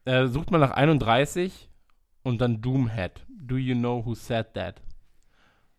[0.04, 1.68] Äh, sucht mal nach 31
[2.22, 3.26] und dann Doomhead.
[3.28, 4.80] Do you know who said that?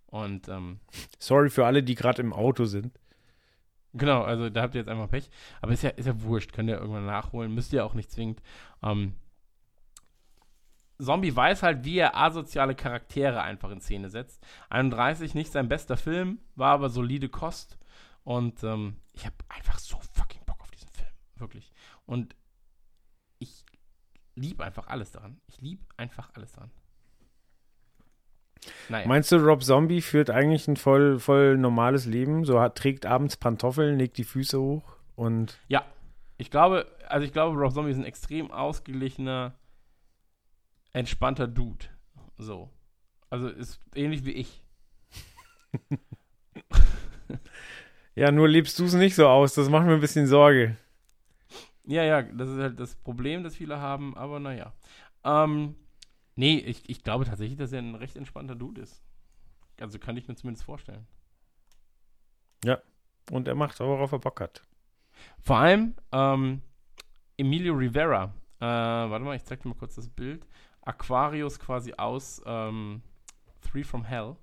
[0.08, 0.80] Und ähm,
[1.20, 3.00] Sorry für alle, die gerade im Auto sind.
[3.94, 5.30] genau, also da habt ihr jetzt einfach Pech.
[5.62, 7.54] Aber ist ja, ist ja wurscht, könnt ihr irgendwann nachholen.
[7.54, 8.42] Müsst ihr auch nicht zwingend.
[8.84, 9.14] Ähm,
[11.02, 14.46] Zombie weiß halt, wie er asoziale Charaktere einfach in Szene setzt.
[14.70, 17.78] 31 nicht sein bester Film, war aber solide Kost.
[18.24, 21.10] Und ähm, ich habe einfach so fucking Bock auf diesen Film.
[21.36, 21.72] Wirklich.
[22.06, 22.36] Und
[23.40, 23.66] ich
[24.36, 25.42] liebe einfach alles daran.
[25.48, 26.72] Ich liebe einfach alles daran.
[28.90, 29.08] Naja.
[29.08, 32.46] Meinst du, Rob Zombie führt eigentlich ein voll, voll normales Leben?
[32.46, 35.58] So hat, trägt abends Pantoffeln, legt die Füße hoch und.
[35.68, 35.84] Ja,
[36.38, 39.54] ich glaube, also ich glaube, Rob Zombie ist ein extrem ausgeglichener,
[40.94, 41.86] entspannter Dude.
[42.38, 42.70] So.
[43.30, 44.64] Also ist ähnlich wie ich.
[48.14, 49.54] Ja, nur lebst du es nicht so aus.
[49.54, 50.76] Das macht mir ein bisschen Sorge.
[51.86, 54.74] Ja, ja, das ist halt das Problem, das viele haben, aber naja.
[55.24, 55.76] Ähm,
[56.36, 59.02] nee, ich, ich glaube tatsächlich, dass er ein recht entspannter Dude ist.
[59.80, 61.08] Also kann ich mir zumindest vorstellen.
[63.32, 64.62] Und er macht, worauf er Bock hat.
[65.40, 66.62] Vor allem ähm,
[67.38, 68.34] Emilio Rivera.
[68.60, 70.46] Äh, warte mal, ich zeig dir mal kurz das Bild.
[70.82, 73.02] Aquarius quasi aus ähm,
[73.62, 74.36] Three from Hell.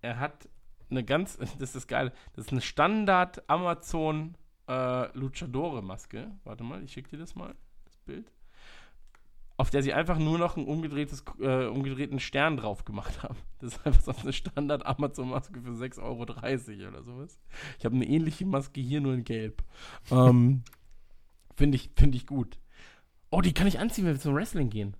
[0.00, 0.48] Er hat
[0.90, 4.36] eine ganz, das ist geil, das ist eine Standard Amazon
[4.68, 6.30] äh, Luchadore Maske.
[6.44, 7.54] Warte mal, ich schicke dir das mal,
[7.84, 8.32] das Bild.
[9.56, 13.38] Auf der sie einfach nur noch einen umgedrehtes, äh, umgedrehten Stern drauf gemacht haben.
[13.58, 17.40] Das ist einfach so eine Standard Amazon Maske für 6,30 Euro oder sowas.
[17.78, 19.64] Ich habe eine ähnliche Maske hier, nur in Gelb.
[20.10, 20.62] Ähm,
[21.58, 22.60] Finde ich, find ich gut.
[23.30, 24.96] Oh, die kann ich anziehen, wenn wir zum Wrestling gehen.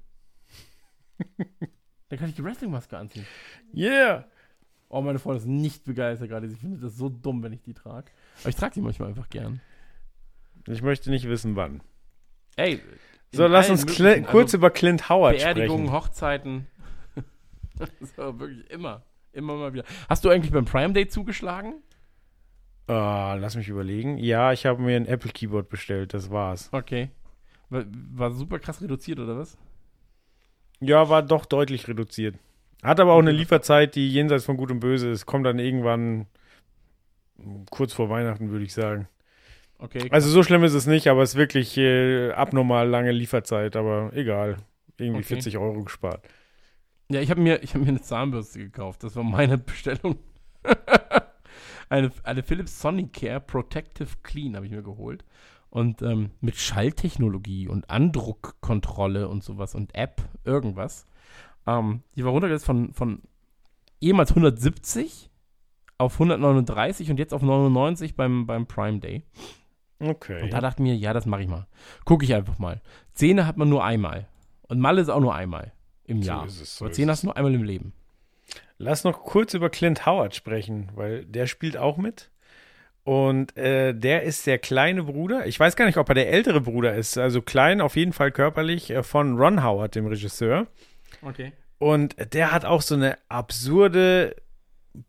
[2.09, 3.27] Dann kann ich die Wrestling-Maske anziehen.
[3.75, 4.27] Yeah!
[4.89, 6.49] Oh, meine Freundin ist nicht begeistert gerade.
[6.49, 8.11] Sie findet das so dumm, wenn ich die trage.
[8.41, 9.61] Aber ich trage die manchmal einfach gern.
[10.67, 11.83] Ich möchte nicht wissen, wann.
[12.57, 12.81] Ey.
[13.33, 15.93] So, lass uns Cli- kurz also über Clint Howard Beerdigungen, sprechen.
[15.93, 16.67] Hochzeiten.
[18.17, 19.03] so, wirklich immer.
[19.33, 19.85] Immer mal wieder.
[20.09, 21.75] Hast du eigentlich beim Prime Day zugeschlagen?
[22.87, 24.17] Ah, lass mich überlegen.
[24.17, 26.71] Ja, ich habe mir ein Apple Keyboard bestellt, das war's.
[26.73, 27.11] Okay.
[27.69, 29.59] War, war super krass reduziert, oder was?
[30.81, 32.37] Ja, war doch deutlich reduziert.
[32.83, 35.27] Hat aber auch eine Lieferzeit, die jenseits von Gut und Böse ist.
[35.27, 36.27] Kommt dann irgendwann
[37.71, 39.09] kurz vor Weihnachten, würde ich sagen.
[39.79, 40.09] Okay.
[40.11, 44.11] Also so schlimm ist es nicht, aber es ist wirklich äh, abnormal lange Lieferzeit, aber
[44.15, 44.57] egal.
[44.97, 45.35] Irgendwie Okay.
[45.35, 46.27] 40 Euro gespart.
[47.11, 49.03] Ja, ich habe mir, ich hab mir eine Zahnbürste gekauft.
[49.05, 50.19] Das war meine Bestellung.
[51.89, 55.25] eine, eine Philips Sonicare Protective Clean habe ich mir geholt.
[55.71, 61.07] Und ähm, mit Schalltechnologie und Andruckkontrolle und sowas und App, irgendwas.
[61.67, 63.23] Ähm, die war runtergesetzt von, von
[64.01, 65.31] ehemals 170
[65.99, 69.25] auf 139 und jetzt auf 99 beim, beim Prime Day.
[70.01, 70.43] Okay.
[70.43, 71.67] Und da dachte ich mir, ja, das mache ich mal.
[72.05, 72.81] Gucke ich einfach mal.
[73.15, 74.29] Zähne hat man nur einmal.
[74.69, 75.73] Und Malle ist auch nur einmal
[76.05, 76.47] im So Jahr.
[76.47, 77.93] ist es, so Aber Zähne hast du nur einmal im Leben.
[78.79, 82.31] Lass noch kurz über Clint Howard sprechen, weil der spielt auch mit.
[83.09, 85.47] Und äh, der ist der kleine Bruder.
[85.47, 87.17] Ich weiß gar nicht, ob er der ältere Bruder ist.
[87.17, 90.67] Also klein, auf jeden Fall körperlich, äh, von Ron Howard, dem Regisseur.
[91.23, 91.53] Okay.
[91.79, 94.37] Und der hat auch so eine absurde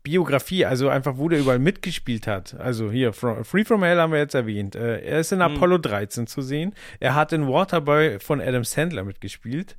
[0.02, 2.54] Biografie, also einfach, wo der überall mitgespielt hat.
[2.58, 4.76] Also hier, Fro- Free From Hell haben wir jetzt erwähnt.
[4.76, 6.74] Äh, er ist in Apollo 13 zu sehen.
[7.00, 9.76] Er hat in Waterboy von Adam Sandler mitgespielt.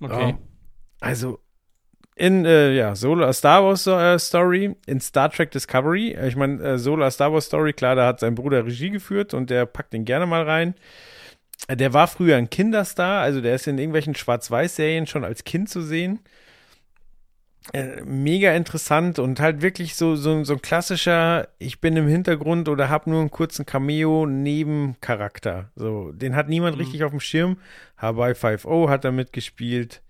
[0.00, 0.30] Okay.
[0.30, 0.38] Ja.
[1.00, 1.40] Also
[2.14, 6.12] in äh, ja, Solo A Star Wars äh, Story, in Star Trek Discovery.
[6.12, 8.90] Äh, Ich meine, äh, Solo A Star Wars Story, klar, da hat sein Bruder Regie
[8.90, 10.74] geführt und der packt ihn gerne mal rein.
[11.68, 15.70] Äh, Der war früher ein Kinderstar, also der ist in irgendwelchen Schwarz-Weiß-Serien schon als Kind
[15.70, 16.20] zu sehen.
[17.72, 22.68] Äh, mega interessant und halt wirklich so, so, so ein klassischer, ich bin im Hintergrund
[22.68, 25.70] oder habe nur einen kurzen Cameo-Nebencharakter.
[25.76, 26.82] So, den hat niemand Mhm.
[26.82, 27.58] richtig auf dem Schirm.
[27.96, 30.02] Hawaii 5.0 hat er mitgespielt.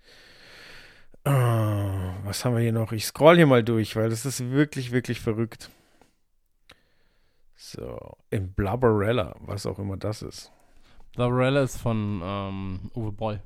[1.25, 2.91] Ah, was haben wir hier noch?
[2.91, 5.69] Ich scroll hier mal durch, weil das ist wirklich, wirklich verrückt.
[7.55, 10.51] So, in Blubberella, was auch immer das ist.
[11.15, 13.39] Laurella ist von ähm, Uwe Boll.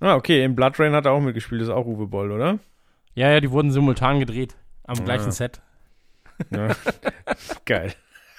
[0.00, 2.58] Ah, okay, in Blood Rain hat er auch mitgespielt, das ist auch Uwe Boll, oder?
[3.14, 4.56] Ja, ja, die wurden simultan gedreht.
[4.84, 5.02] Am Ah.
[5.02, 5.60] gleichen Set.
[6.50, 6.68] Ja.
[7.64, 7.92] Geil.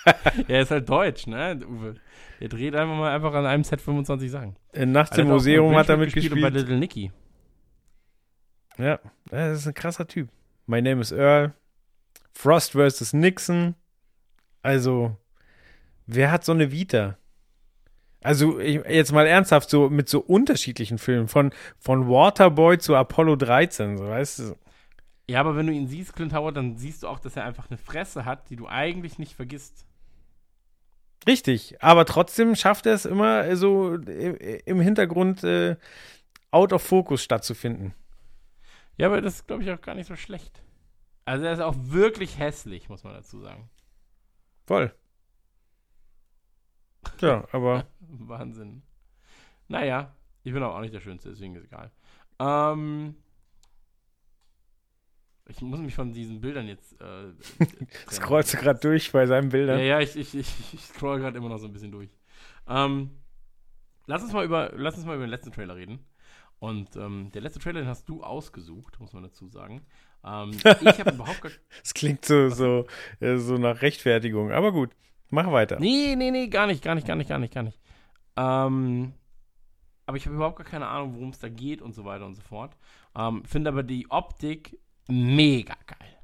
[0.48, 1.96] Er ist halt deutsch, ne, Uwe.
[2.40, 4.56] Der dreht einfach mal einfach an einem Set 25 Sachen.
[4.74, 7.12] In Nachts im Museum hat er mitgespielt und bei Little Nicky.
[8.78, 9.00] Ja,
[9.30, 10.30] das ist ein krasser Typ.
[10.68, 11.54] My Name is Earl.
[12.34, 13.14] Frost vs.
[13.14, 13.76] Nixon.
[14.62, 15.18] Also,
[16.06, 17.18] wer hat so eine Vita?
[18.22, 23.36] Also ich, jetzt mal ernsthaft, so mit so unterschiedlichen Filmen, von, von Waterboy zu Apollo
[23.36, 24.56] 13, so weißt du.
[25.30, 27.70] Ja, aber wenn du ihn siehst, Clint Howard, dann siehst du auch, dass er einfach
[27.70, 29.86] eine Fresse hat, die du eigentlich nicht vergisst.
[31.28, 35.76] Richtig, aber trotzdem schafft er es immer so im, Hintergrund äh,
[36.50, 37.94] out of focus stattzufinden.
[38.98, 40.64] Ja, aber das ist, glaube ich, auch gar nicht so schlecht.
[41.26, 43.70] Also er ist auch wirklich hässlich, muss man dazu sagen.
[44.66, 44.94] Voll.
[47.20, 47.86] Ja, aber.
[48.00, 48.84] Wahnsinn.
[49.68, 51.92] Naja, ich bin aber auch nicht der Schönste, deswegen ist egal.
[52.40, 53.16] Ähm,
[55.48, 57.00] ich muss mich von diesen Bildern jetzt.
[57.02, 57.34] Äh,
[58.12, 59.80] Scrollst du gerade durch bei seinen Bildern?
[59.80, 62.10] Ja, ja, ich, ich, ich, ich scroll gerade immer noch so ein bisschen durch.
[62.68, 63.12] Ähm,
[64.08, 66.06] lass, uns mal über, lass uns mal über den letzten Trailer reden.
[66.66, 69.86] Und ähm, der letzte Trailer, den hast du ausgesucht, muss man dazu sagen.
[70.24, 70.50] Ähm,
[70.82, 71.52] ich habe überhaupt gar.
[71.80, 72.88] Das klingt so, so,
[73.20, 74.90] äh, so nach Rechtfertigung, aber gut.
[75.30, 75.80] Mach weiter.
[75.80, 77.80] Nee, nee, nee, gar nicht, gar nicht, gar nicht, gar nicht, gar nicht.
[78.36, 79.14] Ähm,
[80.08, 82.34] aber ich habe überhaupt gar keine Ahnung, worum es da geht und so weiter und
[82.34, 82.76] so fort.
[83.16, 86.18] Ähm, Finde aber die Optik mega geil.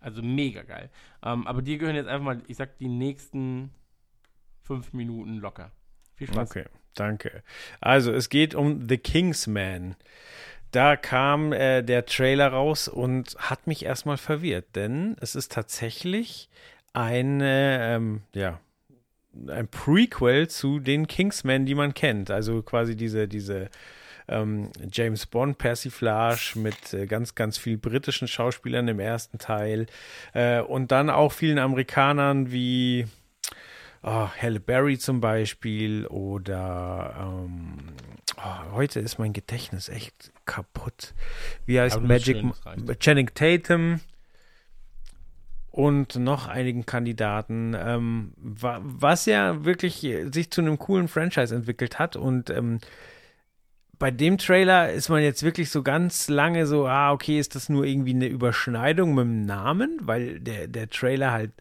[0.00, 0.90] Also mega geil.
[1.22, 3.70] Ähm, aber dir gehören jetzt einfach mal, ich sag, die nächsten
[4.60, 5.70] fünf Minuten locker.
[6.16, 6.50] Viel Spaß.
[6.50, 6.64] Okay,
[6.94, 7.42] danke.
[7.80, 9.96] Also, es geht um The Kingsman.
[10.70, 16.48] Da kam äh, der Trailer raus und hat mich erstmal verwirrt, denn es ist tatsächlich
[16.92, 18.58] eine, ähm, ja,
[19.48, 22.30] ein Prequel zu den Kingsmen, die man kennt.
[22.30, 23.68] Also quasi diese, diese
[24.28, 29.86] ähm, James Bond Persiflage mit äh, ganz, ganz viel britischen Schauspielern im ersten Teil
[30.32, 33.06] äh, und dann auch vielen Amerikanern wie
[34.04, 37.78] oh, Halle Berry zum Beispiel oder ähm,
[38.36, 41.14] oh, heute ist mein Gedächtnis echt kaputt.
[41.66, 42.44] Wie heißt Magic
[43.00, 44.00] Channing Tatum
[45.70, 52.14] und noch einigen Kandidaten, ähm, was ja wirklich sich zu einem coolen Franchise entwickelt hat.
[52.14, 52.78] Und ähm,
[53.98, 57.70] bei dem Trailer ist man jetzt wirklich so ganz lange so, ah, okay, ist das
[57.70, 61.52] nur irgendwie eine Überschneidung mit dem Namen, weil der, der Trailer halt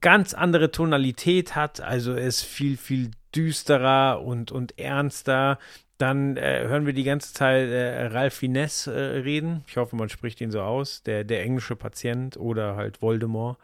[0.00, 5.58] ganz andere Tonalität hat, also ist viel, viel düsterer und, und ernster.
[5.98, 9.64] Dann äh, hören wir die ganze Zeit äh, Ralph Fiennes äh, reden.
[9.66, 11.02] Ich hoffe, man spricht ihn so aus.
[11.02, 13.58] Der, der englische Patient oder halt Voldemort.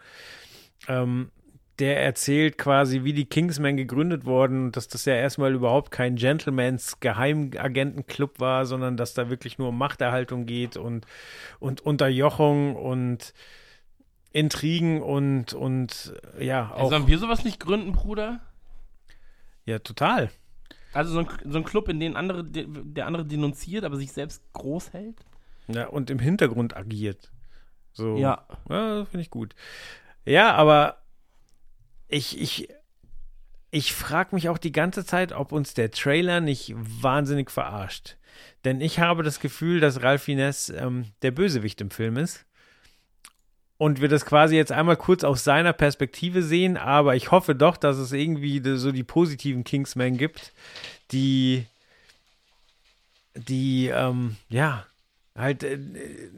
[0.89, 1.31] Ähm,
[1.79, 7.01] der erzählt quasi, wie die Kingsmen gegründet wurden dass das ja erstmal überhaupt kein Gentlemans
[7.01, 11.07] Geheimagentenclub war, sondern dass da wirklich nur um Machterhaltung geht und,
[11.59, 13.35] und Unterjochung und
[14.35, 16.91] Intrigen und, und ja auch.
[16.91, 18.41] Sollen wir sowas nicht gründen, Bruder?
[19.65, 20.29] Ja, total.
[20.93, 24.43] Also so ein, so ein Club, in dem andere, der andere denunziert, aber sich selbst
[24.53, 25.25] groß hält?
[25.69, 27.31] Ja, und im Hintergrund agiert.
[27.93, 28.17] So.
[28.17, 28.45] Ja.
[28.69, 29.55] Ja, finde ich gut.
[30.25, 30.99] Ja, aber
[32.09, 32.69] ich, ich,
[33.71, 38.17] ich frage mich auch die ganze Zeit, ob uns der Trailer nicht wahnsinnig verarscht.
[38.65, 42.45] Denn ich habe das Gefühl, dass Ralph Ines ähm, der Bösewicht im Film ist
[43.77, 47.77] und wir das quasi jetzt einmal kurz aus seiner Perspektive sehen, aber ich hoffe doch,
[47.77, 50.53] dass es irgendwie so die positiven Kingsmen gibt,
[51.11, 51.67] die,
[53.35, 54.87] die, ähm, ja,
[55.37, 55.79] halt äh,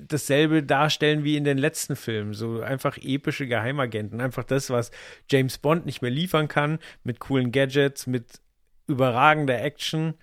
[0.09, 2.33] dasselbe darstellen wie in den letzten Filmen.
[2.33, 4.21] So einfach epische Geheimagenten.
[4.21, 4.91] Einfach das, was
[5.31, 8.41] James Bond nicht mehr liefern kann, mit coolen Gadgets, mit
[8.87, 10.15] überragender Action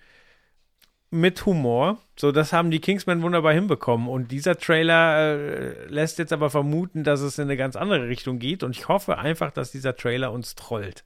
[1.14, 1.98] mit Humor.
[2.16, 4.08] So, das haben die Kingsmen wunderbar hinbekommen.
[4.08, 8.38] Und dieser Trailer äh, lässt jetzt aber vermuten, dass es in eine ganz andere Richtung
[8.38, 8.62] geht.
[8.62, 11.04] Und ich hoffe einfach, dass dieser Trailer uns trollt.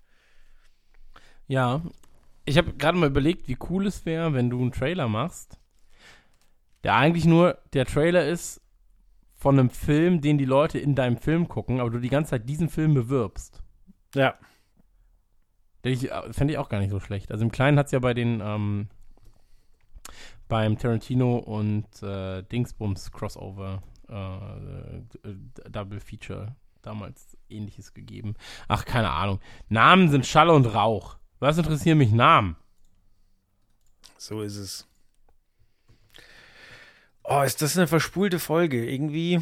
[1.47, 1.83] Ja,
[2.45, 5.59] ich habe gerade mal überlegt, wie cool es wäre, wenn du einen Trailer machst,
[6.83, 8.61] der eigentlich nur der Trailer ist
[9.35, 12.49] von einem Film, den die Leute in deinem Film gucken, aber du die ganze Zeit
[12.49, 13.63] diesen Film bewirbst.
[14.15, 14.35] Ja.
[15.83, 17.31] Fände ich auch gar nicht so schlecht.
[17.31, 18.89] Also im Kleinen hat es ja bei den ähm,
[20.49, 28.35] beim Tarantino und äh, Dingsbums Crossover äh, Double Feature damals ähnliches gegeben.
[28.67, 29.41] Ach, keine Ahnung.
[29.69, 31.17] Namen sind Schall und Rauch.
[31.39, 32.57] Was interessieren mich Namen?
[34.17, 34.89] So ist es.
[37.25, 38.91] Oh, ist das eine verspulte Folge?
[38.91, 39.41] Irgendwie.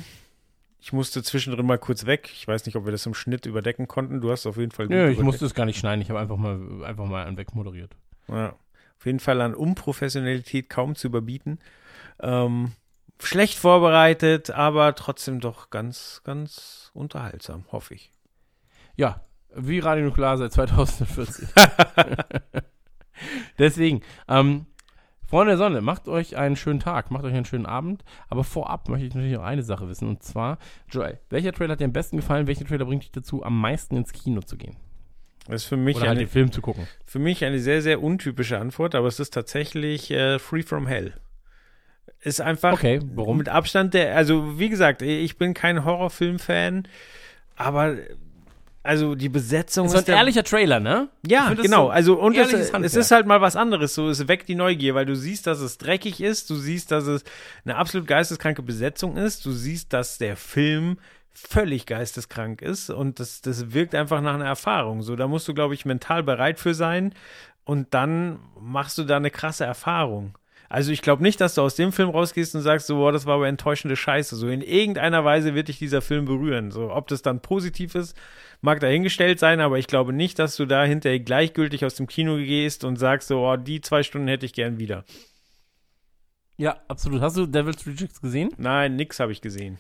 [0.81, 2.31] Ich musste zwischendrin mal kurz weg.
[2.33, 4.21] Ich weiß nicht, ob wir das im Schnitt überdecken konnten.
[4.21, 4.87] Du hast auf jeden Fall.
[4.89, 6.03] Nö, ich musste es gar nicht schneiden.
[6.03, 7.97] Ich habe einfach mal, einfach mal wegmoderiert.
[8.29, 8.57] Ja
[8.99, 11.59] auf jeden Fall an Unprofessionalität kaum zu überbieten.
[12.21, 12.73] Ähm,
[13.21, 18.13] schlecht vorbereitet, aber trotzdem doch ganz, ganz unterhaltsam, hoffe ich.
[18.97, 19.25] Ja,
[19.55, 21.49] wie Radio Nuklear seit 2014.
[23.59, 24.67] Deswegen, ähm,
[25.27, 28.05] Freunde der Sonne, macht euch einen schönen Tag, macht euch einen schönen Abend.
[28.29, 30.09] Aber vorab möchte ich natürlich noch eine Sache wissen.
[30.09, 30.59] Und zwar,
[30.89, 32.47] Joel, welcher Trailer hat dir am besten gefallen?
[32.47, 34.77] Welcher Trailer bringt dich dazu, am meisten ins Kino zu gehen?
[35.49, 36.87] Das ist für mich, Oder halt eine, den Film zu gucken.
[37.05, 41.13] für mich eine sehr, sehr untypische Antwort, aber es ist tatsächlich äh, Free From Hell.
[42.23, 43.39] Ist einfach Okay, warum?
[43.39, 46.89] mit Abstand der, also wie gesagt, ich bin kein Horrorfilm-Fan,
[47.55, 47.97] aber
[48.83, 51.09] also die Besetzung Das ist so ein der- ehrlicher Trailer, ne?
[51.27, 51.87] Ja, genau.
[51.87, 53.95] so also und es, es ist halt mal was anderes.
[53.95, 57.07] So, es weckt die Neugier, weil du siehst, dass es dreckig ist, du siehst, dass
[57.07, 57.25] es
[57.65, 60.99] eine absolut geisteskranke Besetzung ist, du siehst, dass der Film
[61.37, 65.03] völlig geisteskrank ist und das, das wirkt einfach nach einer Erfahrung.
[65.03, 67.15] So, da musst du, glaube ich, mental bereit für sein
[67.65, 70.37] und dann machst du da eine krasse Erfahrung.
[70.69, 73.27] Also ich glaube nicht, dass du aus dem Film rausgehst und sagst, so, boah, das
[73.27, 74.35] war aber enttäuschende Scheiße.
[74.35, 76.71] So in irgendeiner Weise wird dich dieser Film berühren.
[76.71, 78.17] So, ob das dann positiv ist,
[78.63, 82.37] mag dahingestellt sein, aber ich glaube nicht, dass du da hinterher gleichgültig aus dem Kino
[82.37, 85.05] gehst und sagst, so, oh, die zwei Stunden hätte ich gern wieder.
[86.59, 87.21] Ja, absolut.
[87.21, 88.51] Hast du Devil's Rejects gesehen?
[88.57, 89.79] Nein, nix habe ich gesehen.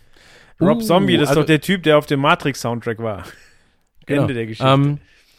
[0.61, 3.24] Uh, Rob Zombie, das ist also- doch der Typ, der auf dem Matrix-Soundtrack war.
[4.07, 4.66] Ende der Geschichte.
[4.70, 4.98] Ähm,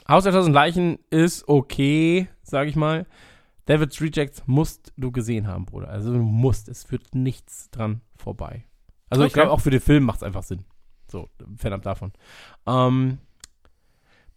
[0.10, 3.06] Haus der tausend Leichen ist okay, sag ich mal.
[3.68, 5.90] Devil's Rejects musst du gesehen haben, Bruder.
[5.90, 6.70] Also du musst.
[6.70, 8.66] Es führt nichts dran vorbei.
[9.10, 9.42] Also ich Okay.
[9.42, 10.64] glaube, auch für den Film macht es einfach Sinn.
[11.10, 12.12] So, fernab davon.
[12.66, 13.20] Ähm,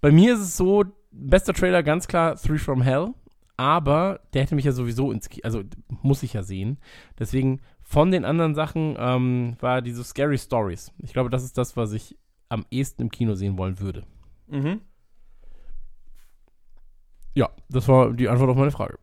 [0.01, 3.15] bei mir ist es so, bester Trailer ganz klar Three from Hell.
[3.61, 6.79] Aber der hätte mich ja sowieso ins Kino, also muss ich ja sehen.
[7.19, 10.93] Deswegen von den anderen Sachen ähm, war diese Scary Stories.
[10.97, 12.17] Ich glaube, das ist das, was ich
[12.49, 14.07] am ehesten im Kino sehen wollen würde.
[14.47, 14.81] mhm.
[17.35, 18.99] Ja, das war die Antwort auf meine Frage.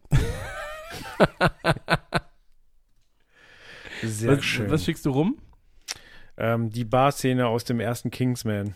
[4.01, 4.71] Sehr was, schön.
[4.71, 5.37] was schickst du rum?
[6.35, 8.75] ähm, die Bar-Szene aus dem ersten Kingsman.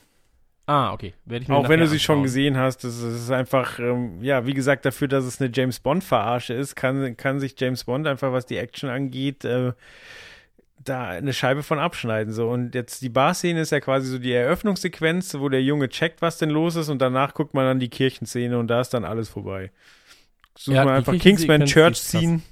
[0.71, 1.13] Ah, okay.
[1.25, 2.23] Werde ich mir Auch wenn du sie schon anschauen.
[2.23, 6.53] gesehen hast, das ist einfach, ähm, ja, wie gesagt, dafür, dass es eine James Bond-Verarsche
[6.53, 9.73] ist, kann, kann sich James Bond einfach, was die Action angeht, äh,
[10.81, 12.31] da eine Scheibe von abschneiden.
[12.31, 12.47] So.
[12.49, 16.37] Und jetzt die Bar-Szene ist ja quasi so die Eröffnungssequenz, wo der Junge checkt, was
[16.37, 19.27] denn los ist, und danach guckt man dann die Kirchenszene und da ist dann alles
[19.27, 19.71] vorbei.
[20.57, 22.43] Sucht Ja, man einfach Kingsman Church ziehen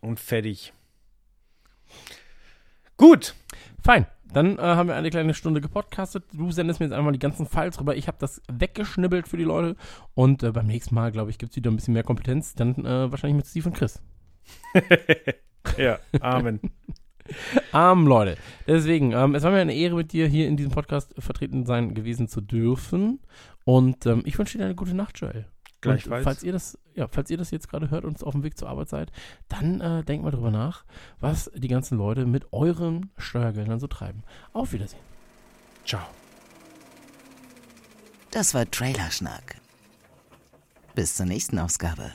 [0.00, 0.72] und fertig.
[2.96, 3.34] Gut.
[3.82, 4.06] Fein.
[4.32, 6.24] Dann äh, haben wir eine kleine Stunde gepodcastet.
[6.32, 7.96] Du sendest mir jetzt einmal die ganzen Files rüber.
[7.96, 9.76] Ich habe das weggeschnibbelt für die Leute.
[10.14, 12.54] Und äh, beim nächsten Mal, glaube ich, gibt es wieder ein bisschen mehr Kompetenz.
[12.54, 14.02] Dann äh, wahrscheinlich mit Steve und Chris.
[15.78, 16.60] Ja, Amen.
[17.72, 18.36] Arm, Leute.
[18.66, 21.94] Deswegen, ähm, es war mir eine Ehre, mit dir hier in diesem Podcast vertreten sein
[21.94, 23.20] gewesen zu dürfen.
[23.64, 25.46] Und ähm, ich wünsche dir eine gute Nacht, Joel.
[25.84, 26.24] Und Gleichfalls.
[26.24, 28.68] falls ihr das, ja, falls ihr das jetzt gerade hört und auf dem Weg zur
[28.68, 29.12] Arbeit seid,
[29.48, 30.84] dann äh, denkt mal drüber nach,
[31.20, 34.22] was die ganzen Leute mit euren Steuergeldern so treiben.
[34.52, 35.02] Auf Wiedersehen.
[35.84, 36.02] Ciao.
[38.30, 39.56] Das war Trailerschnack.
[40.94, 42.10] Bis zur nächsten Ausgabe.